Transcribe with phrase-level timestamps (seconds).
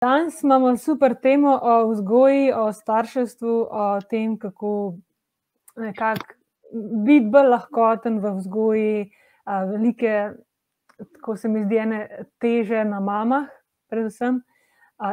[0.00, 4.94] Danes imamo super temo o vzgoji, o starševstvu, o tem, kako
[7.04, 9.10] biti bolj lahkoten v vzgoji.
[9.72, 10.14] Velike,
[11.18, 11.98] tako se mi zdi, ene
[12.40, 13.52] teže na mamah,
[13.92, 14.40] predvsem,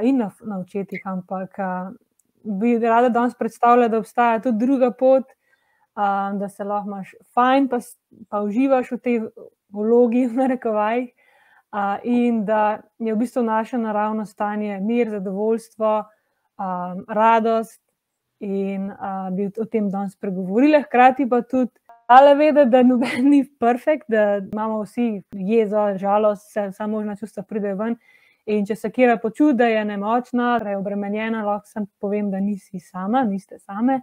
[0.08, 1.60] in na, na očetih, ampak
[2.44, 5.28] bi rada danes predstavila, da obstaja tudi druga pot,
[6.40, 7.84] da se lahko imaš fajn, pa,
[8.30, 9.20] pa uživaš v tej
[9.68, 11.12] vlogi, v narekovajih,
[12.04, 16.04] in da je v bistvu naše naravno stanje mir, zadovoljstvo,
[17.08, 17.82] radost.
[18.40, 18.92] In
[19.34, 21.72] bi o tem danes spregovorila, hkrati pa tudi
[22.08, 27.44] dala vedeti, da noben ni perfekt, da imamo vsi jezo, žalost, vse, vsa možna čustva
[27.44, 27.96] pridejo ven.
[28.46, 33.26] In če se katera počuti, da je nemočna, preobremenjena, lahko samo povem, da nisi sama,
[33.28, 34.02] niste same.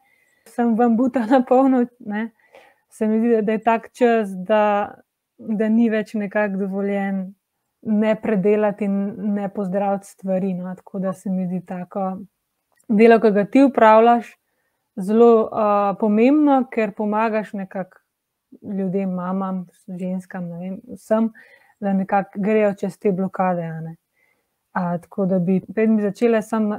[0.50, 2.26] Sem vam buta na polno, ne.
[2.90, 4.94] Se mi zdi, da je tak čas, da,
[5.38, 7.24] da ni več nekako dovoljen
[7.86, 12.16] ne predelati in ne pozdraviti stvari, no, tako da se mi zdi tako
[12.88, 14.32] delo, ki ga ti opravljaš,
[14.96, 15.50] zelo
[16.00, 17.98] pomembno, ker pomagaš nekako
[18.62, 21.30] ljudem, mamam, ženskam, vem, vsem,
[21.80, 23.96] da nekako grejo čez te blokade, ne.
[24.72, 26.78] tako da bi, preden bi začela, samo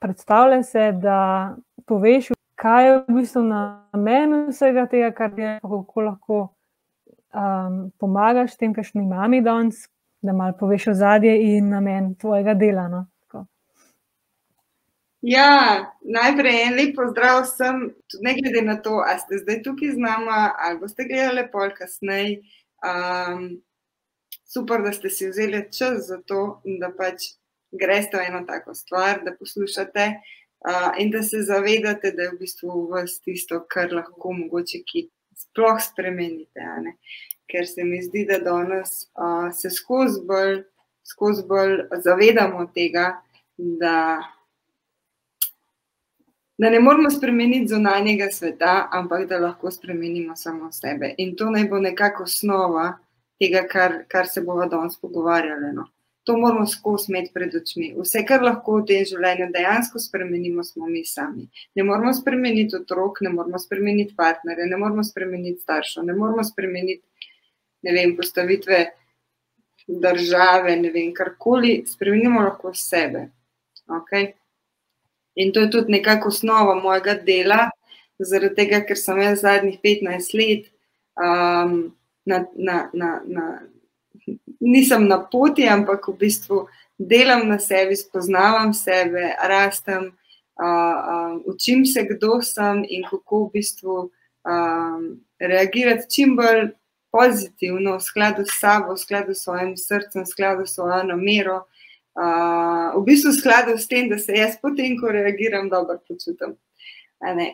[0.00, 6.40] predstavljaj se, da poveš, kaj je v bistvu namen vsega tega, kar delaš, kako lahko
[7.98, 9.86] pomagaš tem kakšni mami danes,
[10.22, 13.06] da malo poveš ozadje in namen tvojega dela, no.
[15.22, 19.96] Ja, najprej en lep pozdrav vsem, tudi ne glede na to, a ste zdaj tukaj
[19.96, 22.38] z nama ali boste gledali pol kasneje.
[24.46, 27.34] super, da ste si vzeli čas za to in da pač
[27.72, 30.06] greste v eno tako stvar, da poslušate,
[30.98, 35.10] in da se zavedate, da je v bistvu v vas tisto, kar lahko mogoče kaj
[35.50, 36.94] sploh spremenite.
[37.48, 39.08] Ker se mi zdi, da danes
[39.56, 40.62] se skozi bolj,
[41.04, 43.14] skozi bolj zavedamo tega,
[43.56, 43.94] da
[46.58, 51.14] da ne moremo spremeniti zunanjega sveta, ampak da lahko spremenimo samo sebe.
[51.18, 52.98] In to naj bo nekako osnova
[53.38, 55.86] tega, kar, kar se bova danes pogovarjali, no.
[56.28, 57.86] To moramo skozi imeti pred očmi.
[57.96, 61.46] Vse, kar lahko v tem življenju dejansko spremenimo, smo mi sami.
[61.78, 67.00] Ne moremo spremeniti otrok, ne moremo spremeniti partnerja, ne moremo spremeniti staršev, ne moremo spremeniti,
[67.88, 68.82] ne vem, postavitve
[69.88, 73.30] države, ne vem, karkoli, spremenimo lahko sebe.
[73.88, 74.28] Okej?
[75.40, 77.70] In to je tudi nekako osnova mojega dela,
[78.20, 80.68] zaradi tega, ker sem jaz zadnjih petnajst let
[81.16, 83.46] na, na, na, na,
[84.60, 86.66] nisem na poti, ampak v bistvu
[86.98, 90.12] delam na sebi, spoznavam sebe, rastem,
[91.46, 94.10] učim se, kdo sem in kako v bistvu
[95.38, 96.72] reagirati čim bolj
[97.12, 101.64] pozitivno, v skladu s sabo, v skladu s svojim srcem, v skladu s svojo namero.
[102.98, 106.56] v bistvu v skladu s tem, da se jaz potem, ko reagiram, dobro počutim.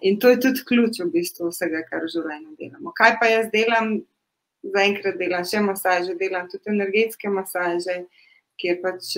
[0.02, 2.92] In to je tudi ključ v bistvu vsega, kar v življenju delamo.
[2.96, 4.00] Kaj pa jaz delam?
[4.64, 8.04] Zaenkrat delam še masaže, delam tudi energetske masaže,
[8.60, 9.16] kjer pač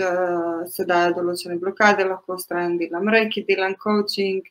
[0.72, 4.42] se dajo določene blokade lahko odstraniti, delam reiki, delam coaching,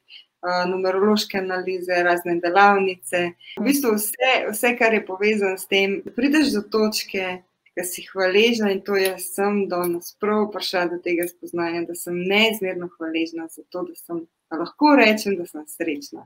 [0.69, 3.21] numerološke analize, razne delavnice.
[3.57, 7.41] V bistvu vse, vse, kar je povezano s tem, prideš do točke,
[7.75, 12.15] ke si hvaležna, in to jaz sem danes prav prišla do tega spoznanja, da sem
[12.15, 16.23] neizmerno hvaležna za to, da sem, da lahko rečem, da sem srečna.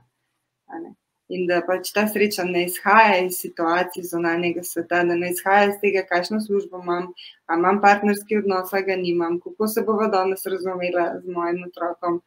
[1.30, 1.34] A.
[1.34, 5.76] In da pač ta sreča ne izhaja iz situacij zunanjega sveta, da ne izhaja iz
[5.80, 7.12] tega, kakšno službo imam,
[7.46, 12.20] a imam partnerski odnos ali ga nimam, kako se bova danes razumela z mojim otrokom.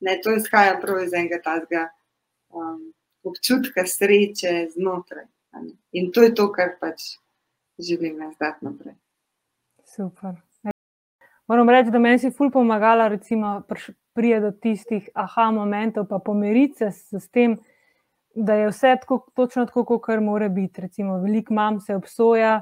[0.00, 1.88] Ne, to izhaja prav iz enega takega
[3.24, 5.64] občutka sreče znotraj, a.
[5.92, 7.16] In to je to, kar pač
[7.78, 8.94] želim jaz dati naprej.
[9.84, 10.36] Super.
[11.48, 13.62] Moram reči, da meni si ful pomagala recimo
[14.14, 15.08] priti do tistih
[15.52, 17.58] momentov pa pomiriti se s tem,
[18.34, 20.80] da je vse tako, točno tako, kakor mora biti.
[20.80, 22.60] Recimo veliko mam se obsoja,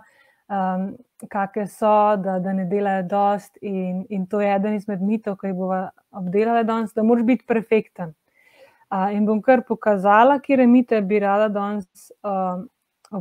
[1.29, 5.53] kake so, da, da ne delajo dosti, in, in to je eden izmed mitov, ke
[5.53, 8.15] jih bova obdelale danes, da moraš biti perfekten.
[9.13, 12.11] in bom kar pokazala, katere mite bi rada danes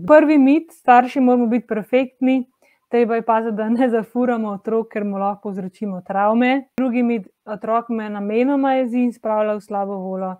[0.07, 2.52] Prvi mit: starši moramo biti perfektni.
[2.90, 6.69] Treba je paziti, da ne zafuramo otrok, ker mu lahko povzročimo travme.
[6.78, 10.36] Drugi mit: otrok me namenoma jezi in spravlja v slabo voljo.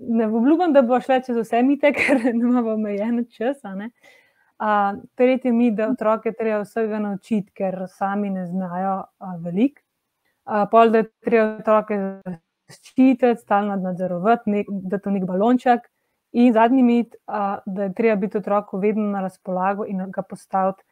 [0.00, 3.90] Ne obljubim, da bova šle čez vse mite, ker imava omejen čas, ne.
[5.14, 9.02] tretji mit, da otroke treba vsega naučiti, ker sami ne znajo
[9.44, 9.82] veliko.
[10.70, 11.96] pol, da treba otroke
[12.70, 15.88] ščititi, stalno nadzorovati, dati v neki balonček.
[16.36, 20.82] In zadnji mit, da je treba biti otroku vedno na razpolago in ga postaviti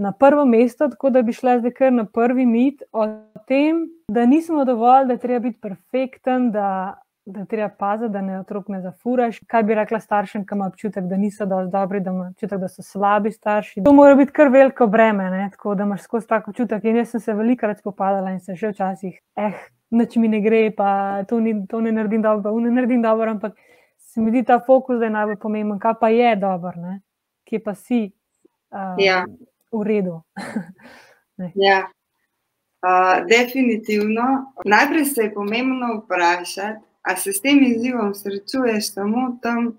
[0.00, 3.06] na prvo mesto, tako da bi šla zdaj kar na prvi mit o
[3.46, 8.68] tem, da nismo dovolj, da treba biti perfekten, da, da treba paziti, da ne otrok
[8.68, 9.40] ne zafuraš.
[9.46, 12.68] Kaj bi rekla staršem, ki ima občutek, da niso dovolj dobri, da ima občutek, da
[12.68, 13.82] so slabi starši.
[13.84, 15.48] To mora biti kar veliko breme, ne?
[15.52, 16.84] tako da imaš skozi tako občutek.
[16.84, 19.58] In jaz sem se velikokrat spopadala in se še včasih, eh,
[19.90, 23.54] noč mi ne gre, pa to, ni, to ne naredim dobro, ne naredim dobro, ampak
[23.98, 26.98] se mi zdi ta fokus, da je najbolj pomemben, kaj pa je dobro,
[27.44, 28.10] kje pa si.
[28.70, 29.24] Uh, ja
[29.72, 30.22] v redu.
[31.54, 31.90] ja.
[32.82, 34.52] uh, definitivno.
[34.64, 39.72] Najprej se je pomembno vprašati, ali se s tem izzivom srečuješ samo tam,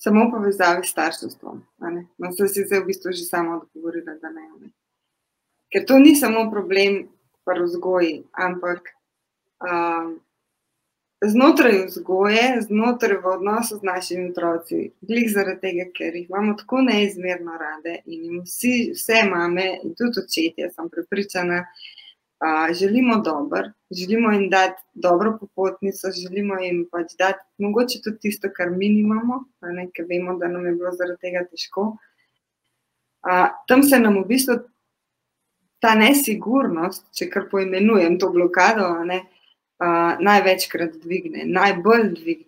[0.00, 1.58] samo v povezavi s starševstvom.
[2.18, 4.46] No, sem si zdaj v bistvu že sama odgovorila, da ne.
[4.60, 4.70] ne.
[5.68, 7.04] Ker to ni samo problem
[7.44, 8.88] v vzgoji, ampak.
[9.58, 10.16] Um,
[11.24, 16.82] znotraj vzgoje, znotraj v odnosu z našimi otroci, glih zaradi tega, ker jih imamo tako
[16.86, 21.64] neizmerno rade in jim vsi, vse mame in tudi očetje, sem prepričana,
[22.38, 28.48] a, želimo dobro, želimo jim dati dobro popotnico, želimo jim pač dati mogoče tudi tisto,
[28.56, 29.44] kar mi nimamo,
[29.94, 31.96] ker vemo, da nam je bilo zaradi tega težko.
[33.22, 34.58] A, tam se nam v bistvu
[35.82, 39.22] ta nesigurnost, če kar poimenujem to blokado, ne,
[39.82, 42.44] uh, največkrat dvigne, najbolj dvigne.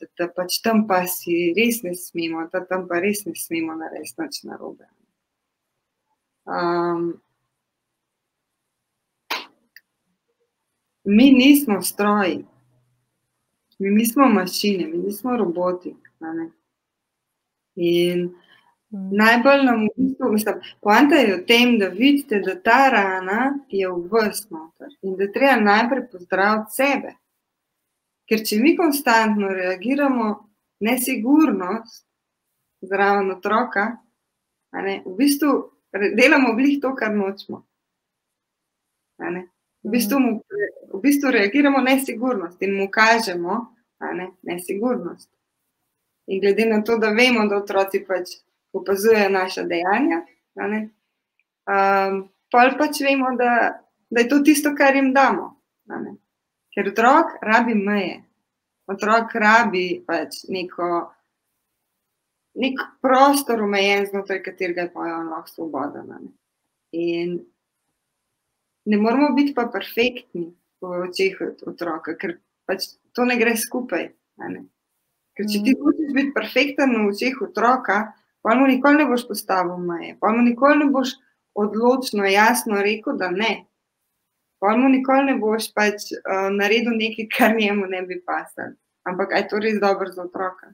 [0.00, 3.76] Da, da pač tam pa si res ne smemo, da tam pa res ne smemo
[3.78, 4.88] narediti nič narobe.
[6.44, 7.14] Um,
[11.04, 12.44] mi nismo stroji,
[13.78, 15.94] mi nismo mašine, mi nismo roboti.
[17.76, 18.34] In
[18.94, 19.16] Mm.
[19.16, 23.88] Najbolj nam v bistvu, mislim, poanta je v tem, da vidite, da ta rana je
[23.88, 27.14] v vas noter in da treba najprej pozdraviti sebe.
[28.30, 30.28] Ker če mi konstantno reagiramo
[30.86, 32.04] nesigurnost
[32.86, 33.88] zraven otroka,
[34.78, 35.56] ne, v bistvu
[36.14, 37.64] delamo glih to, kar nočemo.
[39.84, 40.30] V bistvu, mu,
[40.94, 43.58] v bistvu reagiramo nesigurnost in mu kažemo
[44.00, 45.28] ne, nesigurnost.
[46.26, 48.38] In glede na to, da vemo, da otroci pač
[48.72, 50.22] opazujejo naša dejanja.
[50.56, 52.20] Um,
[52.50, 53.50] pol pač vemo, da,
[54.10, 55.50] da je to tisto, kar jim damo.
[56.74, 58.22] Ker otrok rabi meje,
[58.90, 60.88] otrok rabi pač neko,
[62.64, 66.04] nek prostor, omejen znotraj katerega je pojem lahko svoboda.
[66.94, 67.36] In
[68.84, 72.38] ne moramo biti pa perfektni v očeh otroka, ker
[72.68, 74.08] pač to ne gre skupaj.
[74.44, 74.64] Ne?
[75.34, 75.80] Ker če ti mm.
[75.82, 78.12] hočeš biti perfekten v očeh otroka,
[78.44, 81.16] pa mu nikoli ne boš postavil meje, pa mu nikoli ne boš
[81.54, 83.64] odločno, jasno rekel, da ne.
[84.60, 88.74] Pa mu nikoli ne boš pač uh, naredil nekaj, kar njemu ne bi pasal.
[89.04, 90.72] Ampak je to res dobro za otroka?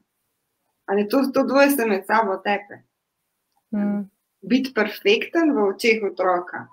[0.91, 2.83] Ali to, to dvoje se med sabo tepe?
[3.75, 4.07] Mm.
[4.41, 6.65] Biti perfekten v očeh otroka,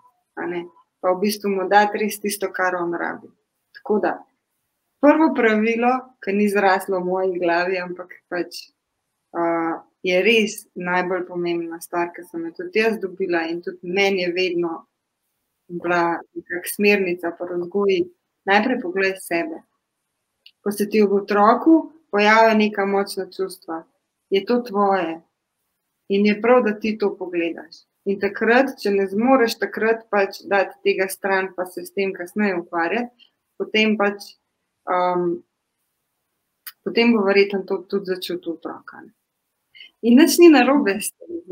[1.01, 3.29] pa v bistvu mu dati res tisto, kar on rabi.
[3.79, 4.15] Tako da,
[5.01, 5.93] prvo pravilo,
[6.25, 8.67] ki ni zraslo v moji glavi, ampak pač.
[9.29, 14.23] Uh, je res najbolj pomembna stvar, ki sem jo tudi jaz dobila in tudi meni
[14.23, 14.71] je vedno
[15.69, 18.09] bila nekakšna smernica po razvoju.
[18.49, 19.63] Najprej poglej sebe.
[20.65, 23.83] Ko se ti v otroku pojavlja neka močna čustva,
[24.31, 25.21] je to tvoje
[26.09, 27.85] in je prav, da ti to pogledaš.
[28.09, 32.57] In takrat, če ne zmoreš takrat pač dati tega stran, pa se s tem kasneje
[32.63, 33.29] ukvarjati,
[33.61, 34.33] potem pač.
[34.89, 35.43] Um,
[36.89, 39.03] Potem bo verjetno to tudi začutil otroka.
[40.01, 41.43] In nič ni narobe s tem.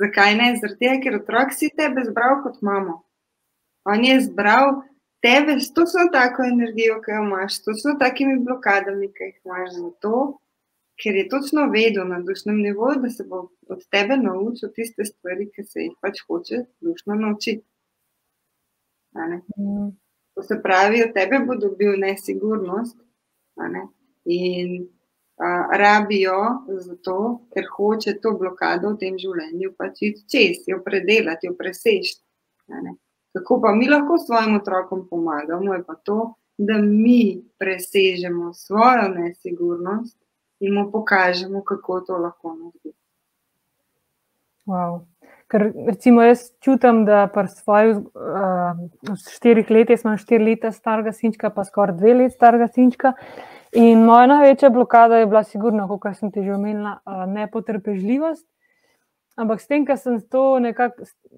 [0.00, 0.46] Zakaj ne?
[0.62, 3.02] Tega, ker otrok si tebe zbral kot mamo.
[3.84, 4.80] On je zbral
[5.20, 9.76] tebe s točno tako energijo, ki jo imaš, s točno takimi blokadami, ki jih imaš.
[9.76, 10.14] Zato,
[11.02, 15.50] ker je točno vedel na dušnem nivoju, da se bo od tebe naučil tiste stvari,
[15.54, 17.64] ki se jih pač hoče dušno naučiti.
[19.16, 19.90] Mm.
[20.34, 22.98] To se pravi, od tebe bo dobil nesigurnost.
[23.56, 23.86] Ne?
[24.24, 24.88] In
[25.78, 31.56] rabijo, zato, ker hoče to blokado v tem življenju pač iti čez, jo predelati, jo
[31.56, 32.22] presežiti.
[33.36, 40.16] Kako pa mi lahko svojim otrokom pomagamo, je pa to, da mi presežemo svojo nesigurnost
[40.60, 42.94] in mu pokažemo, kako to lahko naredi.
[44.66, 45.04] Wow.
[45.46, 48.80] Ker, recimo, jaz čutim, da pri svojih uh,
[49.30, 53.12] štirih letih, imam štiri leta starega sinčka, pa skoraj dve leti starega sinčka.
[53.76, 56.98] In moja največja blokada je bila, sigurno, kot sem ti že omenila,
[57.30, 58.46] nepotrpežljivost.
[59.36, 60.18] Ampak s tem, ko sem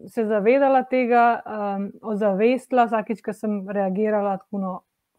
[0.08, 4.74] se zavedala tega, um, ozavestila, vsakič, ko sem reagirala tako, no,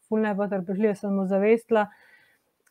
[0.08, 1.90] fulno nepotrpežljivo, sem ozavestila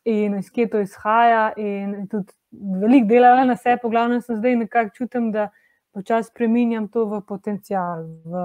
[0.09, 1.51] in iz kje to izhaja.
[1.57, 2.33] In tudi
[2.81, 5.49] veliko delala na sebi, po glavnem sem zdaj nekako čutim, da
[5.97, 8.43] včasih spremenjam to v potencial, v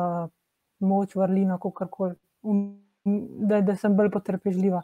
[0.85, 2.15] moč, vrlino, kako koli,
[3.49, 4.83] da, da sem bolj potrpežljiva.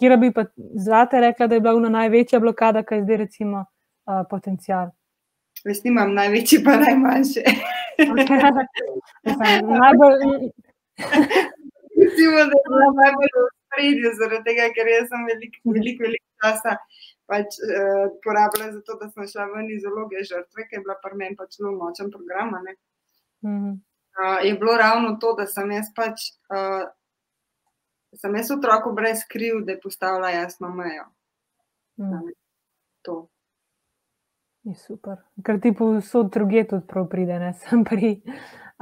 [0.00, 4.22] Kjer bi pa zate rekla, da je bila največja blokada, kaj je zdaj recimo uh,
[4.30, 4.90] potencial?
[5.64, 7.42] Jaz nimam največji, pa najmanjši.
[9.82, 10.22] najbolj.
[12.02, 16.76] Recimo, da je najbolj spredju, zaradi tega, ker sem veliko, veliko, veliko časa
[17.30, 20.98] pač, uh, porabila za to, da sem šla ven iz zaloge žrtve, ki je bila
[21.00, 22.52] pri meni pač zelo močen program.
[23.42, 26.32] Uh, je bilo ravno to, da sem jaz pač.
[26.52, 26.90] Uh,
[28.12, 31.06] Sem jaz otroku brez kriv, da je postavila jasno mejo.
[31.96, 32.34] Mm.
[33.08, 33.14] To.
[34.62, 35.16] Je super.
[35.44, 38.12] Ker ti posod druge tudi prav pride, ne sem pri.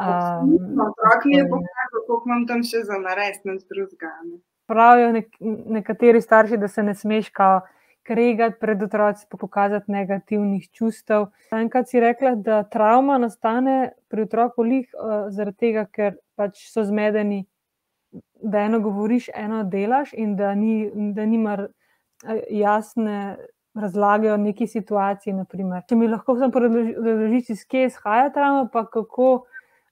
[0.00, 0.50] Um,
[0.82, 4.10] otrok mi je pokazal, koliko imam tam še za narediti, ne zdruzga.
[4.70, 5.36] Pravijo nek
[5.76, 7.60] nekateri starši, da se ne smeš kao
[8.06, 11.26] kregati pred otroci, pa pokazati negativnih čustev.
[11.52, 16.84] Enkrat si rekla, da travma nastane pri otroku lih uh, zaradi tega, ker pač so
[16.86, 17.44] zmedeni,
[18.42, 21.58] da eno govoriš, eno delaš in da, ni, da nima
[22.50, 23.36] jasne
[23.74, 25.34] razlage o neki situaciji.
[25.42, 25.84] Naprimer.
[25.88, 29.30] Če mi lahko samo razložiš, iz kje izhaja travma, pa kako,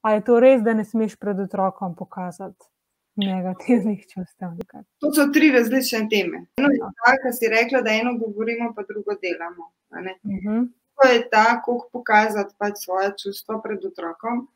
[0.01, 2.67] a je to res, da ne smeš pred otrokom pokazati
[3.19, 4.55] negativnih čustev.
[4.99, 6.45] To so tri različne teme.
[6.59, 9.71] Eno je ta, kar si rekla, da eno govorimo, pa drugo delamo.
[9.91, 10.47] Uh mhm.
[10.47, 10.69] -huh.
[10.99, 14.47] To je ta, kako pokazati pač svoje čustva pred otrokom.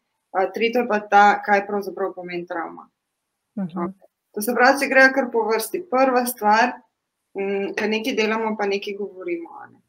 [0.53, 2.89] Tretje pa ta, kaj pravzaprav pomeni travma.
[3.55, 3.87] Uh -huh.
[3.87, 4.13] okay.
[4.33, 5.83] To se pravi, če grejo kar po vrsti.
[5.89, 6.71] Prva stvar,
[7.37, 9.49] mm, kar nekaj delamo, pa nekaj govorimo.
[9.71, 9.79] Ne?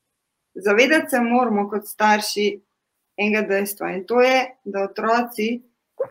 [0.55, 2.49] Zavedati se moramo kot starši
[3.17, 5.63] enega dejstva in to je, da otroci.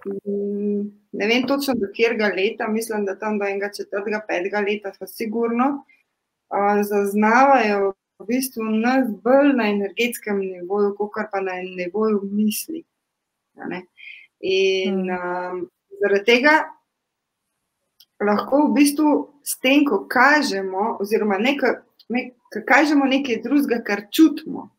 [0.06, 4.92] Mm, ne vem točno do katerega leta, mislim, da tam do enega četrtega, petega leta,
[5.00, 5.84] pa sigurno
[6.84, 12.84] zaznavajo v bistvu nas bolj na energetskem nivoju, kot pa na nivoju misli.
[14.40, 15.66] In um,
[16.02, 16.54] zaradi tega
[18.24, 19.12] lahko v bistvu
[19.44, 21.76] s tem, ko kažemo, oziroma nekaj,
[22.10, 24.70] nekaj, kažemo nekaj drugega, kar čutimo,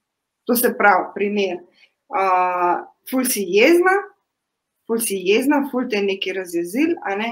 [0.44, 1.60] to se pravi, primer.
[2.08, 3.96] Uh, ful si jezna,
[4.86, 6.94] ful si jezna, ful te nekaj razjezil.
[7.18, 7.30] Ne?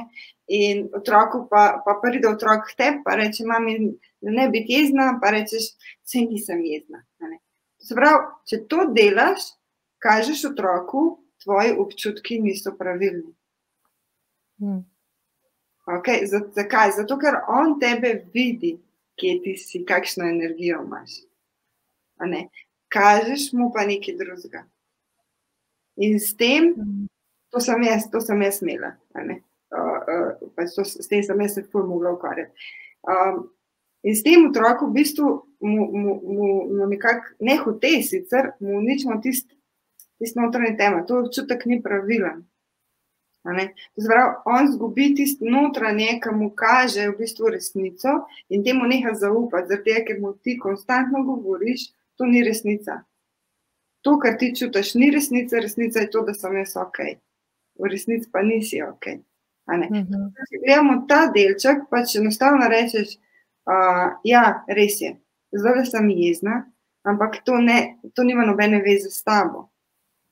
[0.53, 3.77] In otroku pa, pa pride otrok k tebi, pa reče: Mami,
[4.23, 5.73] da ne bi jezna, pa rečeš:
[6.05, 7.05] Vse nisem jezna.
[7.93, 9.53] Pravi, če to delaš,
[10.03, 11.05] kažeš otroku,
[11.43, 13.33] tvoji občutki niso pravilni.
[14.63, 14.85] Hmm.
[15.91, 16.93] Okay, zakaj?
[17.01, 18.77] Zato, ker on tebe vidi,
[19.19, 21.19] kje ti si, kakšno energijo imaš.
[22.93, 24.63] Kažeš mu pa nekaj drugega.
[25.99, 27.12] In s tem hmm
[27.53, 28.95] to sem jaz, to sem jaz imela.
[29.13, 29.33] Uh,
[29.73, 32.69] uh, pač to, s tem sem jaz se tudi mogla ukvarjati.
[33.09, 33.43] Um,
[34.03, 38.79] in s tem otrokom v bistvu mu, mu, mu, mu nekako ne hote, sicer mu
[38.81, 39.53] uničimo tisti
[40.23, 42.45] tist notranji tema, to občutek ni pravilen.
[43.99, 48.13] Zbrav, on zgubi tisto notranje, ki mu kaže v bistvu resnico
[48.49, 53.01] in temu neha zaupati, zato ker mu ti konstantno govoriš, to ni resnica.
[54.07, 57.03] To, kar ti čutiš, ni resnica, resnica je to, da sem jaz ok
[57.79, 59.07] v resnici pa nisi ok.
[59.69, 60.33] Mhm.
[60.49, 63.17] Če gledamo ta delček, pa če enostavno rečeš,
[63.67, 65.13] da uh, ja, res je,
[65.55, 66.65] zdaj sem jezna,
[67.07, 69.69] ampak to, ne, to nima nobene veze s tabo.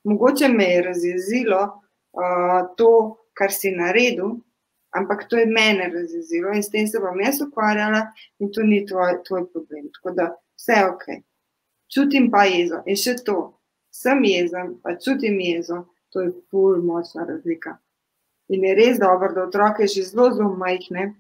[0.05, 2.91] Mogoče me je razjezilo uh, to,
[3.39, 4.41] kar si naredil,
[4.97, 8.83] ampak to je mene razjezilo in s tem se bom jaz ukvarjala, in to ni
[8.87, 9.89] tvoj, tvoj problem.
[9.95, 11.05] Tako da vse je ok.
[11.95, 13.39] Čutim pa jezo in še to,
[13.95, 17.77] sem jezen, pa čutim jezo, To je pol močna razlika.
[18.49, 21.15] In je res dobro, da otroke že zelo, zelo majhne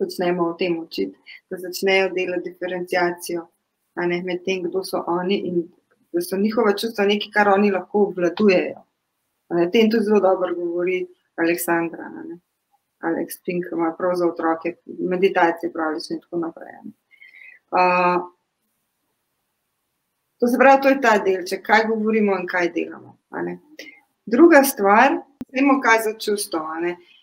[0.00, 1.18] začnemo o tem učiti,
[1.50, 3.48] da začnejo delati diferencijacijo
[3.96, 5.68] med tem, kdo so oni in
[6.12, 8.80] da so njihova čustva nekaj, kar oni lahko obvladujejo.
[9.48, 11.06] O tem tudi zelo dobro govori
[11.36, 12.10] Aleksandra.
[13.02, 16.74] Alex Pink ima prav za otroke, meditacije pravi in tako naprej.
[17.70, 18.22] Uh,
[20.38, 23.16] to se pravi, to je ta delček, kaj govorimo in kaj delamo.
[24.26, 25.18] Druga stvar,
[25.52, 26.60] vemo, kaj za čustvo.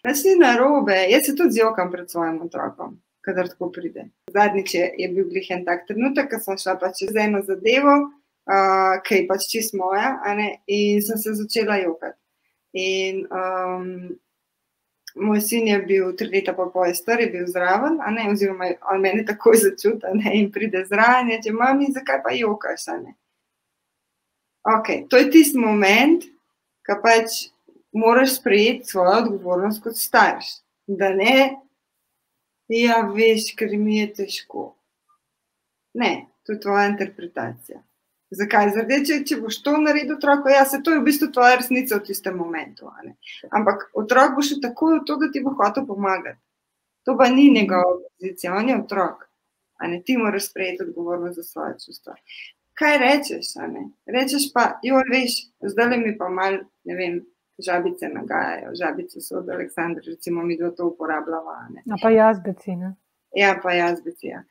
[0.07, 4.05] Jaz ni na robe, jaz se tudi zjokam pred svojim otrokom, kadar tako pride.
[4.33, 7.97] Zadnjič je, je bil glih en tak trenutek, ko sem šla pač čez eno zadevo,
[8.05, 10.15] uh, ki je pač čist moja,
[10.67, 12.17] in sem se začela jokati.
[12.79, 13.85] In um,
[15.15, 17.97] moj sin je bil tri leta pa pol star, je bil zraven,
[18.29, 22.85] oziroma on meni takoj začuti in pride zraven, reče: Mami, zakaj pa jokaš?
[24.69, 26.25] Okay, to je tisti moment,
[26.85, 27.37] ki pač
[27.95, 30.59] moraš sprejeti svojo odgovornost kot starš.
[30.87, 31.57] Da ne,
[32.69, 34.71] ja, veš, ker mi je težko.
[35.97, 37.81] Ne, to je tvoja interpretacija.
[38.29, 38.69] Zakaj?
[38.75, 41.97] Zaradi, če, če boš to naredil, otrok, ja, se to je v bistvu tvoja resnica
[41.97, 42.91] v tistem momentu.
[43.49, 46.37] Ampak otrok bo šel tako v to, da ti bo hotel pomagati.
[47.09, 49.25] To pa ni njegova pozicija, on je otrok.
[49.81, 52.13] Ne, ti moraš sprejeti odgovornost za svoje čustva.
[52.79, 53.53] Kaj rečeš?
[54.07, 55.33] Rečeš pa, jo veš,
[55.71, 57.19] zdaj mi pa mal, ne vem,
[57.59, 61.51] žabice nagajajo, žabice so od Aleksandra, recimo mi to uporabljamo.
[61.91, 62.95] A pa jazbeci, ne?
[63.35, 64.43] Ja, pa jazbeci, ja.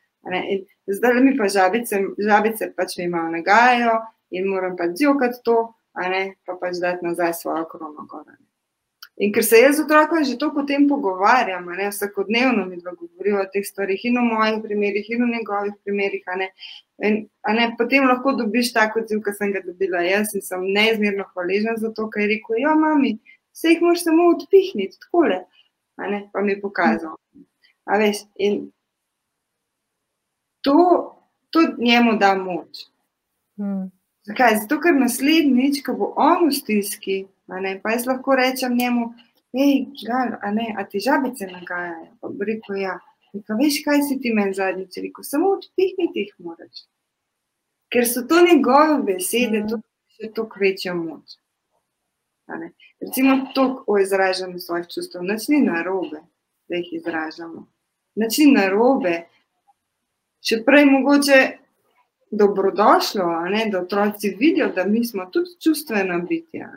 [0.86, 3.96] Zdaj mi pa žabice, žabice pač mi malo nagajajo
[4.30, 8.36] in moram pa zjokati to, a ne, pa pač dati nazaj svojo krono gore.
[9.18, 12.92] In ker se jaz z otrokom že toliko o tem pogovarjam, ne, vsakodnevno mi dva
[12.94, 16.48] govorijo o teh stvarih in o mojih primerih in o njegovih primerih, a ne,
[17.02, 20.62] in, a ne, potem lahko dobiš tako odziv, kot sem ga dobila jaz in sem
[20.62, 23.16] neizmerno hvaležna za to, ker je rekel, ja, mami,
[23.50, 25.42] vse jih moraš samo odpihniti, takole,
[25.98, 27.18] ne, pa mi je pokazal.
[27.90, 28.68] A veš, in
[30.62, 30.78] to,
[31.50, 32.86] to njemu da moč.
[33.58, 33.88] Hmm.
[34.28, 34.60] Zakaj?
[34.62, 37.18] Zato, ker naslednjič, ko bo on v stiski,
[37.48, 39.12] pa jaz lahko rečem njemu,
[39.56, 42.10] hej, gal, a, ne, a ti žabice nagajajo.
[42.20, 42.98] Pa bo rekel, ja,
[43.34, 46.86] Reka, veš, kaj si ti meni zadnjič rekel, samo odpihniti jih moraš.
[47.92, 49.80] Ker so to njegove besede, to
[50.18, 51.36] je to kvečja moč.
[53.00, 56.22] Recimo to o izražanju svojih čustev, nič ni narobe,
[56.68, 57.66] da jih izražamo.
[58.16, 59.14] Nič ni narobe,
[60.40, 61.40] še prej mogoče
[62.30, 66.72] dobrodošlo, ne, da otroci vidijo, da mi smo tudi čustvena bitja.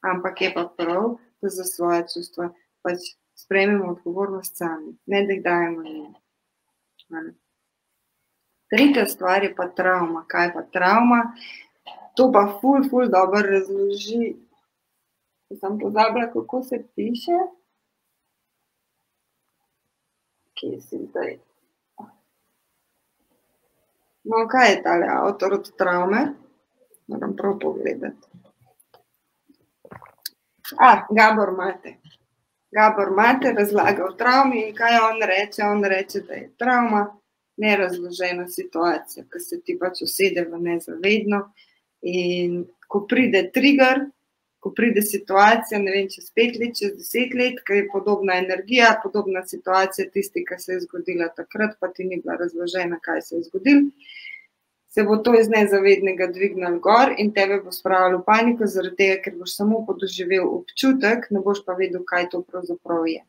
[0.00, 2.50] Ampak je pa prav, da za svoje čustva
[2.82, 2.98] pač
[3.34, 6.14] sprejmemo odgovornost sami, ne da jih dajemo njim.
[8.70, 10.24] Tretja stvar je pa travma.
[10.28, 11.34] Kaj pa travma?
[12.16, 14.34] To pa ful, ful dobro razloži.
[15.60, 17.38] Sem pozabila, kako se piše.
[20.54, 21.38] Kje si zdaj?
[24.24, 26.26] No, kaj je tale avtor od travme?
[27.06, 28.28] Moram prav pogledati.
[30.78, 31.94] A, Gabor Mate.
[32.70, 35.62] Gabor Mate razlaga o travmi in kaj on reče.
[35.62, 37.16] On reče, da je travma
[37.56, 41.42] nerazložena situacija, ki se ti pač usede v nezavedno.
[42.02, 44.06] In ko pride trigger,
[44.62, 48.92] ko pride situacija, ne vem, čez pet let, čez deset let, ki je podobna energija,
[49.02, 53.34] podobna situacija, tisti, ki se je zgodila takrat, pa ti ni bila razložena, kaj se
[53.36, 53.88] je zgodilo.
[54.94, 59.16] Se bo to iz nezavednega dvignilo gor in tebe bo spravilo v paniko, zaradi tega,
[59.24, 63.22] ker boš samo podoživel občutek, ne boš pa vedel, kaj to pravzaprav je.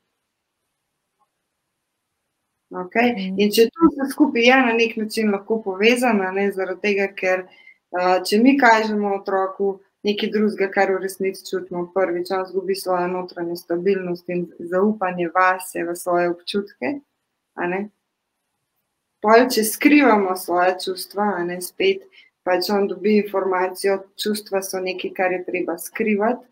[2.84, 3.16] Okay?
[3.16, 3.40] Mhm.
[3.42, 7.48] In če to vse skupaj je na nek način lahko povezano, ne, zaradi tega, ker
[7.48, 11.86] uh, če mi kažemo otroku, nekaj drugega, kar v resnici čutimo.
[11.94, 17.00] Prvič, on izgubi svojo notranjo stabilnost in zaupanje vase, v svoje občutke.
[19.24, 22.04] Pol, če skrivamo svoje čustva, ne spet,
[22.44, 26.44] pač on dobi informacijo, čustva so nekaj, kar je treba skrivati.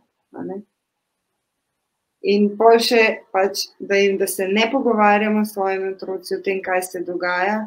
[2.32, 6.62] In pol še, pač, da, jim, da se ne pogovarjamo s svojimi otroci o tem,
[6.64, 7.66] kaj se dogaja,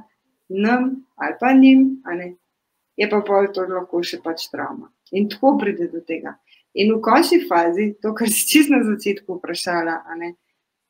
[0.48, 2.02] nam ali pa njim,
[2.96, 4.93] je pa pol to lahko še pač travma.
[5.12, 6.38] In tako pride do tega.
[6.74, 10.32] In v končni fazi, to, kar si čist na začetku vprašala, a, ne,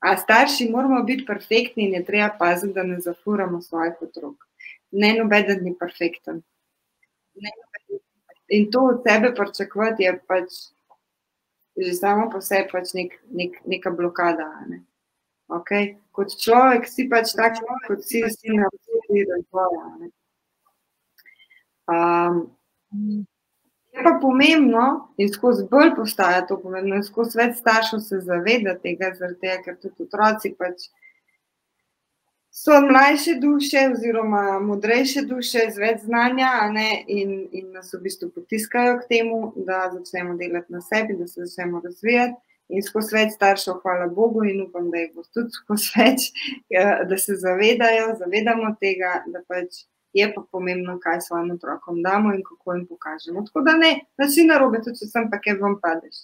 [0.01, 4.47] a starši moramo biti perfektni in je treba paziti, da ne zafuramo svojih otrok.
[4.93, 6.41] Ne, nobeden ni perfekten.
[7.35, 7.53] Ne,
[8.49, 10.63] in to od sebe pričakovati je pač
[11.77, 14.47] že samo po sebi pač nek, nek, neka blokada.
[14.71, 14.87] Ne.
[15.51, 15.99] Okay?
[16.15, 19.85] Kot človek si pač tak, kot si, si na vseh razvoja.
[21.91, 22.55] Um,
[23.95, 28.75] Je pa pomembno, in skozi bolj postaja to pomembno, in skozi več staršev se zaveda
[28.83, 30.89] tega, tega ker tudi otroci pač
[32.55, 36.51] so mlajše duše, oziroma modrejše duše, z več znanja,
[37.07, 41.47] in, in nas v bistvu potiskajo k temu, da začnemo delati na sebi, da se
[41.47, 42.39] začnemo razvijati.
[42.69, 46.31] In skozi več staršev, hvala Bogu, in upam, da jih bo tudi skozi več,
[47.11, 49.83] da se zavedajo, zavedamo tega, da pač
[50.15, 53.43] je pa pomembno, kaj svojim otrokom damo in kako jim pokažemo.
[53.43, 56.21] Tako da ne, da si na robe, tudi če sem pa kaj vam padeš.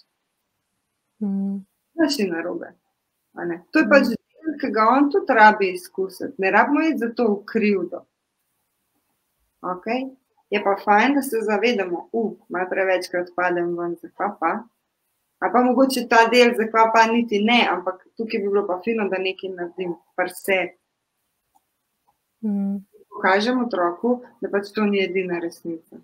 [1.19, 1.57] Mm.
[1.99, 2.71] Da si na robe.
[3.71, 6.33] To je pač del, ki ga on tudi rabi izkusiti.
[6.37, 8.05] Ne rabimo iti za to v krivdo.
[9.61, 10.07] Okay?
[10.49, 14.53] Je pa fajn, da se zavedamo, da uh, malo prevečkrat padem ven, zakaj pa.
[15.41, 19.09] A pa mogoče ta del, zakaj pa niti ne, ampak tukaj bi bilo pa fino,
[19.11, 20.61] da nekaj naredim, pa vse.
[22.47, 22.79] Mm
[23.21, 26.01] pokažemo otroku, da pač to ni edina resnica.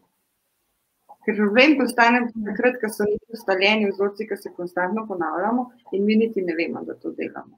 [1.25, 6.15] Ker problem postane takrat, ko so neki ustaljeni vzorci, ki se konstantno ponavljamo in mi
[6.15, 7.57] niti ne vemo, da to delamo.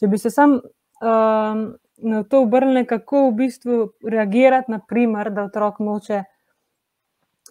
[0.00, 1.64] Če bi se sam um,
[1.98, 6.22] na to obrnili, kako v bistvu reagirati, naprimer, da otrok noče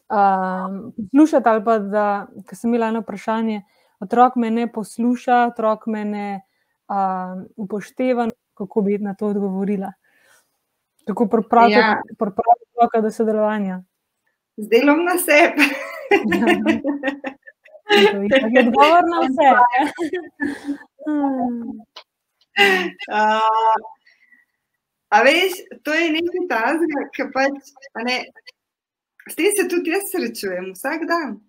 [0.10, 2.08] um, poslušati, ali pa da,
[2.48, 3.62] ker sem imela eno vprašanje,
[4.02, 6.28] otrok me ne posluša, otrok me ne
[6.90, 9.94] um, upošteva, kako bi na to odgovorila.
[11.12, 12.02] Kako pripraviti Ja.
[12.72, 13.82] otroka do sodelovanja.
[14.58, 15.16] Z delom na
[17.92, 19.50] je itak odgovor na vse.
[21.02, 21.82] Hmm.
[23.10, 23.80] Uh,
[25.10, 27.72] a veš, to je nekaj tazga, ki pač,
[28.06, 28.18] ne,
[29.26, 31.40] s tem se tudi jaz srečujem vsak dan.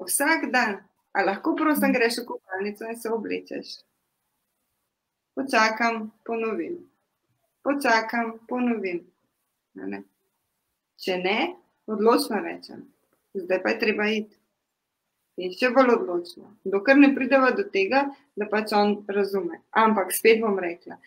[0.00, 0.78] Vsak dan.
[1.12, 3.74] A lahko prosim greš v kopalnico in se oblečeš.
[5.36, 6.80] Počakam, ponovim.
[7.64, 9.00] Počakam, ponovim.
[9.74, 10.02] Ne.
[11.00, 11.38] Če ne,
[11.90, 12.84] odločno rečem.
[13.34, 14.36] Zdaj pa je treba iti.
[15.42, 16.52] In še bolj odločno.
[16.70, 18.04] Dokler ne prideva do tega,
[18.38, 19.58] da pač on razume.
[19.74, 21.00] Ampak spet bom rekla,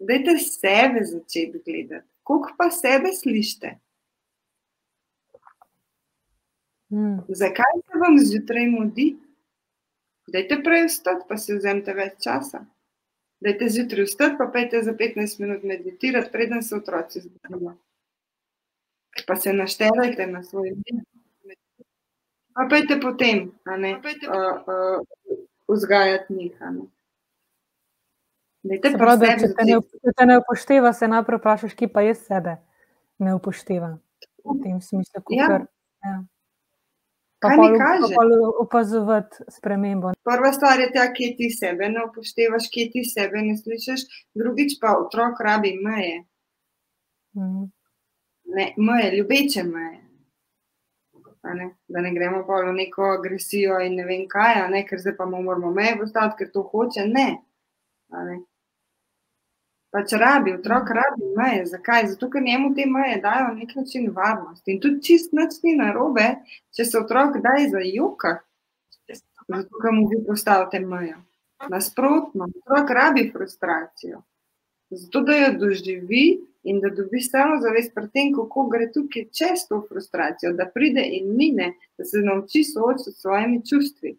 [0.00, 2.06] dajte sebe začeti gledati.
[2.24, 3.74] Koliko pa sebe slišite?
[6.88, 7.20] Hmm.
[7.28, 9.10] Zakaj se vam zjutraj mudi?
[10.32, 12.64] Dajte prej vstati, pa si vzemite več časa.
[13.40, 17.74] Dajte zjutraj vstati, pa pejte za 15 minut meditirati, preden se otroci zbudijo.
[19.26, 21.04] Pa se naštevajte na svoj dan.
[22.54, 25.02] Pa pejte potem, a ne, uh,
[25.68, 26.56] vzgajati njih.
[26.62, 26.80] a ne.
[28.62, 31.88] Dajte Se pravi, da če te, ne, če te ne upošteva, se najprej vprašaš, kje
[31.92, 32.56] pa jaz sebe
[33.18, 34.00] ne upoštevam.
[34.44, 35.46] V tem smislu, Ja.
[35.46, 35.66] kakor,
[36.04, 36.16] ja.
[37.40, 38.14] Pa Kaj mi pa kaže?
[38.14, 40.10] pol opazovati spremembo.
[40.24, 44.00] Prva stvar je ta, kje ti sebe ne upoštevaš, kje ti sebe ne slišiš,
[44.34, 46.24] drugič pa otrok rabi meje,
[47.34, 47.64] Mhm.
[48.46, 50.04] ne, meje, ljubeče meje.
[51.44, 51.70] Ne?
[51.88, 54.82] Da ne gremo pa v neko agresijo in ne vem kaj, ne?
[54.84, 57.06] ker zdaj pa moramo meje postaviti, ker to hoče.
[57.06, 57.28] Ne.
[58.10, 58.38] Ne.
[59.90, 61.66] Pač rabi, otrok rabi meje.
[61.66, 62.06] Zakaj?
[62.12, 64.68] Zato, ker njemu te meje dajo na nek način varnost.
[64.68, 66.26] In tudi čist nič ni narobe,
[66.76, 68.34] če se otrok kdaj zajuka,
[69.48, 71.22] zato ker mu vi postavite mejo.
[71.72, 74.20] Nasprotno, otrok rabi frustracijo.
[74.90, 76.26] Zato, da jo doživi
[76.68, 81.04] in da dobi samo zavest pred tem, kako gre tukaj čez to frustracijo, da pride
[81.16, 84.18] in mine, da se nauči soočiti s svojimi čustvi.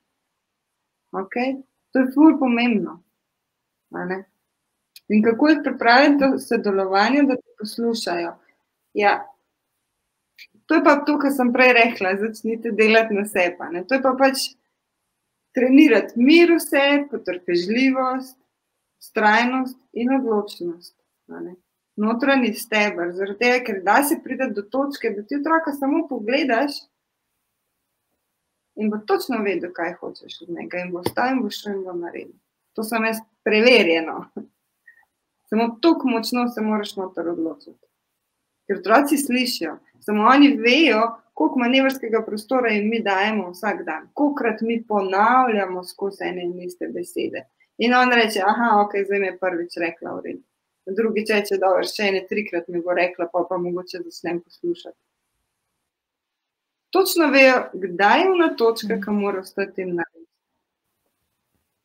[1.12, 1.62] Okay?
[1.94, 3.04] To je pomembno.
[5.10, 8.36] In kako jih pripraviti do sodelovanja, da te poslušajo?
[8.94, 9.14] Ja,
[10.70, 13.58] to je pa to, kar sem prej rekla, začnite delati na sebi.
[13.60, 13.84] a ne.
[13.90, 14.52] To je pa pač
[15.58, 18.38] trenirati mir v sebi, potrpežljivost,
[19.02, 20.94] strajnost in odločnost.
[22.00, 26.78] Notranji steber, zaradi tega, ker da se pride do točke, da ti otroka samo pogledaš
[28.80, 31.84] in bo točno vedel, kaj hočeš od njega, in bo stal in bo šel in
[31.84, 32.38] bo naredil.
[32.78, 34.22] To sem jaz preverjeno.
[35.50, 37.86] Samo tako močno se moraš noter odločiti.
[38.68, 41.02] Ker otroci slišijo, samo oni vejo,
[41.34, 46.88] koliko manevrskega prostora jim mi dajemo vsak dan, kolikrat mi ponavljamo skozi ene in iste
[46.88, 47.48] besede.
[47.78, 50.44] In on reče, aha, ok, zdaj mi je prvič rekla v redu.
[50.98, 54.98] Drugič reče, dobro, še ene trikrat mi bo rekla, pa pa mogoče začnem poslušati.
[56.90, 60.09] Točno vejo, kdaj je ona točka, ki mora ostati narediti.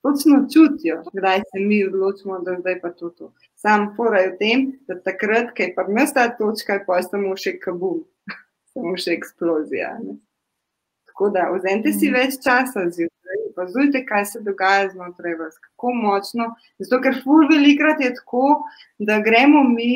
[0.04, 3.08] Točno čutijo, kdaj se mi odločimo, da zdaj pa to.
[3.10, 3.32] to.
[3.54, 7.54] Sam porajo tem, da takrat, ko je pa nas ta točka, pa je samo še
[7.62, 8.02] kabum,
[8.74, 9.94] samo še eksplozija.
[10.02, 10.18] Ne?
[11.08, 16.50] Tako da vzemite si več časa zjutraj, opazujte, kaj se dogaja znotraj vas, kako močno.
[16.82, 18.44] Zato, ker ful velikrat je tako,
[18.98, 19.88] da gremo mi,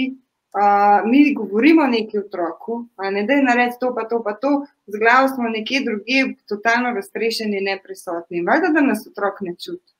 [0.57, 4.55] uh, mi govorimo neki otroku, a ne da je narediti to, pa to, pa to,
[4.87, 8.47] z glavo smo nekje drugje, totalno razprešeni, neprisotni.
[8.49, 9.98] Valjda, da nas otrok ne čuti.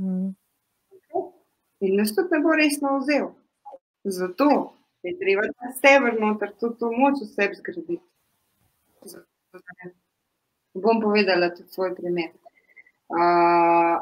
[0.00, 0.34] Mhm.
[1.80, 3.26] In nas tudi ne bo resno vzel.
[4.04, 8.04] Zato je treba ta steber noter, tudi to moč v sebi zgraditi.
[9.02, 9.26] Zato.
[10.74, 12.30] Bom povedala tudi svoj primer.
[13.10, 13.98] Uh,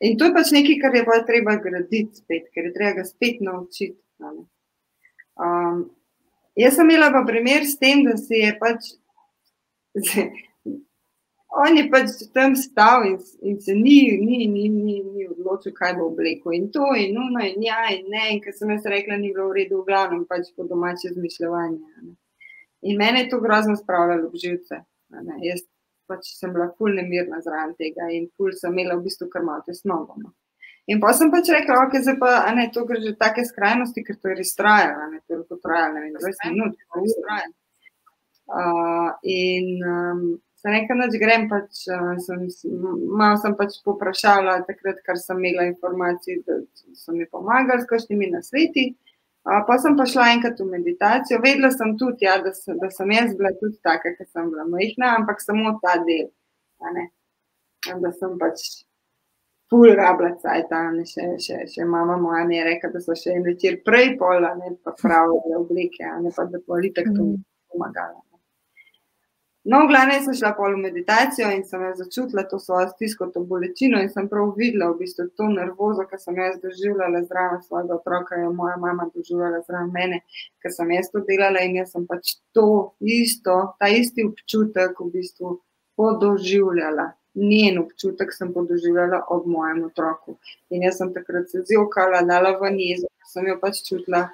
[0.00, 3.04] in to je pač nekaj, kar je pa treba graditi spet, ker je treba ga
[3.04, 3.98] spet naučiti.
[5.36, 5.90] Um,
[6.56, 8.94] jaz sem imela pa primer s tem, da si je pač
[11.56, 15.94] On je pač tam stal in, in se ni, ni, ni, ni, ni odločil, kaj
[15.96, 16.52] bo oblekel.
[16.52, 18.26] In to, in ono, in ja, in ne.
[18.34, 22.12] In ker sem jaz rekla, ni bilo v redu, v glavnem pač po domače zmišljanje.
[22.86, 24.82] In mene je to grozno spravljalo v živce.
[25.46, 25.64] Jaz
[26.06, 29.64] pač sem bila ful nemirna zraven tega in ful sem imela v bistvu kar malo
[29.66, 30.14] tesnobo.
[30.20, 30.32] No.
[30.86, 34.04] In pa sem pač rekla, ok, zdaj pa, a ne, to gre že take skrajnosti,
[34.06, 37.00] ker to je res trajalo, ne, to je lahko trajalo, ne vem, 20 minut, pa
[37.02, 37.54] res trajalo.
[38.46, 40.20] Uh, in um,
[40.56, 42.46] se nekaj noč grem, pač, uh, sem,
[43.20, 46.60] malo sem pač poprašala takrat, ker sem imela informacije, da
[46.96, 48.88] so mi pomagali s kakšnimi nasveti.
[49.46, 52.90] Uh, pa sem pa šla enkrat v meditacijo, vedela sem tudi, ja, da, sem, da
[52.90, 56.32] sem jaz bila tudi taka, ker sem bila majhna, ampak samo ta del.
[57.86, 58.64] Da sem pač
[59.70, 60.72] ful rabla cajt,
[61.10, 64.54] še, še, še mama moja mi je rekla, da so še en večer prej pola,
[64.58, 67.38] ne pa prav oblike, ne pa da politik to mi
[67.70, 68.25] pomagala.
[69.66, 73.40] No, v glavnem sem šla pol v meditacijo in sem začutila to svojo stisko, to
[73.50, 77.96] bolečino in sem prav videla v bistvu to nervozo, ki sem jaz doživljala zraven svojega
[77.96, 80.20] otroka, jo moja mama doživljala zraven mene,
[80.62, 82.68] ker sem jaz to delala in jaz sem pač to
[83.00, 85.56] isto, ta isti občutek v bistvu
[85.98, 87.10] podoživljala.
[87.34, 90.38] Njen občutek sem podoživljala ob mojem otroku.
[90.70, 94.28] In jaz sem takrat se zjokala, dala v njezo, sem jo pač čutila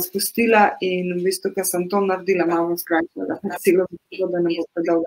[0.00, 5.04] spustila in v bistvu, ker sem to naredila, malo skrajšala, da ne bo predolgo.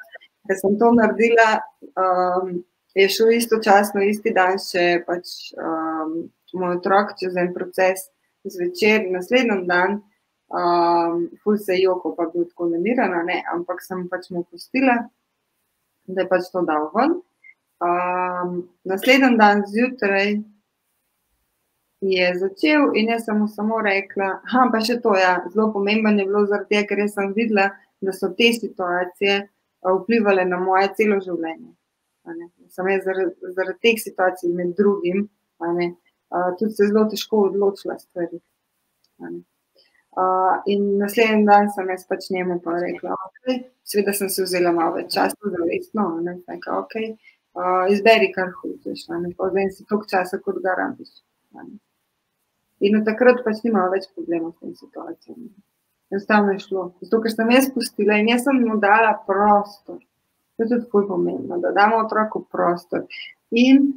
[0.48, 1.50] Ker sem to naredila,
[1.96, 2.64] um,
[2.96, 6.24] je šel istočasno, isti dan, še pač um,
[6.54, 8.08] moj otrok čez en proces
[8.44, 10.02] zvečer, naslednji dan,
[10.54, 14.98] um, ful se je joko, pa bil tako nemirana, ne, ampak sem pač mu pustila,
[16.08, 17.20] da je pač to dal ven.
[17.84, 18.58] Um,
[18.90, 20.38] naslednji dan zjutraj,
[22.12, 25.70] je začel, in jaz sem mu samo rekla, da pa še to je ja, zelo
[25.74, 27.70] pomembno, je bilo zaradi tega, ker sem videla,
[28.04, 29.40] da so te situacije
[29.84, 31.72] vplivali na moje celo življenje.
[32.74, 35.26] Sem jaz zaradi, zaradi teh situacij, med drugim,
[36.60, 38.42] tudi se zelo težko odločila stvari.
[40.14, 43.64] Uh, in naslednji dan sem jaz pač njemu pa rekla, da okay.
[43.90, 47.16] seveda sem se vzela malo več časa, da resno, ne, tako, okay.
[47.58, 51.16] uh, izberi, kar hočeš, ne, pa zdaj si toliko časa, kot ga rabiš.
[52.84, 55.50] In od takrat pač nima več problemov s tem situacijami.
[56.14, 56.88] Enostavno je šlo.
[57.02, 60.02] Zato, ker sem jaz pustila in jaz sem mu dala prostor.
[60.54, 63.08] To je tudi tako pomembno, da damo otroku prostor
[63.50, 63.88] in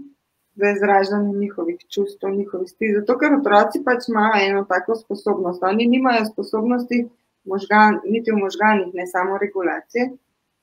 [0.57, 2.94] za izražanje njihovih čustv, njihovih stil.
[3.01, 5.62] Zato, ker otroci pač imajo eno tako sposobnost.
[5.62, 7.03] Oni nimajo sposobnosti
[7.44, 10.09] možgan, niti v možganih, ne samo regulacije.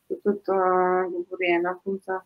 [0.07, 2.23] To tudi uh, govori ena punca,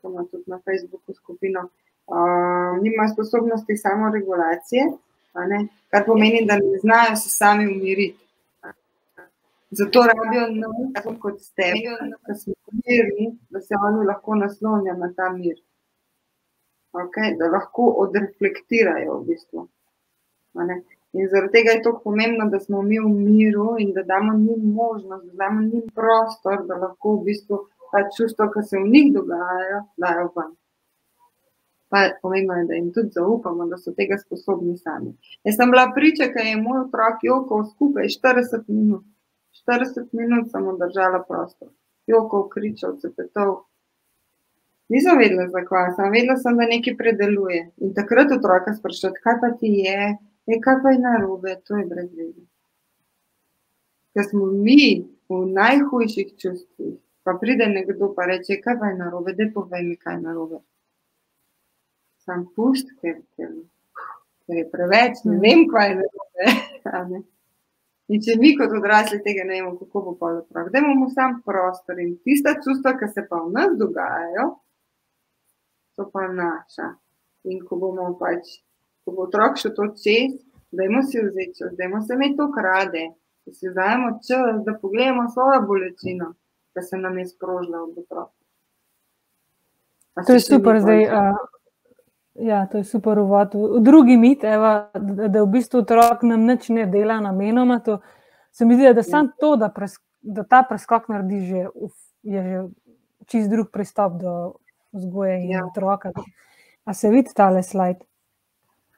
[0.00, 1.68] ki ima tudi na Facebooku skupino.
[2.06, 4.88] Uh, nimajo sposobnosti samo regulacije
[5.90, 8.18] kar pomeni, da ne znajo se sami umiriti.
[9.70, 11.72] Zato rabijo nas, kot ste,
[12.28, 15.58] da smo mirni, da se oni lahko naslonijo na ta mir.
[16.92, 17.36] Okay?
[17.38, 19.68] Da lahko odreflektirajo v bistvu.
[21.12, 24.72] In zaradi tega je tako pomembno, da smo mi v miru in da damo njim
[24.74, 27.58] možnost, da damo njim prostor, da lahko v bistvu
[27.92, 30.56] ta čustva, ki se v njih dogajajo, dajo ven
[31.90, 35.10] pa pomembno je, da jim tudi zaupamo, da so tega sposobni sami.
[35.44, 39.02] Jaz sem bila priča, ker je moj otrok jokal skupaj 40 minut.
[39.66, 41.68] 40 minut sem držala prostor,
[42.06, 43.56] jokal, kričal, cepetov.
[44.90, 47.60] Nisem vedela, zakaj, sem vedela, sem, da nekaj predeluje.
[47.82, 50.14] In takrat otroka sprašuje, kaj pa ti je,
[50.46, 52.46] je kaj pa je narobe, to je brez veze.
[54.14, 59.34] Ker smo mi v najhujših čustvih, pa pride nekdo pa reče, kaj pa je narobe,
[59.38, 60.62] da povej mi, kaj je narobe
[62.24, 63.52] sam pust, ker, ker,
[64.46, 67.22] ker je preveč, ne vem, kaj je narobe.
[68.10, 71.36] In če mi kot odrasli tega ne vemo, kako bo pa otrok, da imamo sam
[71.46, 74.46] prostor in tista čustva, ki se pa v nas dogajajo,
[75.94, 76.88] so pa naša.
[77.50, 78.58] In ko bomo pač,
[79.04, 80.34] ko bo otrok še to čez,
[80.74, 83.06] dajmo si vzeti čas, dajmo se mi to krade,
[83.46, 86.34] da si vzajemo čas, da pogledamo svojo bolečino,
[86.74, 88.34] da se nam je sprožila v otroku.
[90.26, 91.06] To je super, zdaj.
[91.06, 91.59] Uh,
[92.40, 93.52] Ja, to je super uvod.
[93.80, 97.80] Drugi mit, eva, da, da v bistvu otrok nam nič ne dela namenoma.
[97.84, 97.98] To,
[98.52, 102.42] se mi zdi, da sam to, da, pres, da ta preskok naredi, že, uf, je
[102.42, 102.62] že
[103.28, 104.36] čist drug pristop do
[104.96, 105.66] vzgoje in ja.
[105.66, 106.12] otroka.
[106.84, 108.00] A se vidi tale slajd?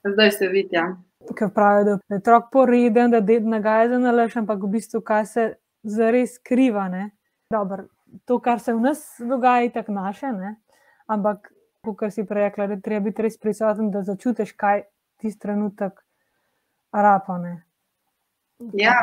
[0.06, 0.92] Zdaj se vidi, ja.
[1.38, 5.26] Ker pravijo, da je otrok poreden, da je nagaja za nalaš, ampak v bistvu kaj
[5.26, 5.48] se
[5.82, 6.88] zares skriva.
[7.50, 7.84] Dobar,
[8.24, 10.56] to, kar se v nas dogaja, je tako naše, ne?
[11.06, 11.52] ampak
[11.82, 14.84] kot si prej rekla, da treba biti res prisoten, da začutiš, kaj
[15.18, 15.98] ti trenutek
[16.92, 17.62] rapane.
[18.78, 18.94] Ja,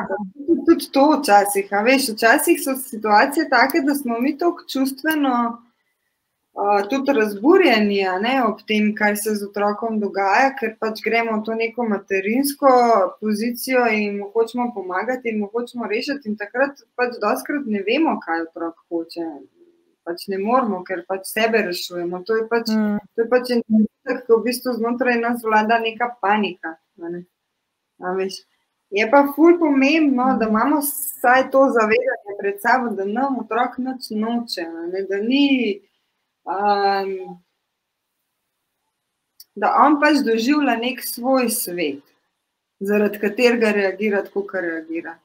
[0.66, 1.68] tudi to včasih.
[1.86, 8.64] Veš, včasih so situacije take, da smo mi tako čustveno uh, tudi razburjeni ne, ob
[8.68, 12.72] tem, kaj se z otrokom dogaja, ker pač gremo v to neko materinsko
[13.20, 16.32] pozicijo in mu hočemo pomagati in mu hočemo rešiti.
[16.32, 19.28] In takrat pač doskrat ne vemo, kaj otrok hoče
[20.10, 22.24] pač ne moramo, ker pač sebe rešujemo.
[22.26, 23.02] To je pač, mm.
[23.14, 26.78] to je pač en trenutek, ko v bistvu znotraj nas vlada neka panika.
[26.98, 27.26] Ne?
[28.90, 34.10] Je pa ful pomembno, da imamo vsaj to zavedanje pred sabo, da nam otrok noč
[34.10, 35.06] noče, ne?
[35.12, 35.46] da ni.
[36.50, 37.14] Um,
[39.60, 42.02] da on pač doživlja nek svoj svet.
[42.80, 45.18] zaradi katerega reagira tako, kot reagira.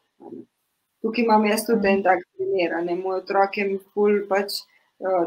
[1.05, 2.73] Tukaj imam jaz tudi en tak primer.
[2.83, 2.97] Ne?
[2.99, 4.74] Moj otrok je pol pač uh,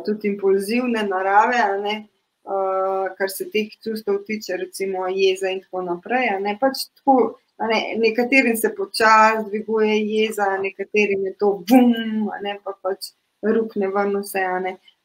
[0.06, 1.64] tudi impulzivne narave,
[2.48, 6.30] uh, kar se teh čustev tiče, recimo jeza in tako naprej.
[6.42, 6.58] Ne?
[6.60, 7.82] Pač tako, ne?
[8.00, 11.94] Nekaterim se počasi dviguje jeza, nekaterim je to bum,
[12.44, 12.58] ne?
[12.64, 13.12] pa pač
[13.44, 14.46] rukne ven vse.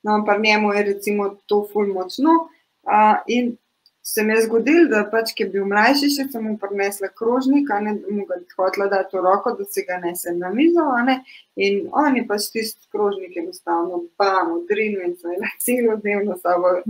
[0.03, 2.49] No, ampak njemu je recimo to ful močno.
[2.83, 3.57] Uh, in
[4.03, 7.69] se mi je zgodilo, da pač, ki je bil mlajši, še sem mu prinesla krožnik,
[7.85, 10.87] ne, da mu ga hotela dati v roko, da se ga nesem na mizo.
[11.57, 16.81] In on je pač tisti krožnik enostavno bam, odrinil in se je celo dnevno sabo.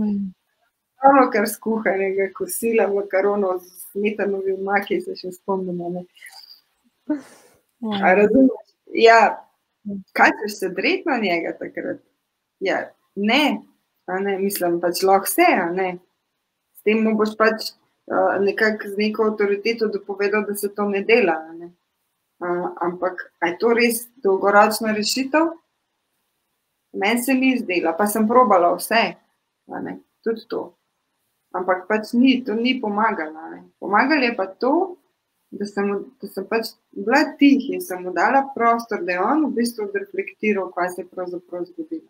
[1.03, 6.05] Pravno, kar skuhanega kosila, makarono z smetanovim maki, se še spomnimo.
[7.91, 8.71] Razumeš?
[8.97, 9.19] Ja,
[10.17, 12.01] kaj ćeš se dreti na njega takrat?
[12.63, 12.79] Ja,
[13.15, 13.59] ne,
[14.07, 15.91] ne, mislim, pač lahko vse, ne
[16.83, 17.71] tem mu boš pač
[18.11, 21.37] uh, nekako z neko avtoriteto dopovedal, da se to ne dela.
[21.53, 21.71] Ne?
[22.43, 25.53] Uh, ampak je to res dolgoročna rešitev?
[26.93, 29.15] Meni se ni zdela, pa sem probala vse,
[30.21, 30.75] tudi to.
[31.53, 33.39] Ampak pač ni, to ni pomagalo.
[33.81, 34.97] Pomagalo je pa to,
[35.53, 35.89] da sem,
[36.21, 39.89] da sem pač bila tiha in sem mu dala prostor, da je on v bistvu
[39.93, 42.09] reflektiral, kaj se je pravzaprav zgodilo.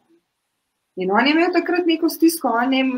[0.96, 2.50] In on je imel takrat neko stisko,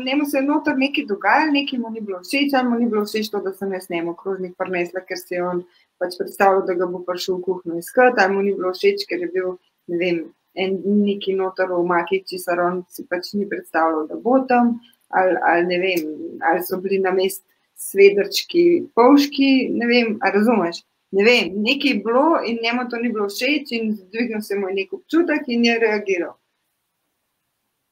[0.04, 3.04] njemu se je noter nekaj dogajalo, nekaj mu ni bilo všeč, ali mu ni bilo
[3.06, 5.62] všeč to, da sem jaz njemu krožnik prinesla, ker si je on
[5.98, 9.24] pač predstavljal, da ga bo prišel v kuhno iskati, ali mu ni bilo všeč, ker
[9.24, 9.56] je bil,
[9.88, 10.20] ne vem,
[10.60, 10.76] en
[11.08, 14.76] neki noter v maki, či se on si pač ni predstavljal, da bo tam,
[15.16, 16.06] ali, ali ne vem,
[16.52, 17.46] ali so bili na mest
[17.80, 20.84] svedrčki, polški, ne vem, a razumeš.
[21.16, 24.68] Ne vem, nekaj je bilo in njemu to ni bilo všeč, in zdvignil se mu
[24.68, 26.36] je nek občutek in je reagiral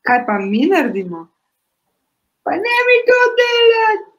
[0.06, 1.26] kaj pa mi naredimo?
[2.44, 4.10] Pa ne mi to delati.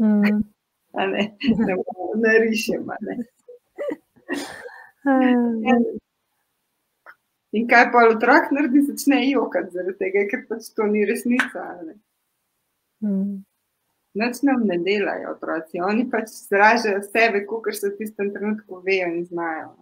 [0.00, 0.40] Mm.
[0.92, 1.76] Ne, ne,
[2.16, 2.96] ne rišemo.
[7.52, 11.66] In kaj pa otrok naredi, začne jokati zaradi tega, ker pač to ni resnica.
[13.04, 13.40] Mm.
[14.20, 19.08] Noč nam ne delajo otroci, oni pač izražajo sebe, kot se v tistem trenutku vejo
[19.14, 19.74] in znajo.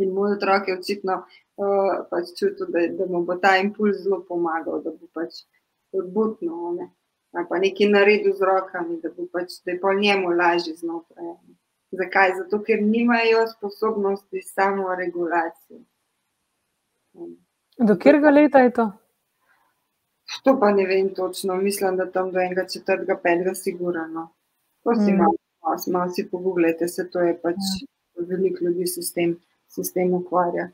[0.00, 4.22] In moj otrok je očitno uh, pač čutil, da, da mu bo ta impuls zelo
[4.28, 5.42] pomagal, da bo pač
[5.92, 6.90] odbutno, ne?
[7.36, 11.26] ali pa nekaj naredil z rokami, da, pač, da je po njemu lažje znotraj.
[11.26, 11.54] Ne?
[12.00, 12.34] Zakaj?
[12.38, 15.80] Zato, ker nimajo sposobnosti samo regulacije.
[17.78, 18.90] Do katerega leta je to?
[20.44, 24.28] To pa ne vem točno, mislim, da tam do enega četrtega, petega, sigurno.
[24.84, 25.16] To si mm.
[25.16, 25.34] malo,
[25.92, 28.24] malo si pogooglete, se to je pač ja.
[28.28, 29.36] veliko ljudi s tem
[29.70, 30.68] s tem ukvarja,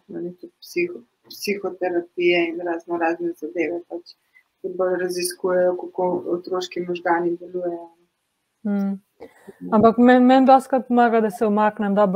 [0.60, 3.82] psiho, psihoterapije in razno razne zadeve.
[3.88, 4.16] Pač,
[4.62, 7.90] ki bolj raziskujejo, kako otroški možgani delujejo.
[8.66, 8.94] Hmm.
[9.72, 12.06] Ampak meni men doskrat pomaga, da se umaknem, da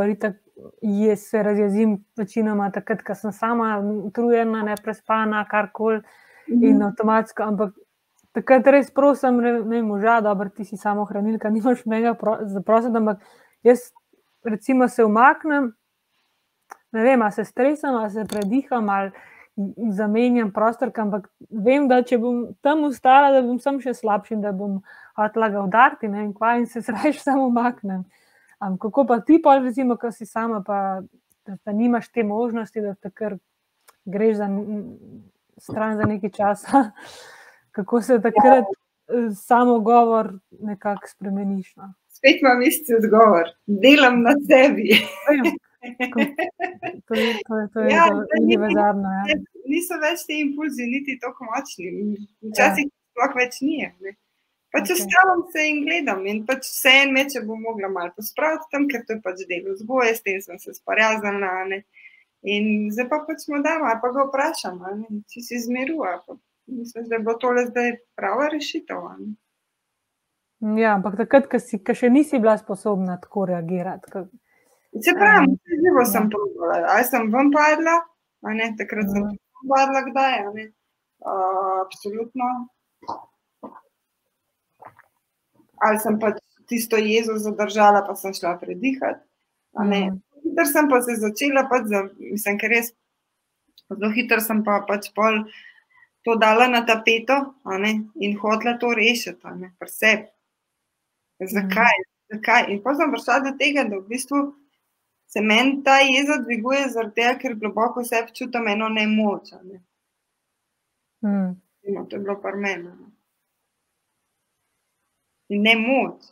[0.82, 6.00] jaz se razjezim večinoma takrat, ko sem sama utrujena, ne prespana, karkoli
[6.48, 6.64] mm.
[6.64, 7.42] in avtomatsko.
[7.42, 7.74] Ampak
[8.36, 12.14] takrat res prosim, ne moža, da ti si samo hranilka, nimaš mega
[12.46, 13.22] zaprositi, ampak
[13.62, 13.90] jaz
[14.44, 15.72] recimo se umaknem
[16.92, 19.10] ne vem, ali se stresam, ali se prediham, ali
[19.92, 24.52] zamenjam prostor, ampak vem, da če bom tam ustala, da bom sam še slabši, da
[24.56, 24.80] bom
[25.18, 28.04] hotela ga udariti ne, in kva in se srajš samo umaknem.
[28.60, 31.00] Um, kako pa ti, pa recimo, ko si sama, pa
[31.46, 33.40] da, da nimaš te možnosti, da takrat
[34.04, 34.48] greš za
[35.60, 36.90] stran za nekaj časa,
[37.76, 39.30] kako se takrat ja.
[39.36, 41.74] samo govor nekako spremeniš.
[41.76, 41.92] No?
[42.08, 45.00] Spet imam isti odgovor, delam na sebi.
[45.80, 48.04] To je, to je, to je ja,
[48.40, 49.08] univerzalno.
[49.28, 49.36] Ja.
[49.66, 51.90] Niso več ti impulzi, niti tako močni.
[52.50, 52.92] Včasih ja.
[53.12, 53.80] sploh več ni.
[54.70, 55.00] Pač okay.
[55.00, 59.02] ostavam se in gledam, in pač vse en meče bom mogla malo pospraviti tam, ker
[59.06, 61.80] to je pač delo vzgoje, s tem sem se sparjazala.
[62.54, 66.20] In zdaj pa pač smo dama, ali pa ga vprašam, ali si si zmerila.
[66.70, 69.08] Mislim, da bo tole zdaj prava rešitev.
[70.78, 74.28] Ja, ampak takrat, ko še nisi bila sposobna tako reagirati.
[74.98, 76.30] Se pravi, um, živo sem ja.
[76.32, 76.78] provala.
[76.94, 77.96] Ali sem vam padla,
[78.58, 79.68] ne, takrat sem vam ja.
[79.70, 80.66] padla, kdaj je.
[81.20, 82.48] Uh, absolutno.
[85.80, 86.34] Ali sem pa
[86.66, 89.22] tisto jezo zadržala, pa sem šla predihati.
[89.78, 90.18] Mm.
[90.44, 92.92] Hitro sem pa se začela, pač za, mislim, ker res
[93.90, 95.44] zelo hitro sem pa pač pol
[96.26, 100.28] to dala na tapeto ne, in hodila to rešiti, ne, pri sebi.
[101.40, 101.96] Zakaj?
[101.96, 102.08] Mm.
[102.34, 102.66] Zakaj?
[102.74, 104.42] In pa sem prišla do tega, da v bistvu
[105.32, 109.52] se meni ta jeza dviguje, tega, ker globoko sebi čutim eno nemoč.
[109.62, 109.78] Ne.
[111.22, 111.54] Hmm.
[111.82, 112.90] No, to je bilo par meni.
[115.48, 116.30] Ne moč.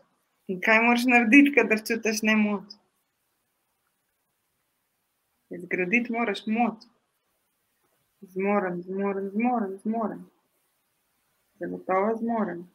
[0.48, 2.74] In kaj moraš narediti, kadar čutiš nemoč?
[5.50, 6.86] Zgraditi moraš moč.
[8.20, 10.24] Zmoren, zmoren, zmoren, zmoren.
[11.60, 12.66] Zagotovo zmoren.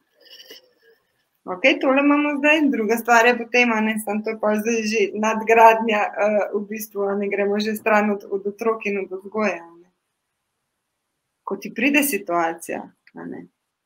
[1.44, 6.00] Ok, tole imamo zdaj, druga stvar je potem, ne samo to, pa zdaj že nadgradnja,
[6.08, 9.60] uh, v bistvu, ne gremo že stran od, od otrok in od vzgoja.
[11.44, 12.80] Ko ti pride situacija,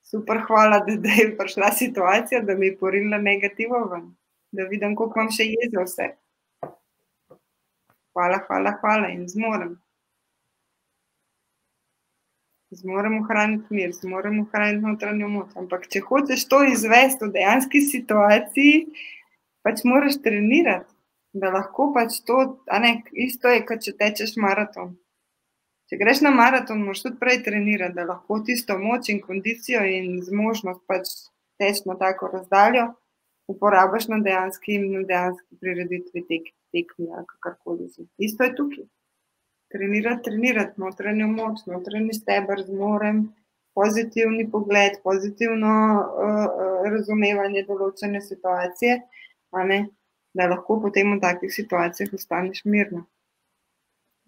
[0.03, 4.15] super, hvala, da, da je prišla situacija, da mi je porila negativo ven,
[4.55, 6.09] da vidim, koliko imam še jeze vse.
[8.15, 9.75] Hvala, hvala, hvala in zmorem.
[12.71, 15.53] Zmorem ohraniti mir, zmorem ohraniti notranjo moč.
[15.57, 18.83] Ampak, če hočeš to izvesti v dejanski situaciji,
[19.65, 20.91] pač moraš trenirati,
[21.33, 22.39] da lahko pač to,
[22.69, 24.93] a ne, isto je, kot če tečeš maraton.
[25.89, 30.21] Če greš na maraton, moraš tudi prej trenirati, da lahko tisto moč in kondicijo in
[30.29, 31.09] zmožnost pač
[31.61, 32.91] teč na tako razdaljo
[33.49, 37.89] uporabiš na dejanski in na dejanski prireditvi tek, tekmi ali kakorkoli.
[38.21, 38.89] Isto je tukaj
[39.73, 43.29] trenirati, trenirati notranjo moč, notranji steber, zmorem,
[43.79, 48.99] pozitivni pogled, pozitivno uh, razumevanje določene situacije,
[49.69, 49.79] ne,
[50.35, 53.05] da lahko potem v takih situacijah ostaneš mirno.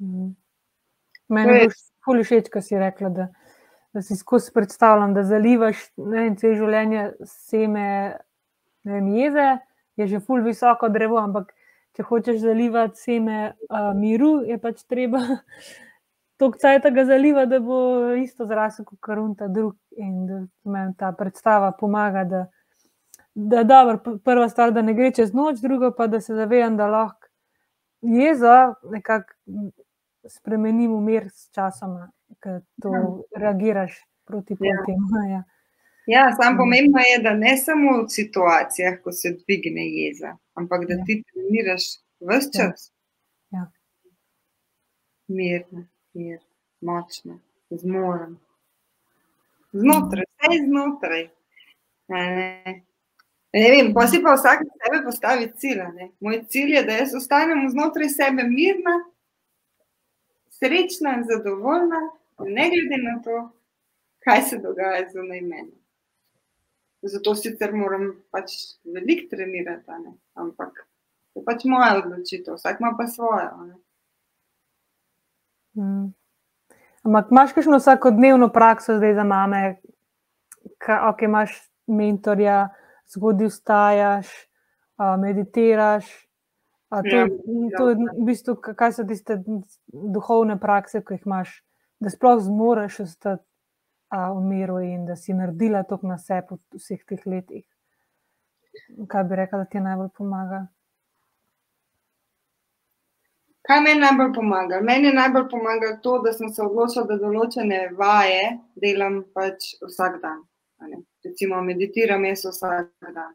[0.01, 0.33] Mm.
[1.31, 1.69] Meni je
[2.07, 3.29] bilo všeč, kar si rekla, da,
[3.95, 7.87] da si skozi predstavljam, da zalivaš vse življenje seme
[8.85, 9.59] vem, jeze,
[9.97, 11.53] je že ful visoko drevo, ampak
[12.01, 15.21] če hočeš zalivati seme uh, miru, je pač treba
[16.41, 19.77] toliko časa ga zalivati, da bo isto zrasel kot karunta drug.
[20.01, 20.39] In da
[20.71, 22.47] meni ta predstava pomaga, da,
[23.35, 24.17] da je dobro.
[24.25, 27.29] Prva stvar, da ne gre čez noč, druga pa, da se zavedam, da lahko
[28.01, 28.55] jezo
[28.89, 29.37] nekako
[30.31, 31.99] spremenim v mir s časom,
[32.41, 33.03] ker to ja.
[33.45, 34.79] reagiraš proti ja.
[34.87, 35.11] temu.
[35.35, 35.45] Ja.
[36.07, 40.99] Ja, samo pomembno je, da ne samo v situacijah, ko se dvigne jeza, ampak da
[40.99, 41.05] ja.
[41.07, 41.89] ti treniraš
[42.21, 42.53] vse ja.
[42.57, 42.93] čas.
[43.51, 43.65] Ja.
[45.29, 45.85] Mirno,
[46.15, 46.39] mir,
[46.81, 47.39] močno,
[47.71, 48.37] zmoren.
[49.73, 51.29] Znotraj, vse znotraj.
[52.11, 52.83] Ne,
[53.53, 55.85] ne vem, pa si pa vsak sebe postavi cilj.
[56.21, 58.97] Moj cilj je, da jaz ostanem znotraj sebe mirna,
[60.59, 62.01] srečna in zadovoljna,
[62.47, 63.37] ne glede na to,
[64.25, 65.80] kaj se dogaja zunaj mene.
[67.03, 68.53] Zato sicer moram pač
[68.85, 70.19] veliko trenirati, ne?
[70.37, 70.83] ampak
[71.33, 73.51] to je pač moja odločitev, vsak ima pa svojo.
[75.79, 76.11] Hmm.
[77.07, 79.81] Ampak imaš kakšno vsakodnevno prakso zdaj za mame,
[80.85, 81.57] ki okay, imaš
[81.89, 82.69] mentorja,
[83.09, 84.29] zgodaj vstajaš,
[85.23, 86.11] meditiraš.
[86.91, 87.27] To, ja,
[87.79, 89.39] to je v bistvu, kaj so tiste
[89.89, 91.53] duhovne prakse, ki jih imaš,
[92.03, 93.50] da sploh zmoreš ostati
[94.11, 97.65] v miru in da si naredila to na sebe v vseh teh letih.
[99.09, 100.67] Kaj bi rekla, da ti najbolj pomaga?
[103.63, 104.81] Kaj meni najbolj pomaga?
[104.81, 110.43] Meni najbolj pomaga to, da sem se odločila, da določene vaje delam pač vsak dan.
[111.25, 113.35] Recimo, meditiram jaz vsak dan.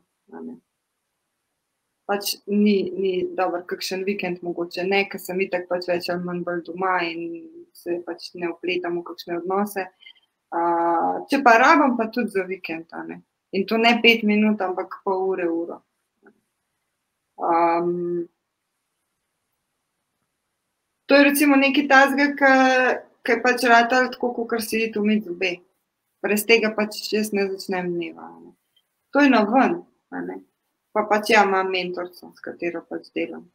[2.06, 6.44] Pač ni, ni dobro, kakšen vikend, mogoče ne, ker sem itak pač več ali manj
[6.46, 7.24] bolj doma in
[7.74, 9.88] se pač ne upletam v kakšne odnose.
[9.88, 10.15] Uh,
[11.30, 12.94] če pa rabim, pa tudi za vikend.
[13.56, 15.82] In to ne pet minut, ampak pol ure, uro.
[17.36, 18.28] Um,
[21.06, 25.56] to je recimo nekaj tazga, ki je pač rad tako, kot si ti umiti zobe.
[26.24, 28.30] Brez tega pač jaz ne začnem dneva.
[28.42, 28.56] Ne.
[29.14, 29.82] To je na ven,
[30.96, 33.46] pa pač ja, imam mentorico, s katero pač delam.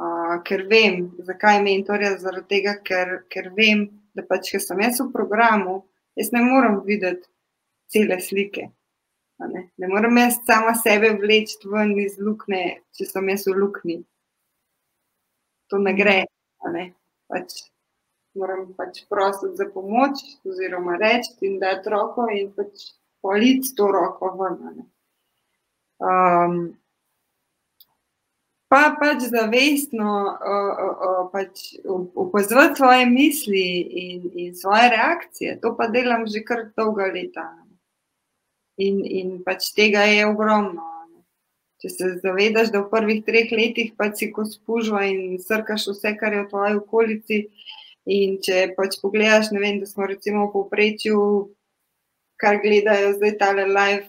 [0.00, 3.84] Uh, ker vem, zakaj je mentorja, zaradi tega, ker, ker vem,
[4.16, 5.82] da pač, ker sem jaz v programu,
[6.20, 7.28] jaz ne morem videti
[7.90, 8.68] cele slike.
[9.40, 9.70] Ne?
[9.76, 12.64] ne morem jaz sama sebe vleči ven iz luknje,
[12.96, 13.96] če sem jaz v luknji.
[15.72, 16.16] To ne gre.
[16.74, 16.90] Ne?
[17.30, 17.54] Pač,
[18.36, 22.90] moram pač prositi za pomoč, oziroma reči da je roko in pač
[23.24, 24.84] politi to roko ven.
[26.00, 26.60] Um,
[28.70, 31.74] pa pač zavestno uh, uh, pač
[32.14, 33.64] opazovati svoje misli
[34.02, 35.56] in, in svoje reakcije.
[35.62, 37.48] To pa delam že kar dolga leta.
[38.78, 40.86] In, in pač tega je ogromno.
[41.80, 46.12] Če se zavedaš, da v prvih treh letih pač si kot spužva in srkaš vse,
[46.20, 47.38] kar je v tvoji okolici.
[48.06, 51.18] In če pač pogledaš, ne vem, da smo recimo v povprečju,
[52.40, 54.06] kar gledajo zdaj tale live,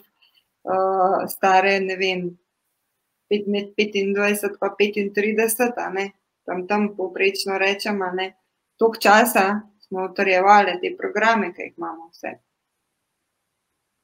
[0.68, 2.28] uh, stare, ne vem,
[3.32, 6.12] med 25 in 35, ne,
[6.46, 8.12] tam, tam poprečno rečemo,
[8.78, 12.34] toliko časa smo utrjevali te programe, ki jih imamo vse.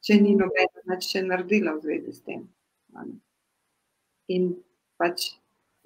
[0.03, 2.45] Če ni nobeno, da če naredila v zvezi s tem.
[4.32, 4.49] In
[4.99, 5.30] pač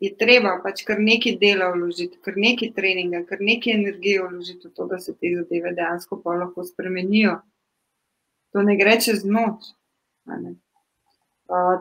[0.01, 4.73] je treba pač kar nekaj dela vložiti, kar nekaj treninga, kar nekaj energije vložiti v
[4.73, 7.37] to, da se te zadeve dejansko pa lahko spremenijo.
[8.51, 9.69] To ne gre čez noč.
[10.25, 10.51] Uh,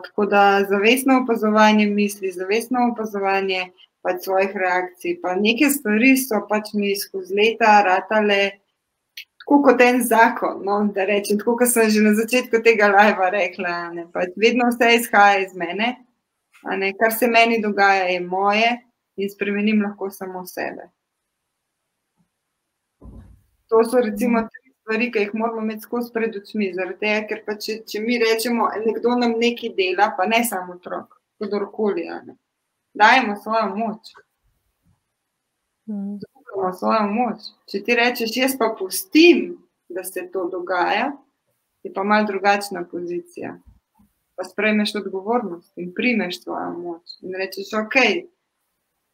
[0.05, 6.73] tako da zavestno opazovanje misli, zavestno opazovanje pač svojih reakcij, pa neke stvari so pač
[6.73, 8.41] mi skozi leta ratale
[9.41, 10.61] tako kot en zakon.
[10.65, 14.69] No, da rečem, tako kot sem že na začetku tega live rekla, ne, pač vedno
[14.69, 15.95] vse izhaja iz mene,
[16.77, 18.71] ne, kar se meni dogaja, je moje
[19.17, 20.89] in spremenim lahko samo sebe.
[23.71, 24.60] To so recimo tri
[24.91, 26.73] stvari, ki jih moramo imeti skozi pred očmi.
[26.75, 30.75] Zaradi tega, ker pa če, če mi rečemo, nekdo nam nekaj dela, pa ne samo
[30.79, 32.09] otrok, kdorkoli,
[32.93, 34.11] dajemo svojo moč.
[35.87, 36.19] Mm
[36.51, 37.41] zaupamo svojo moč.
[37.69, 39.57] Če ti rečeš, jaz pa pustim,
[39.89, 41.11] da se to dogaja,
[41.83, 43.57] je pa malo drugačna pozicija.
[44.35, 47.17] Pa sprejmeš odgovornost in primeš svojo moč.
[47.21, 47.95] In rečeš, ok,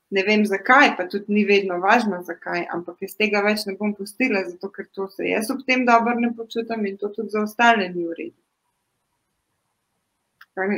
[0.10, 3.94] ne vem zakaj, pa tudi ni vedno važno zakaj, ampak iz tega več ne bom
[3.96, 7.44] pustila, zato ker to se jaz ob tem dobro ne počutim in to tudi za
[7.44, 8.40] ostale ni v redu.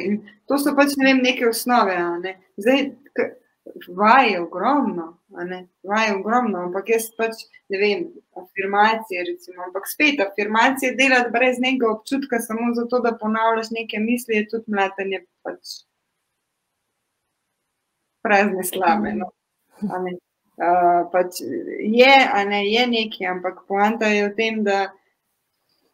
[0.06, 0.18] In
[0.50, 1.96] to so pač ne vem, neke osnove.
[2.24, 2.34] Ne?
[2.60, 2.90] Zdaj,
[3.96, 8.02] vaj je ogromno, vaj je ogromno, ampak jaz pač ne vem,
[8.42, 14.42] afirmacije, recimo, ampak spet afirmacije delati brez nekega občutka, samo zato, da ponavljaš neke misli,
[14.42, 15.78] je tudi mlatenje pač
[18.22, 19.14] prazne slabe.
[19.16, 19.32] No.
[20.60, 21.40] Uh, pač
[21.80, 24.90] je, a ne je nekaj, ampak poanta je v tem, da,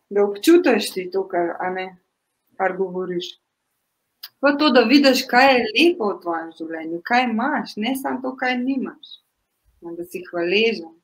[0.10, 1.92] da občutiš ti to, kar, ne,
[2.58, 3.36] kar govoriš.
[4.42, 8.34] Pa to, da vidiš, kaj je lepo v tvojem življenju, kaj imaš, ne samo to,
[8.42, 9.20] kaj nimaš.
[9.86, 10.96] Da si hvaležen.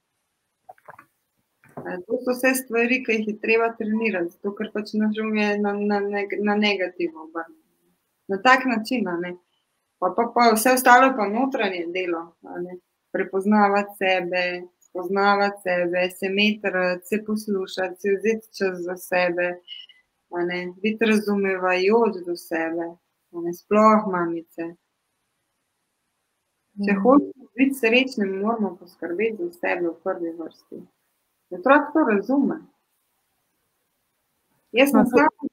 [2.08, 5.48] To so vse stvari, ki jih je treba trenirati, zato ker pač naš um je
[5.62, 6.00] na, na,
[6.50, 7.62] na negativno obrnjen.
[8.28, 9.36] Na tak način, ne.
[10.02, 12.24] Pa, pa, pa vse ostalo je pa notranje delo,
[13.14, 14.44] prepoznavati sebe,
[14.88, 19.48] spoznavati sebe, se metrati, se poslušati, se vzeti čas za sebe,
[20.82, 22.90] biti razumevajoč do sebe
[23.32, 24.74] sploh mamice.
[26.82, 27.02] Če mm.
[27.04, 30.82] hočemo biti srečni, moramo poskrbeti za sebe v prvi vrsti.
[31.58, 32.62] Otrok to razume.
[34.72, 35.51] Jaz sem sam otrokom,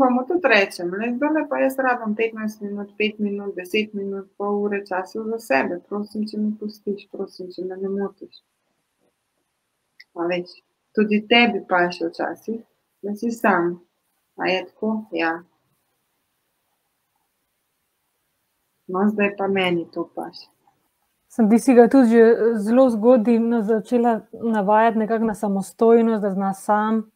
[0.00, 4.30] pa mu tudi rečem, le zdaj pa jaz rabim 15 minut, 5 minut, 10 minut,
[4.36, 5.80] pol ure časa za sebe.
[5.88, 8.40] Prosim, če me pustiš, prosim, če me ne motiš.
[10.18, 10.56] A veš,
[10.96, 12.64] tudi tebi pa še včasih,
[13.02, 13.76] da si sam.
[14.38, 14.90] A je tako?
[15.12, 15.38] Ja,
[18.88, 20.36] No, zdaj pa meni to paš.
[21.28, 27.10] Sem bi si ga tudi že zelo zgodaj začela navajati na samostojnost, da zna sam,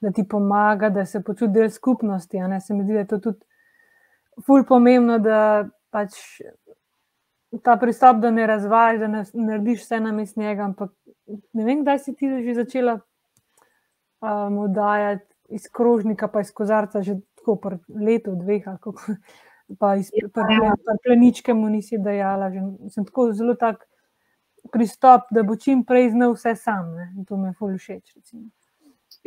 [0.00, 2.38] da ti pomaga, da se počuti del skupnosti.
[2.66, 3.44] Se mi zdi, da je to tudi
[4.46, 6.16] ful pomembno, da pač
[7.62, 10.64] ta pristop, da ne razvajaš, da ne narediš vse na mestu njega.
[10.64, 10.92] Ampak
[11.52, 12.98] ne vem, kdaj si ti že začela
[14.20, 18.64] um, oddajati iz krožnika, pa iz kozarca, že tako po letu, dveh.
[19.78, 20.10] pa iz
[21.04, 22.50] pleničke mu nisi dajala.
[22.50, 23.88] Že, sem tako zelo tak
[24.72, 26.94] pristop, da bo čim prej znal vse sam.
[26.94, 27.24] Ne?
[27.28, 28.14] To mi je ful všeč.
[28.16, 28.48] Recimo.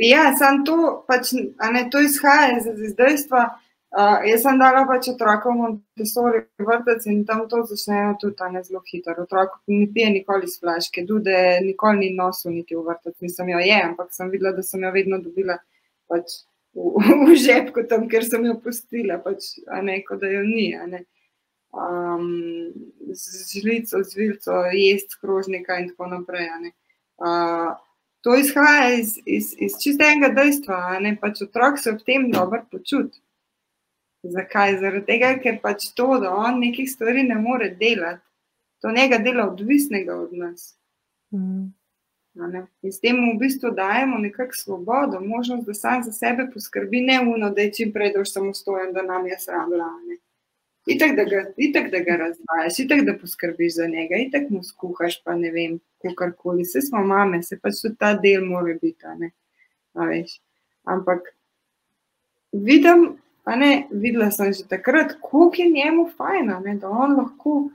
[0.02, 3.50] Ja, sem to, pač, ne, to izhaja iz, dejstva.
[3.92, 8.80] Uh, jaz sem dala pač otrokom Montessori vrtec in tam to začnejo tudi ne, zelo
[8.88, 9.26] hitro.
[9.26, 11.36] Otrok ni pije nikoli iz flaške, dude
[11.66, 14.94] nikoli ni nosil niti v vrtec, nisem jo je, ampak sem videla, da sem jo
[14.96, 15.60] vedno dobila
[16.08, 16.40] pač
[16.72, 20.72] v, v žepku, tam, ker sem jo pustila, pač, ne, da jo ni.
[21.72, 22.72] Um,
[23.12, 26.48] z žlico, z vilco, jesti krožnika in tako naprej.
[27.20, 27.76] Uh,
[28.22, 33.20] to izhaja iz, iz, iz čistega dejstva, da pač otrok se ob tem dobro počuti.
[34.24, 34.78] Zakaj?
[34.82, 38.22] Zaradi tega, ker pač to, da on nekih stvari ne more delati,
[38.82, 40.76] to njega dela odvisnega od nas.
[41.34, 41.72] Mm.
[42.36, 47.20] In s tem v bistvu dajemo nekakšno svobodo, možnost, da sam za sebe poskrbi, ne
[47.20, 49.82] uno, da je čim prej dož samostojen, da nam je sramo.
[50.90, 55.20] Itak, da ga, itak, da ga razvajaš, itak, da poskrbiš za njega, itak mu skuhaš,
[55.24, 56.66] pa ne vem, kakorkoli.
[56.66, 59.30] Vse smo mame, se pač tudi ta del mora biti.
[60.84, 61.30] Ampak
[62.52, 63.12] vidim,
[63.46, 67.70] ne, videla sem že takrat, koliko je njemu fajn, da on lahko,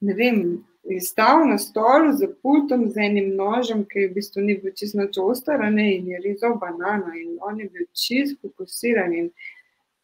[0.00, 0.42] ne vem,
[0.88, 5.04] je stal na stolu z pultom, z enim nožem, ki v bistvu ni bil čisto
[5.12, 9.12] čostar, in je rezal banano, in on je bil čisto fokusiran.
[9.12, 9.30] In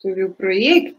[0.02, 0.96] to je bil projekt.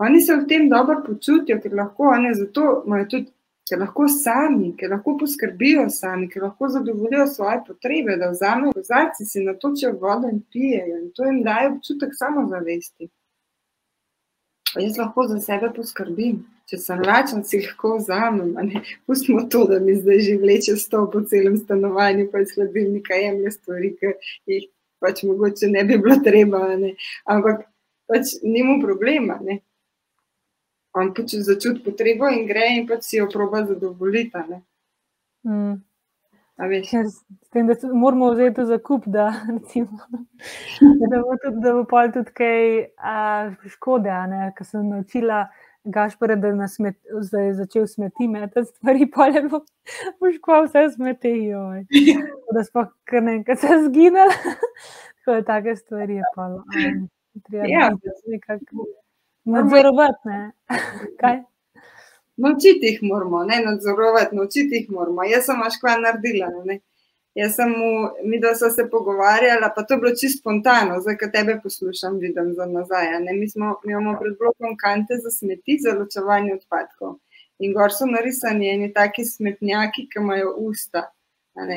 [0.00, 3.32] Oni se v tem dobro počutijo, ker lahko, ne, zato imajo tudi.
[3.70, 9.26] Ker lahko sami, ker lahko poskrbijo sami, ker lahko zadovoljijo svoje potrebe, da vzamejo kozarce,
[9.28, 10.96] si natočijo vodo in pijejo.
[10.98, 13.10] In to jim daje občutek samozavesti.
[14.78, 16.42] jaz lahko za sebe poskrbim.
[16.70, 18.74] Če sem lačen, si lahko vzamem.
[19.06, 23.50] Pustimo to, da mi zdaj že vleče sto po celem stanovanju, pa iz hladilnika jemlje
[23.50, 24.12] stvari, ki
[24.50, 24.68] jih
[25.02, 26.66] pač mogoče ne bi bilo treba.
[26.76, 26.94] Ne.
[27.26, 27.66] Ampak
[28.10, 29.38] pač nima problema.
[29.42, 29.60] Ne.
[30.92, 34.42] On pač začuti potrebo in gre in pač si jo proba zadovoljiti.
[35.46, 35.78] Mm.
[36.60, 37.22] Ker s
[37.54, 39.96] tem, da moramo vzeti za kup, da, recimo,
[41.08, 42.66] da bo tudi, da bo tudi kaj
[42.98, 43.14] a,
[43.72, 44.12] škode.
[44.58, 45.46] Ker sem naučila
[45.84, 46.98] Gašpore, da smet,
[47.32, 49.62] je začel smeti metati stvari, pa je bilo
[50.36, 51.32] škoda, vse smeti.
[52.52, 54.36] Da smo kar nekaj se zginili.
[55.24, 56.14] Tako je take stvari.
[56.14, 57.08] Je pa, um,
[57.52, 57.90] Ja.
[58.26, 58.86] nekako
[59.44, 60.28] nadzorovati.
[60.28, 60.52] Ne?
[61.20, 61.42] Kaj?
[62.36, 65.24] Naučiti jih moramo, ne nadzorovati, naučiti jih moramo.
[65.24, 66.48] Jaz sem až kva naredila.
[66.64, 66.80] Ne.
[67.34, 67.90] Jaz sem mu,
[68.24, 72.18] mi da so se pogovarjala, pa to je bilo čisto spontano, zdaj, ko tebe poslušam,
[72.18, 73.20] vidim za nazaj.
[73.20, 73.32] Ne.
[73.32, 77.18] Mi, smo, mi imamo pred blokom kante za smeti, za ločevanje odpadkov.
[77.60, 81.10] In gor so narisani eni taki smetnjaki, ki imajo usta.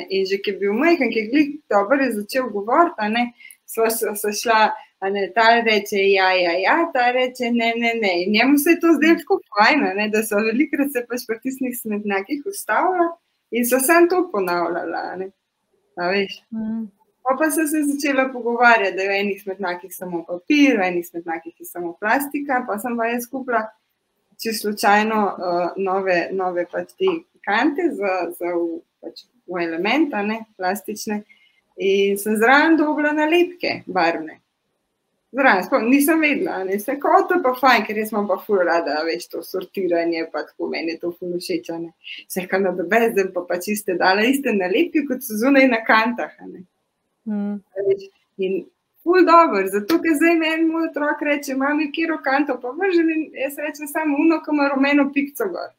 [0.09, 3.26] In že ki je bil majhen, ki je glik dobro je začel govoriti,
[3.66, 4.72] sva so šla,
[5.10, 8.14] ne, ta reče ja, ja, ja, ta reče ne, ne, ne.
[8.24, 11.26] In njemu se je to zdelo tako fajn, a ne, da so velikrat se pač
[11.28, 13.10] pri tistih smetnjakih ustavila
[13.51, 15.16] in so samo to ponavljala.
[15.22, 15.32] ne.
[15.97, 16.41] A veš.
[16.51, 16.86] Mm.
[17.24, 21.08] Pa pa so se začela pogovarjati, da je v enih smetnjakih samo papir, v enih
[21.08, 23.64] smetnjakih je samo plastika, pa sem pa jaz kupila
[24.43, 27.12] čisto slučajno uh, nove, nove pač te
[27.45, 31.24] kante za, za v, pač v element, a ne plastične.
[31.80, 34.43] In sem zraven dobila nalepke barvne.
[35.34, 38.60] Zraven, sploh nisem vedela, ne se kot to pa fajn, ker jaz imam pa ful
[38.68, 41.90] rada, veš, to sortiranje, pa tako meni je to ful všeč, a ne.
[42.30, 46.36] Se ka na dobezdem pa pač iste dala iste nalepke, kot so zunaj na kantah,
[46.46, 46.62] ne.
[47.26, 47.58] Mm.
[48.46, 48.62] In
[49.02, 53.28] ful dobro, zato ker zdaj meni moj otrok reče, mami, kjer kanto pa vržem in
[53.42, 55.74] jaz rečem samo uno, ko ima rumeno pikco gor.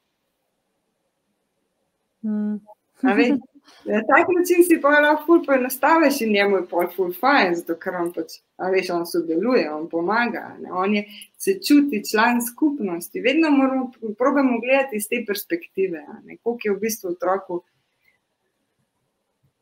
[2.27, 2.59] Mm.
[3.07, 3.39] A veš.
[3.85, 7.77] Na tak način si pa lahko ful poenostaviš in njemu je pol ful fajn, zato
[7.81, 10.73] ker on pač, a veš, on sodeluje, on pomaga, ne?
[10.73, 11.05] on je,
[11.37, 13.21] se čuti član skupnosti.
[13.21, 17.61] Vedno moramo, probamo gledati iz te perspektive, ne, koliko je v bistvu otroku,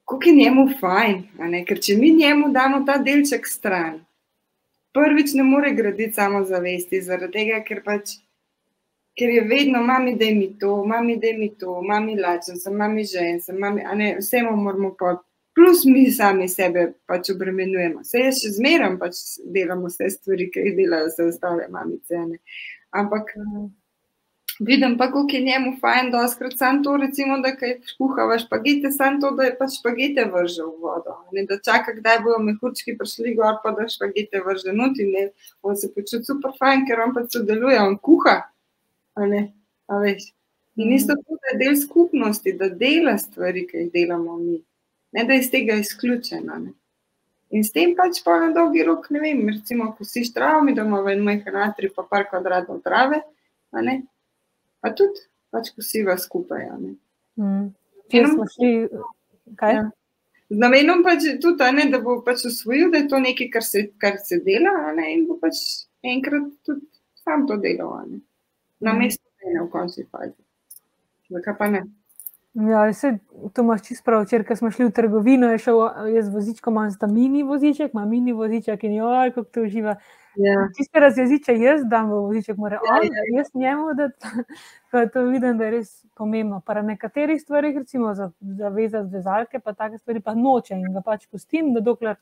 [0.05, 4.05] koliko je njemu fajn, ne, ker če mi njemu damo ta delček stran,
[4.95, 8.21] prvič ne more graditi samozavesti, zaradi tega, ker pač
[9.19, 13.05] ker je vedno, mami, da mi to, mami, da mi to, mami, lačen sem, mami,
[13.05, 15.17] žen sem, mami, a ne, vsemu moramo pa,
[15.55, 18.01] plus mi sami sebe pač obremenjujemo.
[18.07, 19.21] Vse jaz še zmeram pač
[19.53, 22.41] delamo vse stvari, ki jih delajo vse ostale mamice, ne.
[22.97, 23.35] Ampak
[24.61, 29.21] vidim pa, koliko je njemu fajn, doskrat sam to, recimo, da kaj kuhava špagete, sam
[29.21, 33.35] to, da je pač špagete vrže v vodo, ne, da čaka, kdaj bojo mehurčki prišli
[33.37, 35.27] gor, pa da špagete vrže not in ne,
[35.63, 38.41] on se počuti super fajn, ker on pač sodeluje, on kuha,
[39.15, 39.43] a ne,
[39.87, 40.31] a veš.
[40.77, 44.63] In isto to, da je del skupnosti, da dela stvari, ki jih delamo mi,
[45.13, 46.59] ne da je iz tega izključena.
[46.59, 46.73] Ne.
[47.53, 50.73] In s tem pač pa na dolgi rok, ne vem, recimo, ko si travo, mi
[50.73, 53.21] doma v en majhen atri, pa par kvadratov trave,
[53.77, 53.99] a ne,
[54.81, 55.21] pa tudi
[55.53, 56.71] pač kosiva skupaj.
[57.37, 57.67] Mm.
[58.09, 58.73] Kje smo šli,
[59.61, 59.77] kaj?
[59.77, 59.85] Ja.
[60.53, 63.87] Z namenom pač tudi, ne, da bo pač usvojil, da je to nekaj, kar se,
[64.01, 65.61] kar se dela, ne, in bo pač
[66.01, 66.89] enkrat tudi
[67.21, 68.25] sam to delal, ne.
[68.83, 70.39] Na mesto mene v končni fazi.
[71.31, 71.83] Zakaj pa ne?
[72.55, 73.19] Ja, se,
[73.55, 74.27] to imaš čisto prav.
[74.49, 75.79] Ko smo šli v trgovino, je šel
[76.15, 79.97] jaz z vozičkom, imam sta mini voziček, imam mini voziček in joj, kako to uživa.
[80.37, 80.69] Ja.
[80.77, 84.09] Tiste razjeziče jaz dam v voziček, mora Ja, on, ja, jaz njemu, da
[84.91, 86.61] pa to vidim, da je res pomembno.
[86.67, 90.93] Pa na nekaterih stvarih, recimo za, za vezati vezalke, pa take stvari pa noče in
[90.93, 92.17] ga pač pustim, da dokler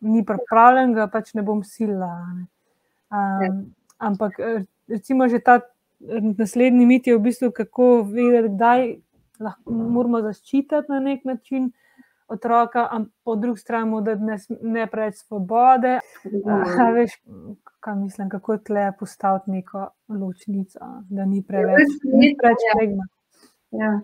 [0.00, 2.06] ni pripravljen, ga pač ne bom silila.
[2.06, 2.46] a ne.
[3.10, 3.50] Ja.
[3.50, 5.60] Um, ampak eh, recimo že ta
[6.38, 8.86] naslednji mit je v bistvu, kako vedeti, kdaj
[9.40, 11.70] lahko moramo zaščititi na nek način
[12.28, 15.98] otroka, ampak po drugi strani mu dati ne, ne preveč svobode.
[15.98, 17.16] A, veš,
[17.80, 22.76] kaj mislim, kako tle postaviti neko ločnico, da ni preveč, ni preveč ja.
[22.76, 23.08] pregma.
[23.70, 24.00] Ja.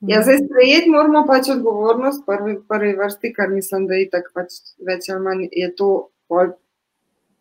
[0.00, 4.40] Ja, zdaj sprejeti moramo pač odgovornost v prvi, prvi vrsti, kar mislim, da je tako
[4.40, 5.90] pač več ali manj je to
[6.28, 6.50] pol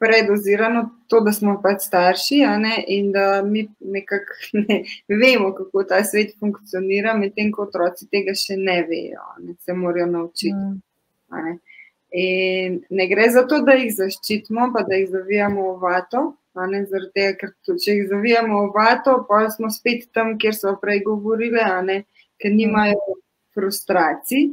[0.04, 6.04] predozirano, to, da smo pač starši, ne, in da mi nekako ne vemo, kako ta
[6.04, 10.54] svet funkcionira, medtem ko otroci tega še ne vejo, ne, se morajo naučiti.
[10.54, 10.82] Mm.
[11.34, 11.58] Ne.
[12.14, 16.26] In ne gre za to, da jih zaščitimo, pa da jih zavijamo v vato.
[16.54, 20.36] a Ne, zaradi tega, ker to, če jih zavijamo v vato, pa smo spet tam,
[20.38, 22.04] kjer smo prej govorili, a ne,
[22.38, 23.18] ker nimajo
[23.58, 24.52] frustracij.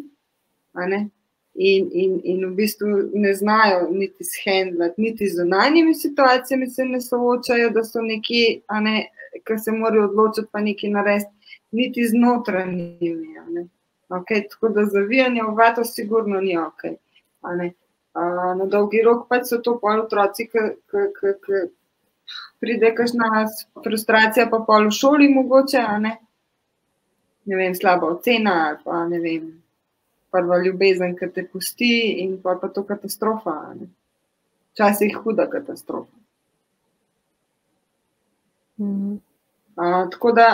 [1.55, 1.61] A.
[1.63, 7.01] In, in, in v bistvu ne znajo niti shendlati, niti z zunanjimi situacijami se ne
[7.01, 9.11] soočajo, da so neki, ne,
[9.45, 13.69] ki se morajo odločiti, pa nekaj narediti, niti z notranjimi.
[14.09, 16.83] Okay, tako da zavijanje v vato, sigurno ni ok.
[18.57, 20.59] Na dolgi rok pa so to pol otroci, ki
[22.61, 23.45] pride kakšna
[23.85, 26.17] frustracija, pa pol v šoli mogoče, ne?
[27.45, 29.60] ne vem, slaba ocena ali pa ne vem,
[30.31, 31.93] prva ljubezen, ki te pusti
[32.25, 33.57] in pa, pa to katastrofa.
[34.73, 36.17] Včasih huda katastrofa.
[38.81, 39.19] Mm.
[39.77, 40.49] A, tako da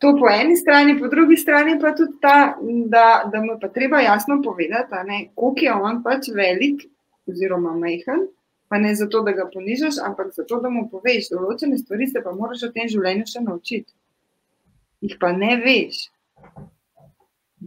[0.00, 2.56] to po eni strani, po drugi strani pa tudi ta,
[2.86, 6.86] da, da mu pa treba jasno povedati, koliko je on pač velik
[7.26, 8.28] oziroma majhen.
[8.68, 12.30] Pa ne zato, da ga ponižaš, ampak zato, da mu poveš, določene stvari se pa
[12.30, 13.90] moraš v tem življenju še naučiti.
[15.02, 16.04] Jih pa ne veš.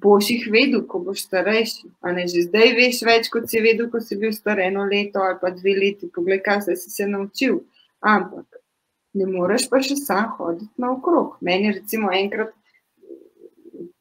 [0.04, 1.88] Boš jih vedel, ko boš starejši.
[2.16, 5.40] Ne že zdaj veš več, kot si vedel, ko si bil star eno leto ali
[5.42, 6.12] pa dve leti.
[6.12, 7.62] Poglej, kaj si se naučil.
[8.04, 8.60] Ampak
[9.14, 11.38] ne moreš pa še sam hoditi naokrog.
[11.42, 12.52] Meni je recimo enkrat,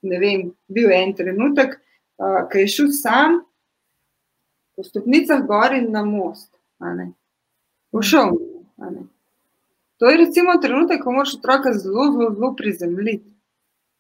[0.03, 1.77] ne vem, bil en trenutek,
[2.19, 3.43] uh, ki je šel sam
[4.75, 6.51] po stopnicah gor in na most.
[7.93, 8.33] Ušel.
[10.01, 13.31] To je recimo trenutek, ko moraš otroka zelo, zelo, zelo prizemljiti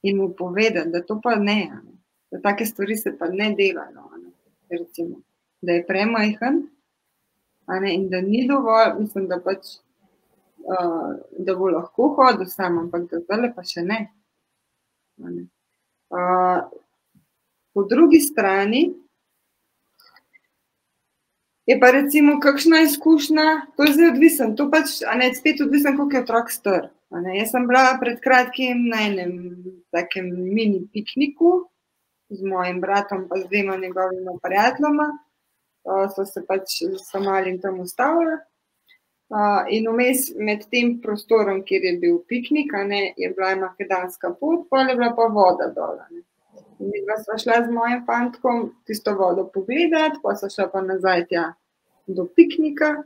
[0.03, 1.91] in mu povedati, da to pa ne, ne.
[2.32, 4.08] Da take stvari se pa ne delajo.
[4.70, 5.20] Recimo,
[5.60, 6.62] da je premajhen
[7.92, 9.76] in da ni dovolj, mislim, da, pač,
[10.64, 14.00] uh, da bo lahko hodil sam, ampak da zdaj pa še ne.
[15.16, 15.44] ne.
[16.12, 16.64] Uh,
[17.72, 18.88] po drugi strani,
[21.66, 23.44] Je pa recimo kakšna izkušnja,
[23.76, 26.88] to je zdaj odvisno, to pač, ne spet odvisno, koliko je otrok star.
[27.36, 29.36] Jaz sem bila pred kratkim na enem
[29.94, 31.68] takem mini pikniku
[32.32, 35.08] z mojim bratom, pa z dvema njegovima prijateljoma,
[36.14, 38.38] so se pač s malim tam ustavili.
[39.72, 44.84] In vmes med tem prostorom, kjer je bil piknik, ne, je bila makedonska pot, pa
[44.84, 45.96] je bila pa voda dol.
[46.82, 51.46] Mi smo šli z mojim fantkom tisto vodo pogledati, pa so šli pa nazaj tja
[52.06, 52.96] do piknika.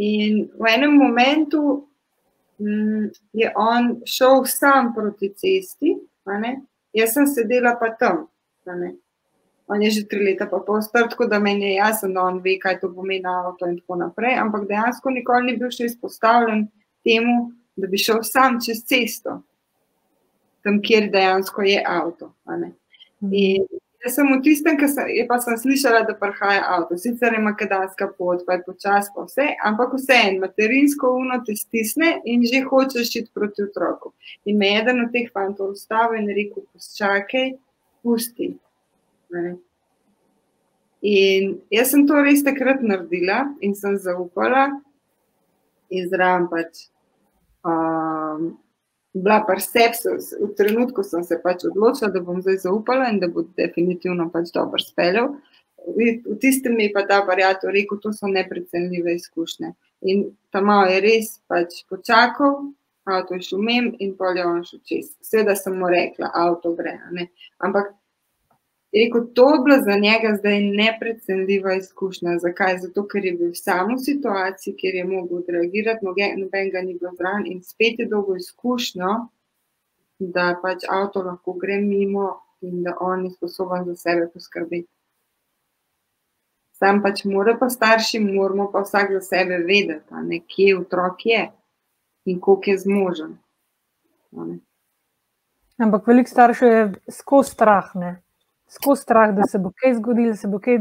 [0.00, 1.62] In v enem momentu
[2.58, 5.94] mm, je on šel sam proti cesti,
[6.94, 8.26] jaz sem sedela pa tam.
[9.70, 12.40] On je že tri leta pa pol star, tako da meni je jasno, da on
[12.42, 14.34] ve, kaj to pomeni avto in tako naprej.
[14.38, 16.66] Ampak dejansko nikoli ni bil še izpostavljen
[17.06, 19.42] temu, da bi šel sam čez cesto
[20.64, 22.32] tam, kjer dejansko je avto.
[22.48, 22.72] Mhm.
[23.32, 23.66] In
[24.04, 28.10] jaz sem v tistem, ki sem, pa sem slišala, da prihaja avto, sicer je makedonska
[28.18, 32.62] pot, pa je počasno, pa vse, ampak vse en, materinsko uno te stisne in že
[32.68, 34.14] hočeš iti proti otroku.
[34.48, 37.52] In me je eden od teh fantov ustavil in rekel: Počakaj,
[38.02, 38.54] pusti.
[39.36, 39.56] Ne?
[41.04, 44.68] In jaz sem to res takrat naredila in sem zaupala,
[45.90, 46.88] izraven pač.
[47.60, 48.56] Um,
[49.12, 53.28] bila pa sepsis, v trenutku sem se pač odločila, da bom zdaj zaupala in da
[53.28, 55.34] bo definitivno pač dobro speljal.
[55.96, 59.72] V tistem mi je pa ta variator rekel, to so neprecenljive izkušnje.
[60.12, 62.70] In ta malo je res pač počakal,
[63.08, 65.14] avto je šel mem in polje on šel čez.
[65.24, 66.98] Seveda sem mu rekla, avto gre.
[67.58, 67.94] Ampak
[68.92, 72.38] Rekel, to je bila za njega zdaj neprecenljiva izkušnja.
[72.38, 72.78] Zakaj?
[72.78, 77.12] Zato, ker je bil sam v situaciji, kjer je mogel odreagirati, noben ga ni bilo
[77.18, 79.10] zraven in spet je dolgo izkušnjo,
[80.18, 84.90] da pač avto lahko gre mimo in da on je sposoben za sebe poskrbeti.
[86.80, 91.44] Sam pač mora pa starši, moramo pa vsak za sebe vedeti, ne, kje otrok je
[92.24, 93.38] in koliko je zmožen.
[95.78, 97.94] Ampak veliko staršev je skozi strah.
[97.94, 98.22] Ne?
[98.70, 100.78] Skozi strah, da se bo kaj zgodilo, da se bo kaj.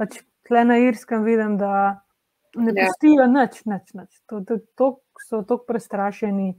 [0.00, 2.02] Pač tle na Irskem vidim, da
[2.56, 2.86] ne ja.
[2.86, 4.20] pustijo nič, nič, nič.
[4.26, 4.88] To, to, to
[5.28, 6.52] so tako prestrašeni,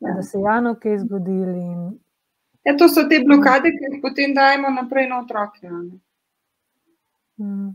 [0.00, 0.14] ja.
[0.16, 1.54] da se jano kaj zgodilo.
[1.56, 1.84] In...
[2.64, 5.70] Ja, to so te blokade, ki jih potem dajemo naprej na otroke.
[7.38, 7.72] Hmm.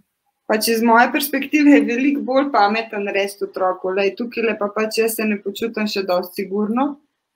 [0.47, 5.01] Pač iz moje perspektive je veliko bolj pameten reči otroku, da je tukaj lepa, pač
[5.01, 6.85] jaz se ne počutim še dosti sigurno,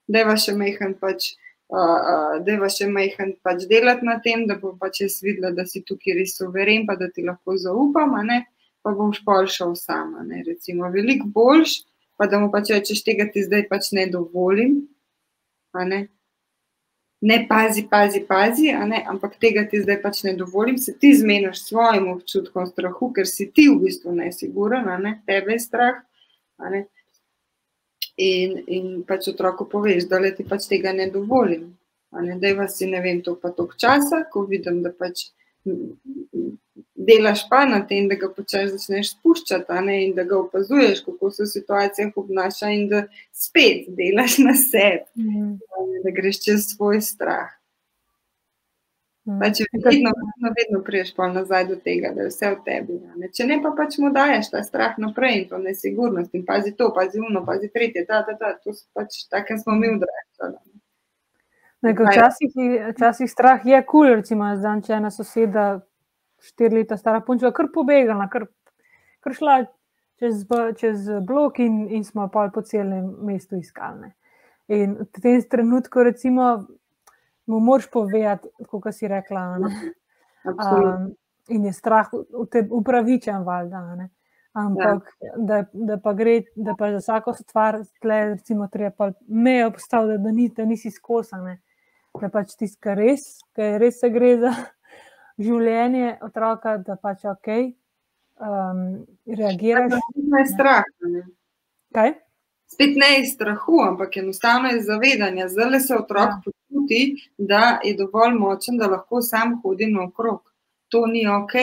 [0.07, 1.33] da je vaš mehen pač
[1.71, 5.83] da je še majhen pač delati na tem, da bom pač jaz videla, da si
[5.87, 8.17] tukaj res soveren, pa da ti lahko zaupam,
[8.83, 10.25] pa bom špol šel sama.
[10.27, 10.43] Ne?
[10.47, 11.81] Recimo, veliko boljš,
[12.19, 14.81] pa da mu pač rečeš, tega ti zdaj pač ne dovolim.
[15.73, 16.07] Ne?
[17.21, 22.07] ne pazi, pazi, pazi, ampak tega ti zdaj pač ne dovolim, se ti zmeniš svojim
[22.15, 25.19] občutkom strahu, ker si ti v bistvu nesiguren, ne?
[25.29, 26.01] tebe je strah.
[28.21, 31.71] In, in pač otroku poveš, da ti pač tega ne dovolim.
[32.11, 35.29] Ne, da je vas, ne vem, to pa toliko časa, ko vidim, da pač
[37.07, 41.31] delaš pa na tem, da ga počeš začneš spuščati ne, in da ga opazuješ, kako
[41.31, 45.55] se v situacijah obnaša, in da spet delaš na sebi, mm.
[46.03, 47.49] da greš čez svoj strah.
[49.29, 49.37] Mm.
[49.37, 52.95] Pa če vedno, vedno, vedno priješ pa nazaj do tega, da je vse v tebi.
[53.21, 53.29] Ne.
[53.29, 56.89] Če ne, pa pač mu daješ ta strah naprej in to nesigurnost in pazi to,
[56.95, 60.57] pazi uno, pazi tretje, ta, ta, ta, to pač tako smo mi odraščali.
[61.81, 62.57] Včasih,
[62.95, 65.67] včasih strah je kul, cool, recimo, zdan, če ena soseda
[66.41, 68.47] štiri leta stara punčka, kar pobegala, kar,
[69.21, 69.55] kar šla
[70.21, 70.43] čez,
[70.77, 74.11] čez blok in, in smo pa po celem mestu iskali.
[74.71, 76.65] In v tem trenutku, recimo,
[77.51, 79.43] mu moraš povedati, kot si rekla.
[79.59, 81.11] Um,
[81.55, 82.09] in je strah
[82.69, 84.07] upravičen, valjda.
[84.53, 85.33] Ampak, ja.
[85.37, 90.17] da, da pa gre, da pa za vsako stvar, tle, recimo, treba pa mejo postaviti,
[90.17, 91.59] da, da, ni, da nisi skosane.
[92.19, 93.23] Da pač tisti, kar res,
[93.55, 94.51] kar res se gre za,
[95.45, 97.53] življenje otroka, da pač ok,
[98.43, 98.83] um,
[99.39, 99.95] reagiraš.
[100.19, 100.83] Ne, strah.
[101.07, 101.23] Ne.
[101.95, 102.13] Kaj?
[102.73, 105.49] Spet ne iz strahu, ampak enostavno iz zavedanja.
[105.49, 106.41] Zdaj se otrok ja.
[106.45, 110.53] počuti, da je dovolj močen, da lahko sam hodi naokrog.
[110.87, 111.53] To ni ok.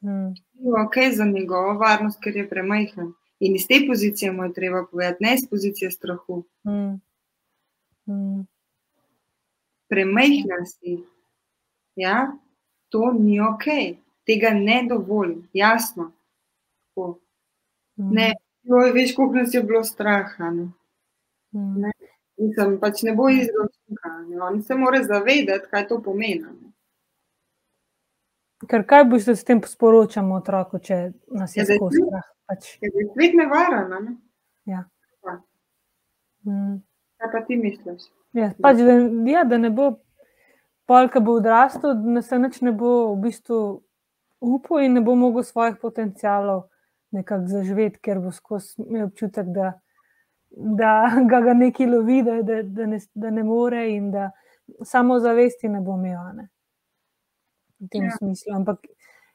[0.00, 0.34] Hmm.
[0.52, 3.12] Ni ok za njegovo varnost, ker je premajhen.
[3.40, 6.44] In iz te pozicije mu je treba povedati, ne iz pozicije strahu.
[6.64, 7.00] Hmm.
[8.06, 8.46] Hmm.
[9.88, 10.98] Premajhen si.
[11.96, 12.32] Ja?
[12.92, 13.64] to ni ok,
[14.26, 16.12] tega ne dovolim, jasno.
[16.84, 17.18] Tako.
[17.96, 18.32] Ne,
[18.64, 18.92] mm.
[18.94, 20.38] veš, koliko nas je bilo strah.
[20.38, 20.50] Ne?
[21.54, 21.80] Mm.
[21.80, 21.92] Ne?
[22.36, 24.10] Mislim, pač ne bo izročnika.
[24.42, 26.42] On se mora zavedati, kaj to pomeni.
[26.42, 26.72] Ne?
[28.68, 32.28] Ker kaj boš s tem sporočamo otroku, če nas je tako strah?
[32.46, 32.76] Pač.
[32.82, 33.90] Je svet nevaren.
[33.90, 34.16] Ne?
[34.64, 34.84] Ja.
[36.46, 36.82] Mm.
[37.18, 38.08] Kaj pa ti misliš?
[38.32, 38.96] Ja, pač, da,
[39.30, 39.92] ja, da ne bo
[40.88, 43.58] pol, ki bo odrastel, da se nič ne bo v bistvu
[44.42, 46.66] upal in ne bo mogel svojih potencialov
[47.12, 49.72] nekako zaživeti, ker bo skozi imel občutek, da,
[50.50, 50.92] da
[51.30, 54.30] ga, ga nekaj lovi, da, da, da, ne, da ne more in da
[54.84, 56.20] samo zavesti ne bo imel.
[56.36, 56.48] Ne?
[57.80, 58.16] V tem ja.
[58.18, 58.54] smislu.
[58.56, 58.86] Ampak,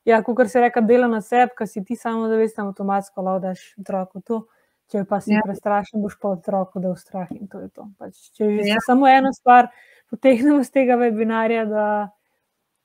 [0.07, 4.21] ja, kot se reče, dela na sebi, ki si ti samo zavesti, avtomatsko laudaš otroku
[4.21, 4.45] to.
[4.87, 5.41] Če pa si ja.
[5.43, 7.89] prestrašen, boš pa otroku, da je v strah in to je to.
[7.99, 8.77] Pač, če že ja.
[8.85, 9.67] samo eno stvar,
[10.07, 11.87] potegnemo z tega webinarja, da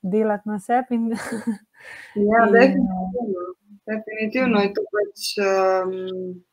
[0.03, 0.99] delati na sebi.
[0.99, 1.13] In,
[2.27, 3.52] ja, in, definitivno.
[3.89, 5.29] Definitivno je to pač.
[5.43, 6.43] Um,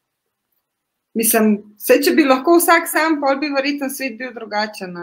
[1.15, 4.97] mislim, vse, če bi lahko vsak sam, pa bi verjetno svet bil drugačen.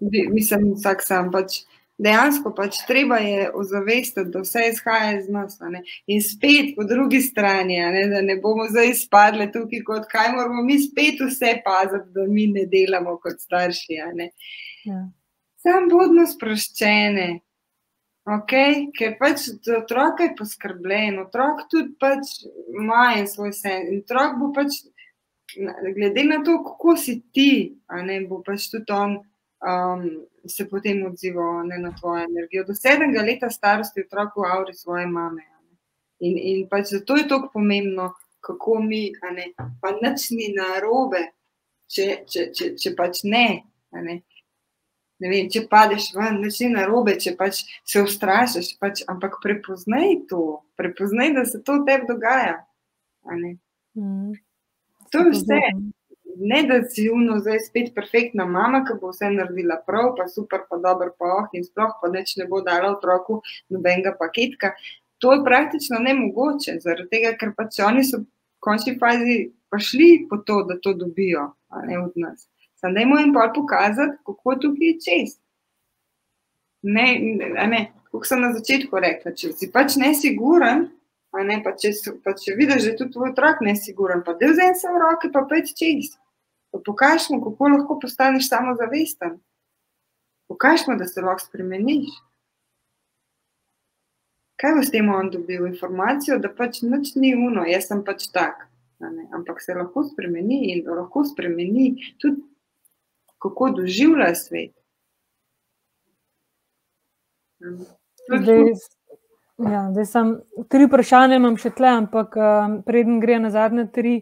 [0.00, 1.62] Bi, mislim, vsak sam pač
[2.02, 5.58] dejansko pač treba je ozavestiti, da vse izhaja iz nas.
[6.06, 10.64] In spet po drugi strani, ne, da ne bomo zdaj izpadli tukaj, kot kaj moramo
[10.66, 14.00] mi spet vse paziti, da mi ne delamo kot starši.
[14.88, 15.00] Ja.
[15.62, 17.28] Sam bodno sproščene.
[18.22, 18.86] Okay?
[18.94, 23.88] Ker pač za otroka je poskrbljen, otrok tudi pač ima svoj sen.
[23.90, 24.78] In otrok bo pač,
[25.96, 30.06] glede na to, kako si ti, ne, bo pač tudi on um,
[30.46, 32.64] se potem odzival ne, na tvojo energijo.
[32.64, 35.46] Do sedmega leta starosti je otrok v avri svoje mame.
[36.22, 38.12] In, in pač zato je tako pomembno,
[38.42, 39.50] kako mi, ne,
[39.82, 41.24] pa nič ni na robe,
[41.90, 43.46] če, če, če, če pač ne.
[45.22, 49.38] Ne vem, če padeš ven, nič ni na robe, če pač se ustrašiš, pač, ampak
[49.44, 52.56] prepoznaj to, prepoznaj, da se to v tebi dogaja.
[53.94, 54.34] Mm.
[55.14, 55.60] To je vse
[56.36, 60.64] ne da si uno zdaj spet perfektna mama, ki bo vse naredila prav, pa super,
[60.70, 64.72] pa dobro, pa oh, in sploh pa neč ne bo dala otroku nobenega paketka.
[65.22, 68.26] To je praktično nemogoče, zaradi tega, ker pač oni so v
[68.64, 69.36] končni fazi
[69.70, 72.48] prišli po to, da to dobijo, a ne od nas.
[72.82, 75.38] Sam dajmo jim pa pokazati, kako tukaj je čest.
[76.82, 77.06] Ne,
[77.66, 80.88] ne, kot sem na začetku rekla, če si pač nesiguren,
[81.46, 81.92] ne, pa če,
[82.24, 85.30] pa če vidiš, da je tudi tvoj otrok nesiguren, pa da vzemi se v roke,
[85.30, 86.18] pa pet čest.
[86.72, 89.38] Pokažemo, kako lahko postaneš samozavesten.
[90.50, 92.10] Pokažemo, da se lahko spremeniš.
[94.58, 95.68] Kaj bo s tem on dobil?
[95.68, 98.66] Informacijo, da pač nič ni uno, jaz sem pač tak.
[99.34, 102.42] Ampak se lahko spremeni in da lahko spremeni tudi,
[103.42, 104.72] kako doživlja svet.
[108.38, 108.58] Zdaj,
[109.72, 110.30] ja, zdaj sem
[110.70, 114.14] tri vprašanja, imam še tle, ampak um, preden gre na zadnje tri.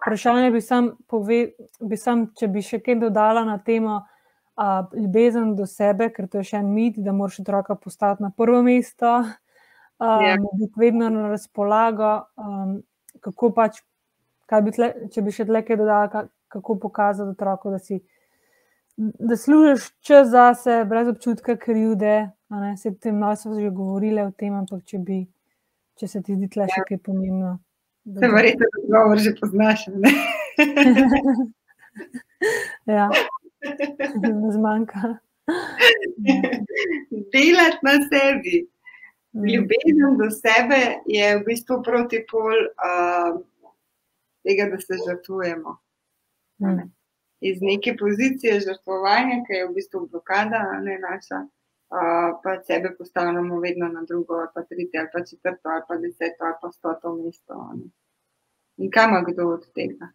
[0.00, 1.40] Vprašanje bi sam, pove,
[1.82, 6.40] bi sam, če bi še kaj dodala na temo uh, ljubezen do sebe, ker to
[6.40, 10.40] je še en mit, da moraš otroka postaviti na prvo mesto, um, yeah.
[10.56, 12.14] biti vedno na razpolago.
[12.38, 12.78] Um,
[13.20, 13.82] kako pač,
[14.64, 18.00] bi tle, če bi še tle kaj dodala, kako pokazati otroku, da si.
[18.96, 22.30] Da služiš čas za sebe, brez občutka krivde,
[22.76, 25.26] Se tem malo smo že govorili o tem, ampak če, bi,
[25.94, 27.60] če se ti zdi tle še kaj pomembno.
[28.10, 30.10] Se verjetno odgovor že poznaš, ne?
[32.98, 33.06] ja,
[34.56, 35.14] zmanjka.
[37.30, 38.66] Delati na sebi.
[39.30, 43.38] Ljubezen do sebe je v bistvu protipol uh,
[44.42, 45.76] tega, da se žrtvujemo.
[46.66, 46.90] Mm.
[47.40, 53.60] Iz neke pozicije žrtvovanja, ki je v bistvu blokada, ne naša, uh, pa sebe postavljamo
[53.60, 57.14] vedno na drugo, ali pa tretje, ali pa četrto, ali pa deseto, ali pa stoto
[57.16, 57.58] mesto.
[57.74, 57.88] Ne.
[58.76, 60.12] In kam kdo od tega?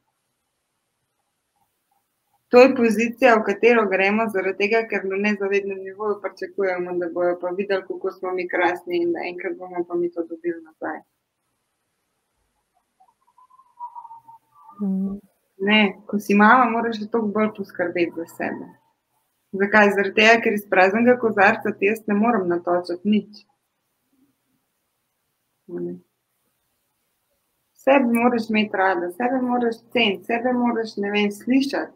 [2.47, 7.39] To je pozicija, v katero gremo, zaradi tega, ker na nezavednem nivoju pričakujemo, da bojo
[7.41, 10.99] pa videli, kako smo mi krasni in da enkrat bomo pa mi to dobili nazaj.
[14.81, 15.34] Mm.
[15.57, 18.69] Ne, ko si mama, moraš še toliko bolj poskrbeti za sebe.
[19.55, 19.91] Zakaj?
[19.95, 23.45] Zaradi tega, ker iz praznega kozarca ti jaz ne morem natočiti nič.
[27.85, 31.95] Sebe moraš imeti rada, sebe moraš ceniti, sebe moraš, ne vem, slišati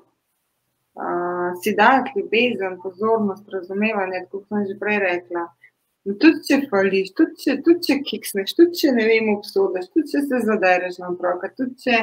[1.62, 5.45] si dati ljubezen, pozornost, razumevanje, kot sem že prej rekla.
[6.07, 10.12] In tudi če hvališ, tudi če, tudi če kiksneš, tudi če ne vem, obsodiš, tudi
[10.12, 11.97] če se zadereš na otroka, tudi če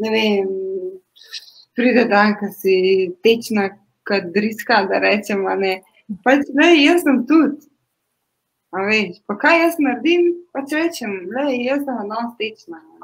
[0.00, 0.52] ne vem,
[1.78, 2.76] pride dan, ko si
[3.24, 3.70] tečna,
[4.08, 5.80] kot driska, da rečem, ne.
[6.26, 7.68] Pač, ne, jaz sem tudi.
[8.74, 12.82] A veš, pa kaj jaz naredim, pač rečem, le, jaz sem danes tečna.
[12.82, 13.00] Ne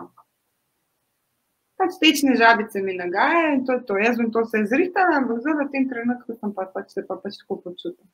[1.76, 3.98] pač tečne žabice mi nagajajo in to je to.
[3.98, 7.16] Jaz bom to se zritala, ampak zdaj v tem trenutku sem pa pač se pa
[7.20, 8.08] pač tako počutila.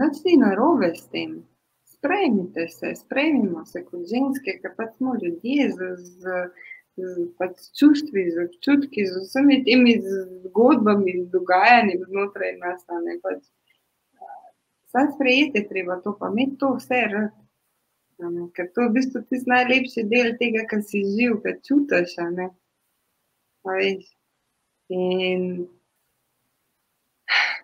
[0.00, 1.44] Noč ni narobe s tem.
[2.04, 6.40] Sprejmite se, sprejmimo se kot ženske, ker pač smo ljudje z, z,
[7.00, 9.94] z pač čustvi, z občutki, z vsemi temi
[10.44, 12.84] zgodbami, dogajanji znotraj nas.
[13.24, 13.40] Pač,
[14.92, 17.32] Sam sprejeti treba to, pa imeti to vse rad.
[18.54, 22.12] Ker to je v bistvu tisti najlepši del tega, kar si živ, kar čutiš.
[24.94, 25.48] In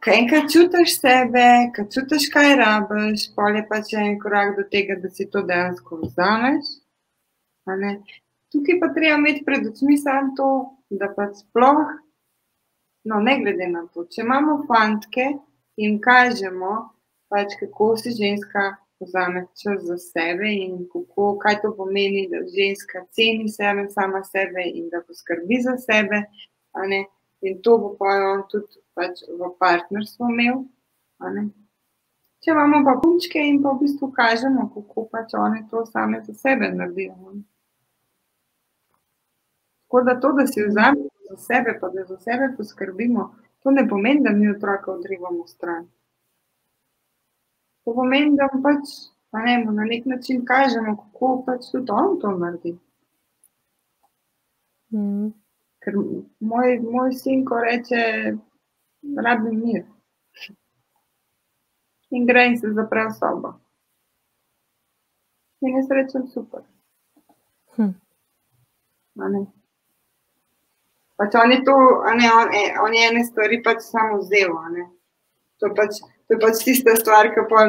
[0.04, 1.46] ko enkrat čutiš sebe,
[1.76, 6.00] ko čutiš, kaj rabiš, pol je pač en korak do tega, da si to dejansko
[6.04, 6.70] vzameš.
[8.50, 10.50] Tukaj pa treba imeti pred očmi samo to,
[10.90, 11.84] da pač sploh,
[13.10, 15.28] no, ne glede na to, če imamo fantke
[15.84, 16.72] in kažemo,
[17.30, 18.70] pač kako si ženska
[19.00, 24.64] vzame čas za sebe in kako, kaj to pomeni, da ženska ceni sebe, sama sebe
[24.64, 26.24] in da poskrbi za sebe.
[27.40, 30.62] In to bo pa on tudi pač v partnerstvu imel.
[32.40, 36.34] Če imamo pa punčke in pa v bistvu kažemo, kako pač one to same za
[36.36, 37.34] sebe naredijo.
[39.84, 43.26] Tako da to, da si vzamemo za sebe, pa da za sebe poskrbimo,
[43.62, 45.88] to ne pomeni, da mi otroka odrivamo stran.
[47.84, 48.94] To pomeni, da pač,
[49.32, 52.76] ne, na nek način kažemo, kako pač tudi on to naredi.
[54.94, 55.32] Mm.
[55.84, 55.96] Ker
[56.40, 58.00] moj, moj sin, ko reče,
[59.16, 59.84] rabim mir.
[62.10, 63.54] In gre in se zapre v sobo.
[65.62, 66.62] In jaz rečem, super.
[67.76, 67.94] Hm.
[71.16, 71.76] Pač on je to,
[72.16, 72.48] ne, on,
[72.84, 74.56] on je ene stvari pač samo vzel.
[75.60, 77.64] To je pač To je pač tista stvar, ki pa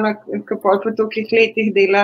[0.61, 2.03] po tolikih letih dela,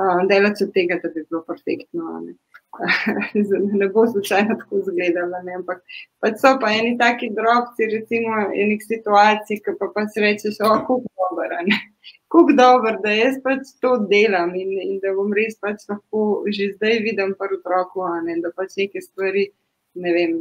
[0.00, 2.22] uh, dela od tega, da bi bilo perfektno.
[2.24, 2.32] Ne,
[3.80, 5.40] ne bo slučajno tako izgledalo.
[5.56, 5.82] Ampak
[6.20, 10.80] pač so pa eni taki drobci, recimo, enih situacij, ki pa pač rečeš, da je
[10.88, 11.56] kuk dober.
[12.30, 16.68] Kuk dober, da jaz pač to delam in, in da bom res pač lahko že
[16.76, 18.06] zdaj vidim prvo otroku,
[18.42, 19.48] da pač neke stvari,
[19.94, 20.36] ne vem,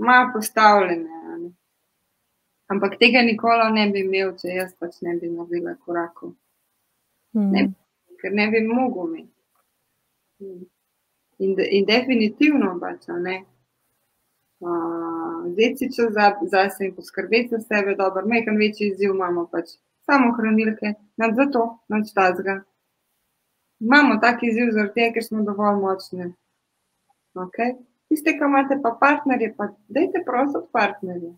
[0.00, 1.52] ima postavljene.
[2.72, 6.32] Ampak tega nikoli ne bi imel, če jaz pač ne bi naredila korakov.
[7.36, 7.50] Mm.
[7.52, 7.62] Ne,
[8.22, 10.69] ker ne bi mogel imeti.
[11.40, 13.36] In, in definitivno pač, ne.
[14.60, 19.46] Vzeti si čas za, za sebe in poskrbeti za sebe, dobro, majhen večji izziv imamo
[19.52, 19.72] pač
[20.04, 22.60] samo hranilke, nad za to, nad štazga.
[23.80, 26.32] Imamo tak izziv zaradi tega, ker smo dovolj močni.
[27.34, 27.76] Okay?
[28.10, 31.32] Tiste, ki imate pa partnerje, pa dajte prositi partnerje.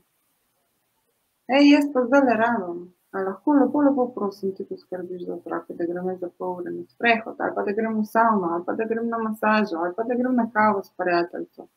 [1.53, 2.80] Ej, jaz pa zdaj le rabim.
[3.12, 7.36] Lahko lepo, lepo prosim, ti poskrbiš za otroke, da gremo za pol ure na sprehod,
[7.38, 10.34] ali pa da gremo savno, ali pa da gremo na masažo, ali pa da gremo
[10.34, 11.68] na kavo s prijateljem.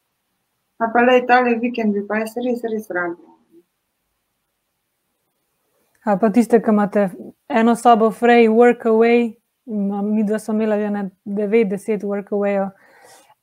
[0.78, 3.36] Ali pa le ta vikend bi pa jaz res, res rabim.
[6.06, 7.10] Ali pa tiste, ki imate
[7.50, 10.90] eno sobo, free, work away, mi dva smo imeli že
[11.26, 12.70] 9-10 work away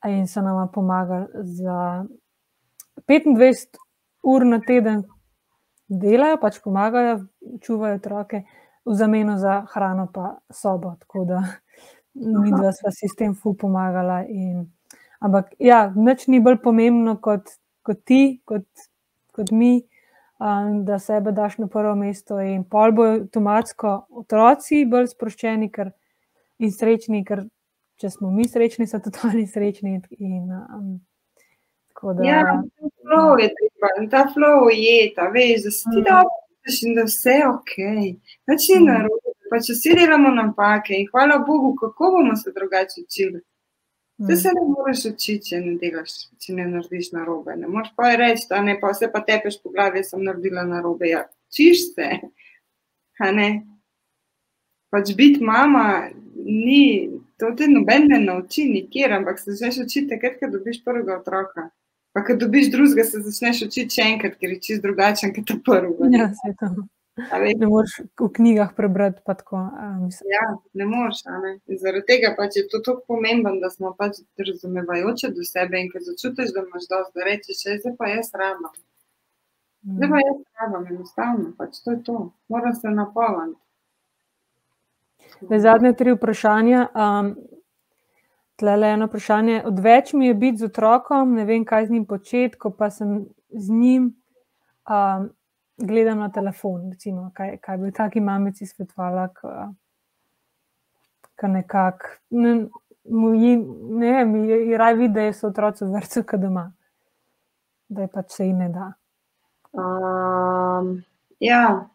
[0.09, 2.05] in so nam pomagali za
[3.09, 3.77] 25
[4.23, 5.03] ur na teden,
[6.01, 7.19] delajo, pač pomagajo,
[7.65, 8.43] čuvajo otroke,
[8.85, 10.95] v zameno za hrano, pa sobo.
[11.05, 11.43] Tako da
[12.15, 14.23] mi dva sva si s tem fu pomagala.
[14.29, 14.67] In,
[15.21, 18.67] ampak ja, nič ni bolj pomembno kot, kot ti, kot,
[19.35, 19.81] kot mi.
[20.43, 23.91] Um, da sebe daš na prvo mesto, in pol bo avtomatsko
[24.25, 25.93] otroci bolj sproščeni ker,
[26.59, 27.45] in srečni, ker
[28.03, 30.01] če smo mi srečni, so tudi oni srečni.
[30.19, 30.97] In, um,
[32.13, 32.43] da, ja,
[33.03, 36.05] flow je treba, in ta flow je ta, veš, da si ti mm.
[36.09, 36.39] dobro,
[36.87, 37.75] in da vse je ok.
[38.47, 38.89] Pač ni mm.
[38.91, 43.41] narobe, pač vsi delamo napake in hvala Bogu, kako bomo se drugače učili.
[44.23, 47.57] Vse se ne moreš učiti, če ne delaš, če ne narediš narobe.
[47.59, 51.09] Ne moreš pa reči, da ne, pa vse pa tepeš po glavi, sem naredila narobe.
[51.11, 52.11] Ja, čiš se.
[54.93, 56.11] Pač biti mama
[56.45, 61.17] ni, to te noben ne nauči nikjer, ampak se začneš učiti takrat, ko dobiš prvega
[61.21, 61.71] otroka.
[62.13, 65.57] Pa, ko dobiš drugega, se začneš učiti še enkrat, ker je čist drugačen kot ta
[65.65, 66.11] prvega.
[66.13, 66.75] Ja, se to.
[67.17, 69.21] Ne moreš v knjigah prebrati.
[69.27, 69.57] Tako,
[70.33, 71.25] ja, ne moreš.
[71.45, 71.53] Ne?
[71.81, 76.01] Zaradi tega pač je to tako pomembno, da smo pač razumevajoči do sebe in ko
[76.01, 78.73] začutiš, da imaš dosti, da rečeš, zdaj pa jaz rabim.
[79.97, 81.53] Zdaj pa jaz rabim, enostavno.
[81.59, 82.19] Pač to je to.
[82.49, 83.61] Moram se napolniti.
[85.41, 86.87] Zadnje tri vprašanja.
[86.95, 87.37] Um,
[88.63, 89.63] Tle je eno vprašanje.
[89.67, 93.25] Odveč mi je biti z otrokom, ne vem, kaj z njim početi, ko pa sem
[93.51, 94.05] z njim.
[94.87, 95.31] Um,
[95.77, 99.29] gledam na telefon, recimo, kaj, kaj bi taki mamici svetovala,
[101.41, 102.55] ki nekako ne,
[103.99, 106.69] ne vem, je raj vidi, da so otroci v vrtu, kad doma,
[107.89, 108.93] da je pač se jim ne da.
[109.73, 111.03] Um,
[111.41, 111.89] ja,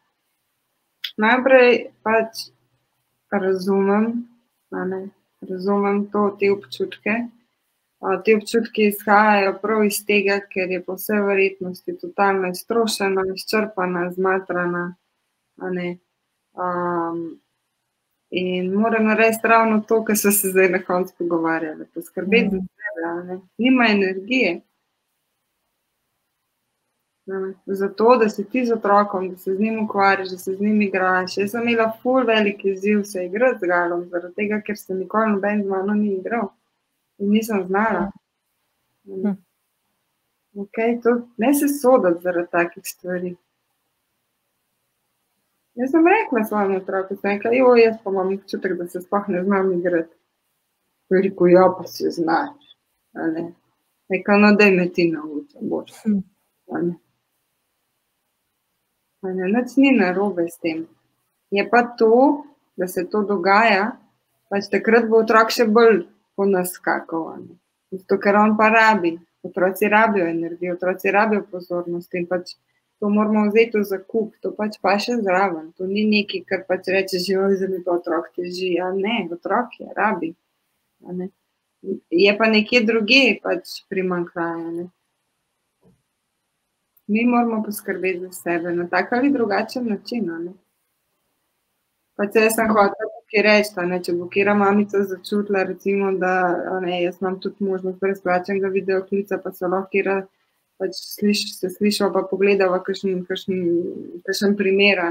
[1.15, 2.49] najprej pač
[3.31, 4.27] razumem,
[5.49, 7.15] razumem to, te občutke.
[8.23, 14.83] Ti občutki izhajajo prav iz tega, ker je po vsej verjetnosti totalno iztrošena, izčrpana, zmatrana.
[15.57, 17.39] Um,
[18.29, 21.85] in mora narediti ravno to, kar so se zdaj na koncu pogovarjali.
[21.93, 22.59] Poskrbeti mm.
[22.59, 24.61] za sebe, nima energije.
[27.65, 30.81] Zato, da si ti z otrokom, da se z njim ukvarjaš, da se z njim
[30.81, 31.37] igraš.
[31.37, 35.31] Jaz sem imela ful veliki izziv se igrati z galom, zaradi tega, ker se nikoli
[35.31, 36.47] noben z mano ni igral
[37.17, 38.11] in nisem znala.
[39.05, 39.35] Hm.
[40.55, 43.35] Okay, to, ne se soditi zaradi takih stvari.
[45.75, 49.27] Jaz sem rekla svojemu otroku, da je to jaz, pa imam občutek, da se sploh
[49.27, 50.15] ne znam igrati.
[51.09, 52.55] Veliko jo pa si znaš.
[54.09, 55.93] Nekaj, no, da me ti nauči.
[56.03, 56.89] Hm.
[59.23, 60.85] Nič ni narobe s tem.
[61.51, 62.43] Je pa to,
[62.77, 63.97] da se to dogaja,
[64.49, 66.05] pač takrat bo otrok še bolj
[66.37, 67.55] ponaskakovani.
[67.95, 69.15] Zato, ker on pa rabi,
[69.47, 72.57] otroci rabijo energijo, otroci rabijo pozornost in pač
[72.99, 75.71] to moramo vzeti v zakup, to pač pa še zraven.
[75.77, 78.73] To ni nekaj, kar pač reče, oj, za mi pa otrok teži.
[78.77, 80.33] Ja, ne, otrok je, rabi.
[81.13, 81.29] Ne?
[82.09, 84.89] Je pa nekje druge pač primankljaje.
[87.07, 90.25] Mi moramo poskrbeti za sebe na tak ali drugačen način.
[90.25, 90.53] Ne?
[92.15, 96.33] Pa če sem hotel tukaj reči, da če bo kera mamica začutila, recimo, da
[96.81, 100.15] ne, jaz imam tudi možnost brezplačnega videoklica, pa se lahko kera
[100.77, 103.61] pač sliš, se sliša, pa pogleda v kakšen, kakšen,
[104.25, 105.03] kakšen primer.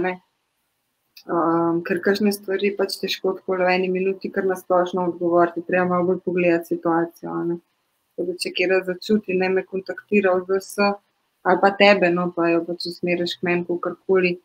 [1.27, 6.13] Um, ker kakšne stvari pač težko tako v eni minuti, kar nasplošno odgovoriti, treba malo
[6.13, 7.39] bolj pogledati situacijo.
[8.17, 10.93] Da, če kera začuti, ne me kontaktira v vse,
[11.47, 14.37] ali pa tebe, no pa jo pač usmeriš k meni, kakorkoli.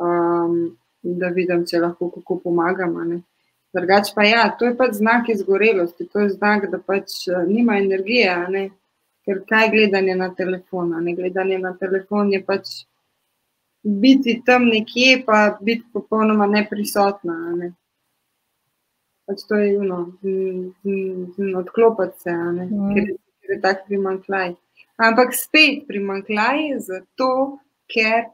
[0.00, 2.96] Um, da vidim, če lahko kako pomagam.
[3.76, 7.78] Drugač pa ja, to je pač znak izgorelosti, to je znak, da pač eh, nima
[7.80, 8.68] energije.
[9.24, 10.94] Ker kaj je gledanje na telefon?
[11.04, 11.14] Ne?
[11.14, 12.70] Gledanje na telefon je pač
[13.84, 17.36] biti tam nekje, pa biti popolnoma neprisotna.
[17.60, 17.72] Ne?
[19.28, 20.00] Pač to je eno,
[21.60, 22.88] odklopiti se, mm.
[22.96, 24.56] ker, ker je tak primankljaj.
[25.00, 27.32] Ampak spet primankljaj je zato,
[27.90, 28.28] ker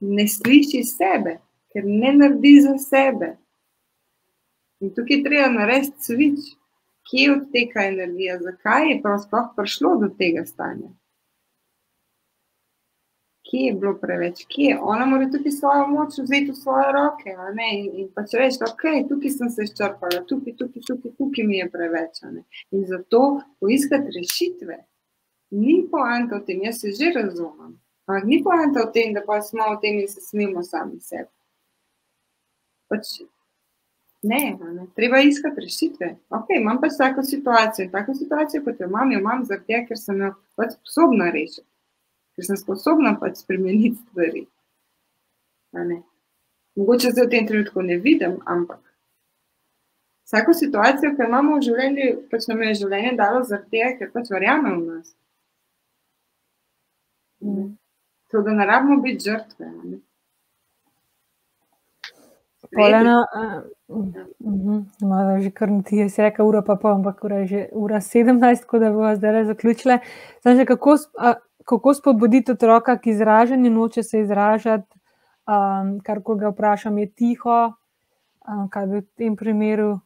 [0.00, 1.36] ne sliši sebe
[1.72, 3.36] ker ne naredi za sebe.
[4.80, 6.48] In tukaj treba narediti svič,
[7.10, 10.90] kje odteka energija, zakaj je pravzaprav prišlo do tega stanja.
[13.48, 17.34] Kje je bilo preveč, kje je ona, mora tudi svojo moč vzeti v svoje roke.
[17.34, 21.58] In, in pač reči, da okay, tukaj sem se izčrpala, tukaj, tukaj, tukaj, tukaj mi
[21.60, 22.22] je preveč.
[22.72, 23.22] In zato
[23.60, 24.78] poiskati rešitve.
[25.52, 27.76] Ni poanta v tem, jaz se že razumem.
[28.08, 31.30] Ampak ni poanta v tem, da pa smo v tem in se smemo sami sebi
[32.92, 33.20] pač
[34.22, 36.08] ne, ne, treba iskati rešitve.
[36.38, 37.88] Okay, imam pač tako situacijo.
[37.92, 41.66] Tako situacijo, kot jo imam, jo imam zato, ker sem jo pač sposobna rešiti,
[42.36, 44.46] ker sem sposobna pač spremeniti stvari.
[46.76, 48.80] Mogoče zdaj v tem trenutku ne vidim, ampak
[50.28, 54.12] vsako situacijo, ki jo imamo v življenju, pač nam je življenje dalo zaradi tega, ker
[54.14, 55.16] pač verjamemo v nas.
[58.30, 59.66] To, da ne rabimo biti žrtve.
[59.84, 59.98] ne.
[62.76, 67.42] Pol ena, uh, uh, malo že kar ti je rekel, ura pa pol, ampak ura
[67.42, 69.98] je že ura 17, tako da bomo zdaj zaključile.
[70.40, 74.88] Zdaj, že, kako, a, kako spodbuditi otroka k izražanju, noče se izražati,
[75.46, 77.72] um, kar ko ga vprašam, je tiho.
[78.48, 80.00] Um, kaj bi v tem primeru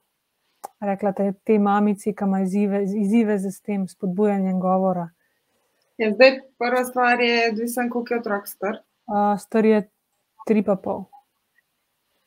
[0.81, 5.09] rekla te, te mamici, ki ima izzive, izzive z tem spodbujanjem govora?
[5.97, 8.83] Ja, zdaj, prva stvar je, odvisen, koliko je otrok star.
[9.07, 9.83] Uh, star je
[10.47, 11.07] tri pa pol.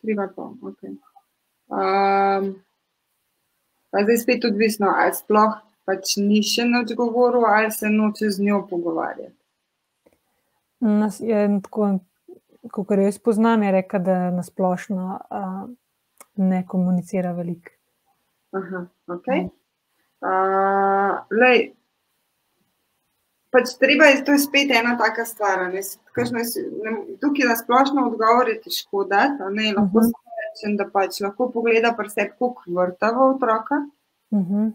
[0.02, 0.56] Tri pa pol.
[0.72, 0.96] Okay.
[1.70, 2.56] Um,
[3.94, 8.46] pa zdaj spet odvisno, ali sploh pač ni še nič govoril, ali se noče z
[8.46, 9.36] njo pogovarjati.
[10.80, 11.92] Nas je tako,
[12.74, 15.66] kot jaz poznam, je rekel, da nasplošno uh,
[16.42, 17.74] ne komunicira veliko.
[18.58, 19.50] Aha, okay.
[20.26, 21.70] uh, lej,
[23.52, 25.74] pač treba je, to je spet ena taka stvar.
[25.74, 25.82] Ne,
[26.14, 26.38] kakšno
[26.84, 29.42] ne, tukaj na splošno odgovor je težko dati.
[29.52, 30.06] Ne, lahko Mhm.
[30.06, 33.76] samo rečem, da pač lahko pogleda pri sebi, koliko vrta v otroka.
[34.32, 34.72] Uh -huh.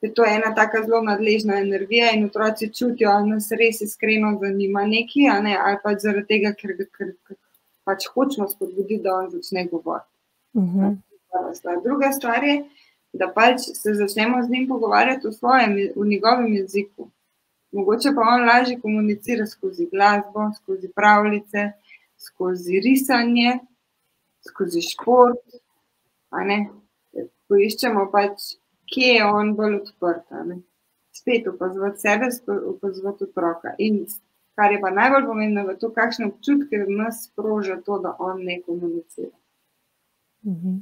[0.00, 4.38] Ker to je ena tako zelo nadležna energija in otroci čutijo, ali nas res iskreno
[4.40, 7.36] zanima nekaj, a ne, ali pač zaradi tega, ker, ker, ker
[7.84, 10.08] pač hočemo spodbuditi, da on začne govoriti.
[10.54, 10.96] Uh -huh.
[11.32, 11.76] Prva stvar.
[11.84, 12.64] Druga stvar je,
[13.12, 17.08] da pač se začnemo z njim pogovarjati v, svojem, je- v njegovem jeziku.
[17.72, 21.70] Mogoče pa on lažje komunicira skozi glasbo, skozi pravljice,
[22.18, 23.58] skozi risanje,
[24.48, 25.44] skozi šport.
[27.50, 28.54] Poiščemo pač,
[28.90, 30.34] kje je on bolj odprt.
[31.14, 32.30] Spet opazovati sebe,
[32.74, 33.74] opazovati otroka.
[33.78, 34.04] In
[34.58, 38.44] kar je pa najbolj pomembno, je to, kakšne občutke v nas sproža to, da on
[38.44, 39.36] ne komunicira.
[40.44, 40.80] -huh.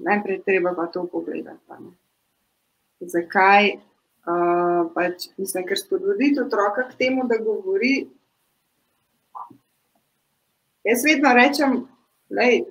[0.00, 1.64] Najprej treba pa to pogledati.
[1.68, 1.90] a ne.
[3.00, 3.78] Zakaj?
[4.94, 8.08] Pač, mislim, ker spodbuditi otroka k temu, da govori.
[10.84, 11.78] Jaz vedno rečem,
[12.28, 12.64] da je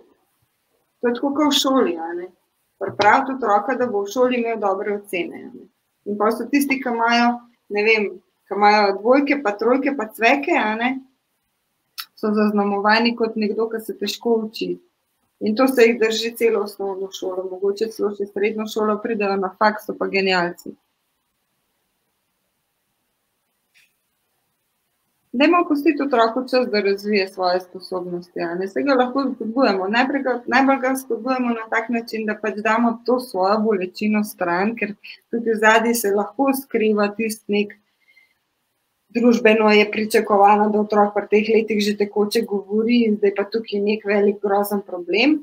[1.02, 1.98] to tako kot v šoli.
[2.78, 5.50] Pripraviti otroka, da bo v šoli imel dobre ocene.
[6.06, 7.34] In pa so tisti, ki imajo,
[7.74, 8.10] ne vem,
[8.48, 10.94] ki imajo dvojke, pa trojke, pa cveke, ne,
[12.18, 14.76] so zaznamovani kot nekdo, ki se težko uči.
[15.40, 19.52] In to se jih drži celo osnovno šolo, mogoče celo še srednjo šolo, pridejo na
[19.58, 20.74] faks, so pa genialci.
[25.38, 28.42] Dajmo pustiti otroku čas, da razvije svoje sposobnosti.
[28.42, 29.88] a Ne se ga lahko spodbujamo.
[29.88, 34.74] Najprej ga, najbolj ga spodbujamo na tak način, da pač damo to svojo bolečino stran,
[34.76, 34.96] ker
[35.30, 37.76] tudi zadnji se lahko skriva tisti nek
[39.10, 43.78] družbeno je pričakovano, da otrok pri teh letih že tekoče govori, in zdaj pa tukaj
[43.78, 45.38] je nek velik, grozen problem.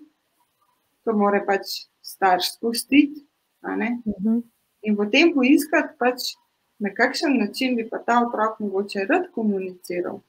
[1.04, 3.26] To mora pač starš spustiti.
[3.62, 4.42] Uh -huh.
[4.82, 6.34] In potem poiskati, pač,
[6.78, 10.20] na kakšen način bi pa ta otrok mogoče rad komuniciral.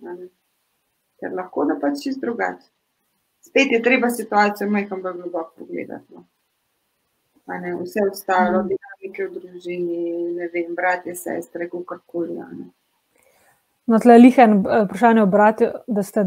[0.00, 0.16] Ne.
[1.20, 2.66] Ker lahko da pač čist drugače.
[3.40, 6.04] Spet je treba situacijo majhen bolj globoko pogledati.
[6.14, 6.24] No.
[7.46, 8.68] A Ne, vse ostalo, Mhm.
[8.68, 9.98] dinamike v družini,
[10.34, 12.40] ne vem, bratje, sestre, kakorkoli.
[13.86, 16.24] No, tle je lih en eh, vprašanje o bratu, da sta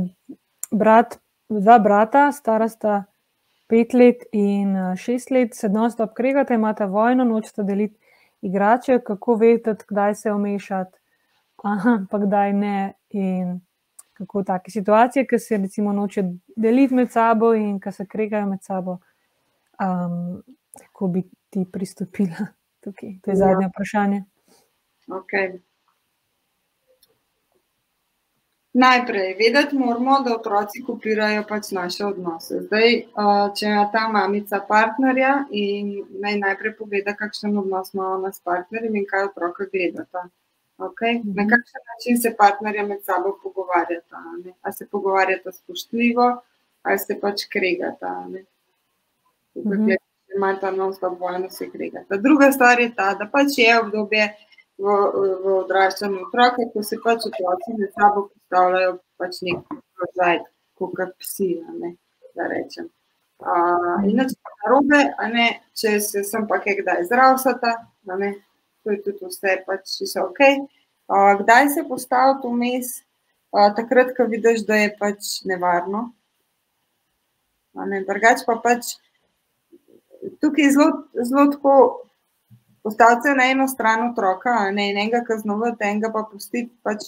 [0.72, 3.04] brat, dva brata, stara sta
[3.68, 8.00] pet let in eh, šest let, se non-stop kregata, imata vojno, nočeta deliti
[8.42, 10.98] igrače, kako vedeti, kdaj se omešati,
[11.64, 12.94] aha, pa kdaj ne.
[13.10, 13.60] In
[14.14, 16.24] kako take situacije, ki se recimo noče
[16.56, 18.98] deliti med sabo in ki se kregajo med sabo,
[19.80, 20.44] um,
[20.80, 22.46] kako bi ti pristopila
[22.84, 23.10] tukaj?
[23.22, 23.38] To je Ja.
[23.38, 24.24] zadnje vprašanje.
[25.08, 25.60] Okay.
[28.74, 32.60] Najprej vedeti moramo, da otroci kopirajo pač naše odnose.
[32.62, 33.24] Zdaj, uh,
[33.56, 38.96] če ima ta mamica partnerja in naj najprej pogleda, kakšen odnos ima ona s partnerjem
[38.96, 40.28] in kaj otroka gledata.
[40.80, 41.16] Okay?
[41.26, 41.50] Na Mhm.
[41.50, 44.22] kakšen način se partnerja med sabo pogovarjata.
[44.46, 44.54] ne.
[44.62, 46.42] A se pogovarjata spoštljivo,
[46.84, 48.26] ali se pač kregata.
[48.30, 48.44] ne.
[49.54, 49.86] Tukaj, Mhm.
[49.88, 49.98] kjer
[50.36, 52.18] imata non-stop vojno, se kregata.
[52.18, 54.30] Druga stvar je ta, da pač je obdobje
[54.80, 54.96] v,
[55.44, 60.40] v odraščanju otroka, ko se pač otroci med sabo postavljajo pač nek položaj,
[60.80, 61.50] kot psi,
[61.82, 61.94] ne,
[62.38, 62.88] da rečem.
[63.40, 65.02] Uh, in nič pa narobe,
[65.32, 65.48] ne,
[65.80, 67.76] če se sem pa kaj kdaj zdravstvata,
[68.12, 68.34] a ne,
[68.84, 70.42] to je tudi vse pač vse ok.
[71.10, 72.94] Uh, kdaj se postaviti vmes,
[73.56, 76.10] uh, takrat, ko vidiš, da je pač nevarno.
[77.80, 78.96] Ne, drugače pa pač
[80.44, 80.92] tukaj je zelo,
[81.24, 81.76] zelo tako
[82.84, 87.08] postaviti se na eno stran otroka, ne enega kaznovati, enega pa pustiti pač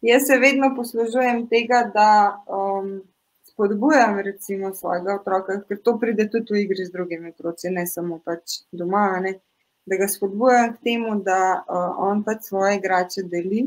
[0.00, 3.02] Jaz se vedno poslužujem tega, da um,
[3.42, 8.16] spodbujam recimo svojega otroka, ker to pride tudi v igri z drugimi otroci, ne samo
[8.24, 9.34] pač doma, ne?
[9.86, 13.66] da ga spodbujam k temu, da uh, on pač svoje igrače deli.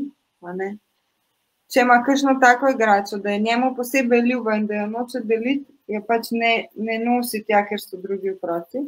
[1.70, 5.70] Če ima kakšno tako igračo, da je njemu posebej ljuba in da jo noče deliti,
[5.86, 8.82] je pač ne, ne nosi tja, ker so drugi otroci.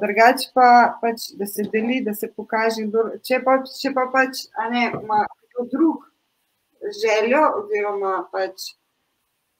[0.00, 2.88] Drugač pa, pač, da se deli, da se pokaže,
[3.22, 5.24] če pa, če pa pač, a ne, ima
[5.70, 6.08] drug
[7.02, 8.74] željo, oziroma pač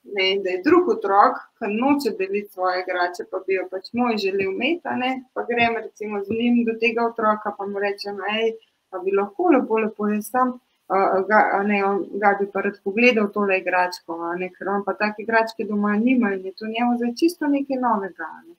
[0.05, 4.19] ne, da je drug otrok, ki noče deliti svoje igrače, pa bi jo pač moj
[4.21, 8.53] želel imeti, ne, pa grem recimo z njim do tega otroka, pa mu rečem, hej,
[8.91, 10.57] pa bi lahko lepo, lepo jaz sam,
[10.93, 11.41] uh, ga,
[11.71, 15.65] ne, on, ga bi pa rad pogledal tole igračko, ne, ker on pa take igračke
[15.71, 18.29] doma nima in je to njemu zdaj čisto nekaj novega.
[18.45, 18.59] Ne.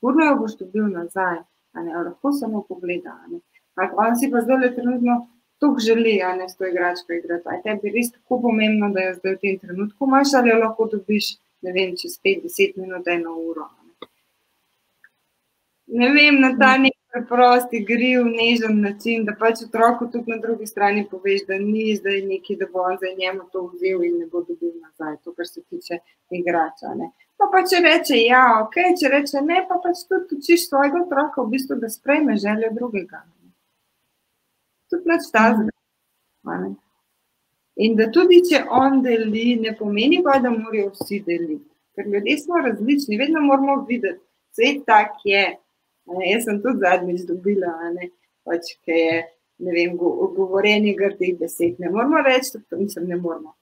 [0.00, 1.42] Sigurno jo boš dobil nazaj,
[1.76, 3.18] ne, lahko samo pogleda.
[3.28, 3.40] Ne.
[3.76, 5.16] On si pa zdaj le trenutno
[5.60, 7.48] tako želi, a ne s to igračko igrati.
[7.52, 10.86] Je tebi res tako pomembno, da jo zdaj v tem trenutku imaš, ali jo lahko
[10.92, 13.68] dobiš, ne vem, čez 5-10 minut, eno uro.
[15.86, 20.66] Ne vem, na ta nek preprost, igriv, nežen način, da pač otroku tudi na drugi
[20.66, 24.26] strani poveš, da ni zdaj neki, da bo on za njemu to vzel in ne
[24.26, 25.98] bo dobil nazaj, to, kar se tiče
[26.30, 26.94] igrača.
[27.00, 27.10] Ne.
[27.36, 31.42] Pa pa če reče ja, ok, če reče ne, pa pač tudi učiš svojega otroka
[31.42, 33.24] v bistvu, da sprejme željo drugega
[34.90, 35.70] tudi nič tazga.
[37.80, 41.64] In da tudi, če on deli, ne pomeni pa, da morajo vsi deliti.
[41.96, 44.20] Ker ljudje smo različni, vedno moramo videti,
[44.56, 45.44] svet tak je.
[46.18, 47.70] Jaz sem tudi zadnjič dobila,
[48.46, 49.18] pač, ki je,
[49.62, 51.78] ne vem, govorjenje grdih besed.
[51.78, 53.54] Ne moramo reči, to nisem, ne moramo.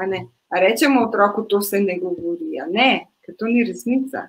[0.00, 2.58] A ne, a rečemo otroku, to se ne govori.
[2.60, 4.28] A ne, ker to ni resnica.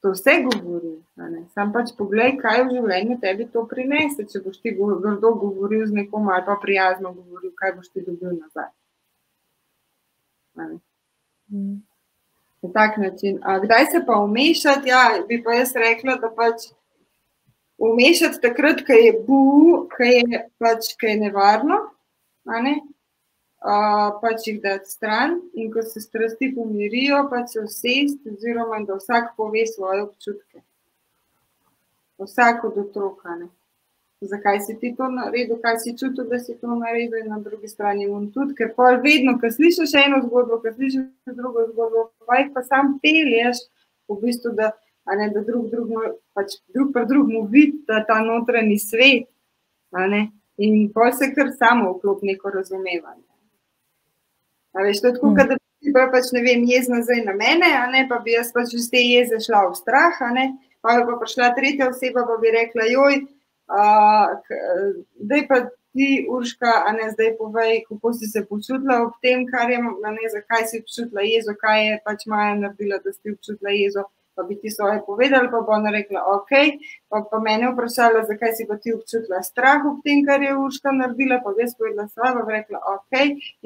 [0.00, 0.94] To vse govori.
[1.54, 4.24] Sam pač pogledaj, kaj v življenju tebi to prinese.
[4.24, 8.32] Če boš ti grdo govoril z nekom ali pa prijazno govoril, kaj boš ti dobil
[8.38, 8.72] nazaj.
[12.62, 13.38] Na tak način.
[13.42, 14.88] A kdaj se pa umešati?
[14.88, 16.68] Ja, bi pa jaz rekla, da pač
[17.78, 19.44] umešati takrat, ko je bu,
[19.96, 21.78] ko je, pač, ko je nevarno.
[22.44, 22.80] Ne?
[24.20, 29.34] pač jih dati stran, in ko se strasti pomirijo, pač se usesti, oziroma da vsak
[29.36, 30.62] pove svoje občutke.
[32.18, 33.36] Vsak od otroka.
[33.36, 33.48] Ne.
[34.20, 37.68] Zakaj si ti to naredil, kaj si čutil, da si to naredil, in na drugi
[37.68, 41.06] strani on tudi, ker pa vedno, ko slišiš eno zgodbo, ko slišiš
[41.38, 43.62] drugo zgodbo, pa jih pa sam pelješ,
[44.10, 44.74] v bistvu, da,
[45.16, 45.94] ne, da drug, drug,
[46.36, 49.30] pač drug pa drugmu vidi, da ta notranji svet.
[50.60, 53.24] In pa se kar samo vklop neko razumevanje.
[54.76, 55.36] Veš, to je tako, mm.
[55.36, 58.76] da bi bila pač, ne vem, jezna zdaj na mene, ne, pa bi jaz pač
[58.76, 60.50] iz te jeze šla v strah, ne,
[60.84, 63.22] pa bi pa prišla tretja oseba, pa bi rekla, joj,
[65.24, 65.60] zdaj pa
[65.92, 70.30] ti, Urška, a ne, zdaj povej, kako si se počutila ob tem, kar je, ne,
[70.34, 74.06] zakaj si počutila jezo, kaj je pač Maja naredila, da si počutila jezo
[74.40, 76.52] pa bi ti svoje povedali, pa bo ona rekla, ok,
[77.08, 80.94] pa, pa mene vprašala, zakaj si pa ti občutila strah ob tem, kar je Urška
[80.96, 83.12] naredila, pa bi jaz povedala bi rekla, ok.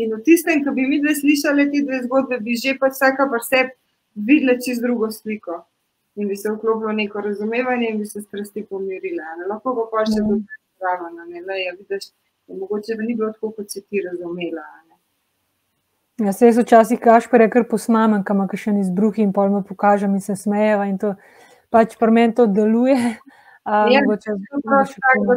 [0.02, 3.28] In v tistem, ko bi mi dve slišali te dve zgodbe, bi že pa vsaka
[3.30, 3.76] pa sebi
[4.14, 5.62] videla čez drugo sliko
[6.16, 9.36] in bi se vklopila v neko razumevanje in bi se strasti pomirila.
[9.38, 9.48] Ne?
[9.50, 10.28] Lahko pa pa še mm.
[10.28, 12.10] dobro zraven, ne, le, ja, vidiš,
[12.48, 14.66] mogoče bi ni bilo tako, kot si ti razumela.
[16.22, 20.12] Ja, se jaz včasih kašpere kar posnamem, kam ima še en izbruh in pojmo pokažem
[20.14, 21.16] in se smejeva in to
[21.74, 22.94] pač pri meni to deluje.
[23.64, 24.36] Ja, če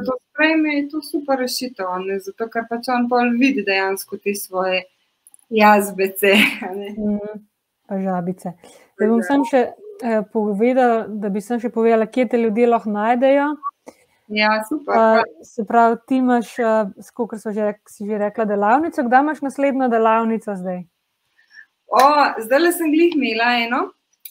[0.06, 2.20] to sprejme, je to super rešitev, ne?
[2.22, 4.84] zato ker pač on pol vidi dejansko te svoje
[5.50, 6.36] jazbece.
[6.68, 7.40] Mm,
[7.88, 8.54] pa žabice.
[9.00, 9.64] Da bom sem še
[10.04, 13.56] eh, povedala, da bi sem še povedala, kje te ljudje lahko najdejo.
[14.28, 14.96] Ja, super.
[14.96, 16.50] Uh, se pravi, ti imaš,
[17.16, 19.04] kot uh, že, si že rekla, delavnico.
[19.08, 20.82] Kdaj imaš naslednjo delavnico zdaj?
[21.88, 22.02] O,
[22.44, 23.86] zdaj le sem jih imela eno.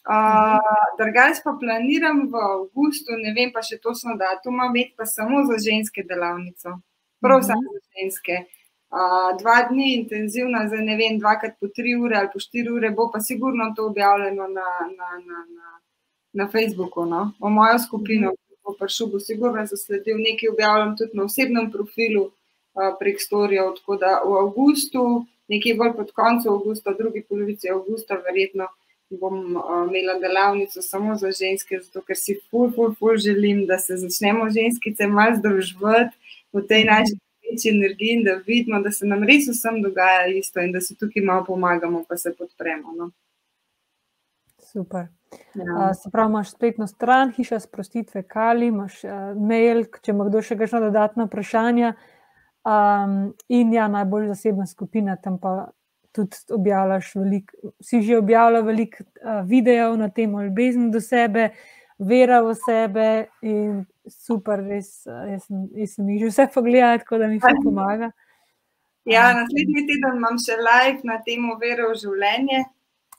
[0.06, 0.60] Uh,
[1.00, 5.56] Drugač pa planiram v avgustu, ne vem pa še točno datuma, imeti pa samo za
[5.64, 6.76] ženske delavnico.
[7.24, 7.48] Prav uh -huh.
[7.48, 8.36] samo za ženske.
[8.86, 12.90] Uh, dva dni intenzivna, za ne vem, dvakrat po tri ure ali po štiri ure,
[12.94, 15.72] bo pa sigurno to objavljeno na, na, na, na,
[16.32, 17.32] na Facebooku, no?
[17.40, 18.32] v mojo skupino.
[18.66, 23.74] Bo prišel, bo sigurno zasledil nekaj objavljam tudi na osebnem profilu uh, prek storijev.
[23.80, 28.70] Tako da v avgustu, nekje bolj pod koncem avgusta, drugi polovici avgusta, verjetno
[29.10, 33.78] bom uh, imela delavnico samo za ženske, zato ker si ful, ful, ful želim, da
[33.78, 36.14] se začnemo ženskice malo združvati
[36.52, 37.18] v tej naši
[37.50, 40.96] večji energiji in da vidimo, da se nam res vsem dogaja isto in da se
[40.96, 42.92] tukaj malo pomagamo, pa se podpremo.
[42.98, 43.10] No.
[44.58, 45.06] Super.
[45.54, 45.94] Ja.
[45.94, 50.56] Se pravi, imaš spletno stran, hiša sprostitve, kali, imaš uh, mail, če ima kdo še
[50.58, 51.94] kakšno dodatno vprašanje,
[52.66, 55.68] Um, in ja, najbolj zasebna skupina, tam pa
[56.12, 61.52] tudi objavljaš veliko, si že objavljal veliko uh, videov na temo ljubezni do sebe,
[61.98, 67.28] vera v sebe in super, res, jaz jaz sem jih že vse pogledal, tako da
[67.28, 68.12] mi vse pomaga.
[69.06, 72.64] Ja, naslednji teden imam še live na temo vere v življenje.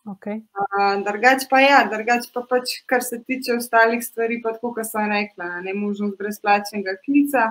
[0.07, 0.39] Okay.
[0.55, 4.87] Uh, drugač pa ja, drugač pa pač, kar se tiče ostalih stvari, pa tako, kot
[4.87, 7.47] sem rekla, ne možnost brezplačnega klica,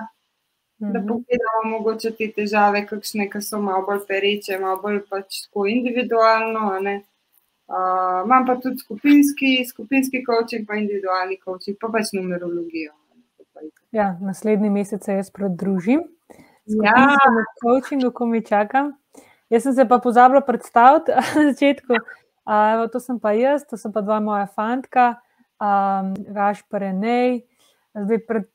[0.79, 0.93] mm -hmm.
[0.93, 5.67] da pogledamo mogoče te težave, kakšne, ki so malo bolj pereče, malo bolj pač tako
[5.69, 6.71] individualno.
[7.67, 12.93] Uh, imam pa tudi skupinski, skupinski coaching, pa individualni coaching, pa pač numerologijo.
[13.91, 16.05] Ja, naslednji mesec se jaz pridružim.
[16.67, 18.93] Ja, na coachingu, ko mi čakam.
[19.49, 21.99] Jaz sem se pa pozabila predstaviti na začetku.
[22.47, 25.17] Uh, to sem pa jaz, to so pa dva moja fantka,
[25.59, 27.41] um, Gaš Prenej.
[27.95, 28.47] Zdaj, pred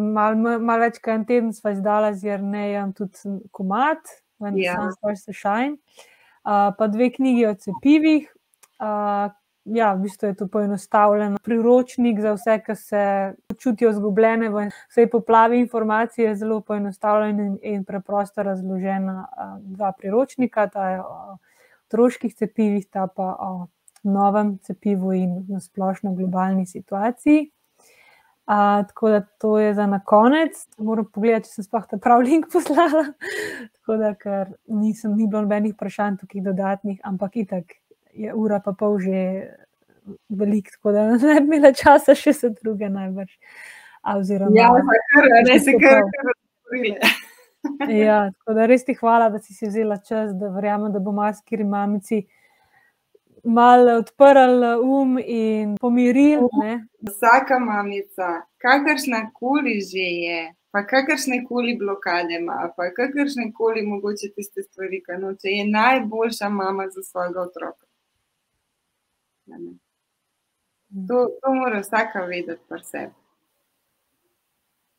[0.00, 4.00] malo mal več kot en teden sva izdala z Jrnejem tudi komat,
[4.38, 4.76] vendar Ja.
[4.78, 5.76] sem stvar se šajn.
[6.46, 8.28] Uh, pa dve knjigi o cepivih.
[8.78, 9.32] Uh,
[9.64, 13.02] ja, v bistvu je to poenostavljen priročnik za vse, ki se
[13.48, 16.24] počutijo izgubljene v vsej poplavi informacij.
[16.24, 19.26] Je zelo poenostavljen in, in preprosto razložena.
[19.28, 21.36] Uh, dva priročnika, ta je o
[21.88, 23.68] otroških cepivih, ta pa o
[24.02, 27.50] novem cepivu in na splošno globalni situaciji.
[28.48, 30.56] Uh, tako da to je za na konec.
[30.78, 33.04] Moram pogledati, če sem sploh ta prav link poslala.
[33.76, 37.76] tako da, ker nisem, ni bilo nobenih vprašanj tukaj dodatnih, ampak itak
[38.14, 39.22] je ura pa pol že
[40.28, 43.34] velik, tako da ne bi imela časa še se druge najbrž.
[44.02, 44.68] A, oziroma, ja,
[45.12, 47.16] kar, ne se kar, odgovorile.
[47.90, 51.12] Ja, tako da res ti hvala, da si si vzela čas, da verjamem, da bo
[51.12, 52.22] maskiri mamici
[53.44, 56.46] malo odprl um in pomiril.
[56.62, 56.86] Ne?
[57.10, 64.32] Vsaka mamica, kakršna koli že je, pa kakršne koli blokade ima, pa kakršne koli mogoče
[64.36, 67.87] tiste stvari, ki noče, je najboljša mama za svojega otroka.
[69.52, 69.74] A ne.
[71.08, 73.14] To, to mora vsaka vedeti pri sebi.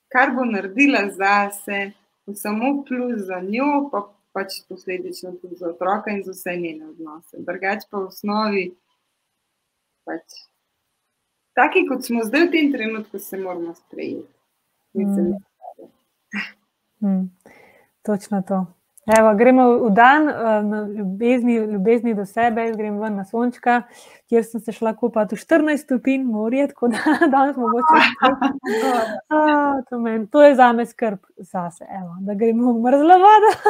[0.10, 1.92] Kar bo naredila zase,
[2.26, 6.88] bo samo plus za njo, pa pač posledično tudi za otroka in za vse njene
[6.88, 7.38] odnose.
[7.46, 8.66] Drugač pa v osnovi,
[10.06, 10.42] pač,
[11.58, 14.34] taki kot smo zdaj v tem trenutku, se moramo sprejeti.
[14.94, 15.38] Mm.
[17.02, 17.30] Mm,
[18.02, 18.66] točno to.
[19.18, 20.34] Evo, gremo v dan eh,
[20.64, 23.82] na ljubezni, ljubezni do sebe, jaz grem ven na sončka,
[24.30, 26.98] kjer sem se šla kupati v 14 stopinj morje, tako da
[27.34, 28.04] danes mogoče.
[29.34, 33.52] A, to, men, to je za me skrb zase, evo, da gremo v mrzlo vodo.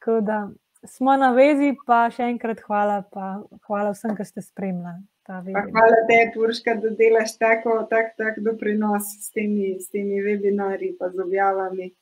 [0.00, 0.48] Tako da
[0.84, 5.02] smo na vezi, pa še enkrat hvala, pa hvala vsem, ki ste spremljali.
[5.28, 11.10] hvala tebi, Urška, da delaš tako, tak, tak doprinos s temi, s temi webinarji, pa
[11.12, 11.92] z objavami.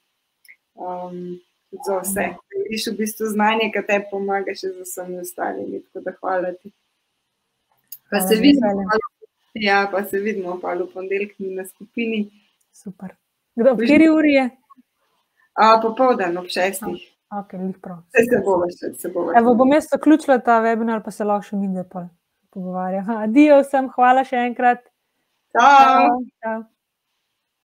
[0.79, 1.41] Um,
[1.85, 2.25] za vse.
[2.71, 5.83] Viš v bistvu znanje, ki te pomaga še z vsemi ostalimi.
[5.83, 6.71] Tako da hvala ti.
[8.09, 12.31] Pa Hvala, se vidimo, pa- ja, pa se vidimo pa v ponedeljek na skupini.
[12.73, 13.17] Super.
[13.59, 14.47] Kdo, v kateri uri je?
[15.59, 17.03] A, popoldan ob šestih.
[17.29, 17.99] Ok, lih prav.
[18.09, 21.51] Vse se bo še, se bo Evo, bom jaz zaključila ta webinar, pa se lahko
[21.51, 22.07] še mi zdaj
[22.55, 23.11] pogovarjam.
[23.27, 24.87] Adijo vsem, hvala še enkrat.
[25.53, 26.23] Ciao.
[26.41, 26.63] Čau.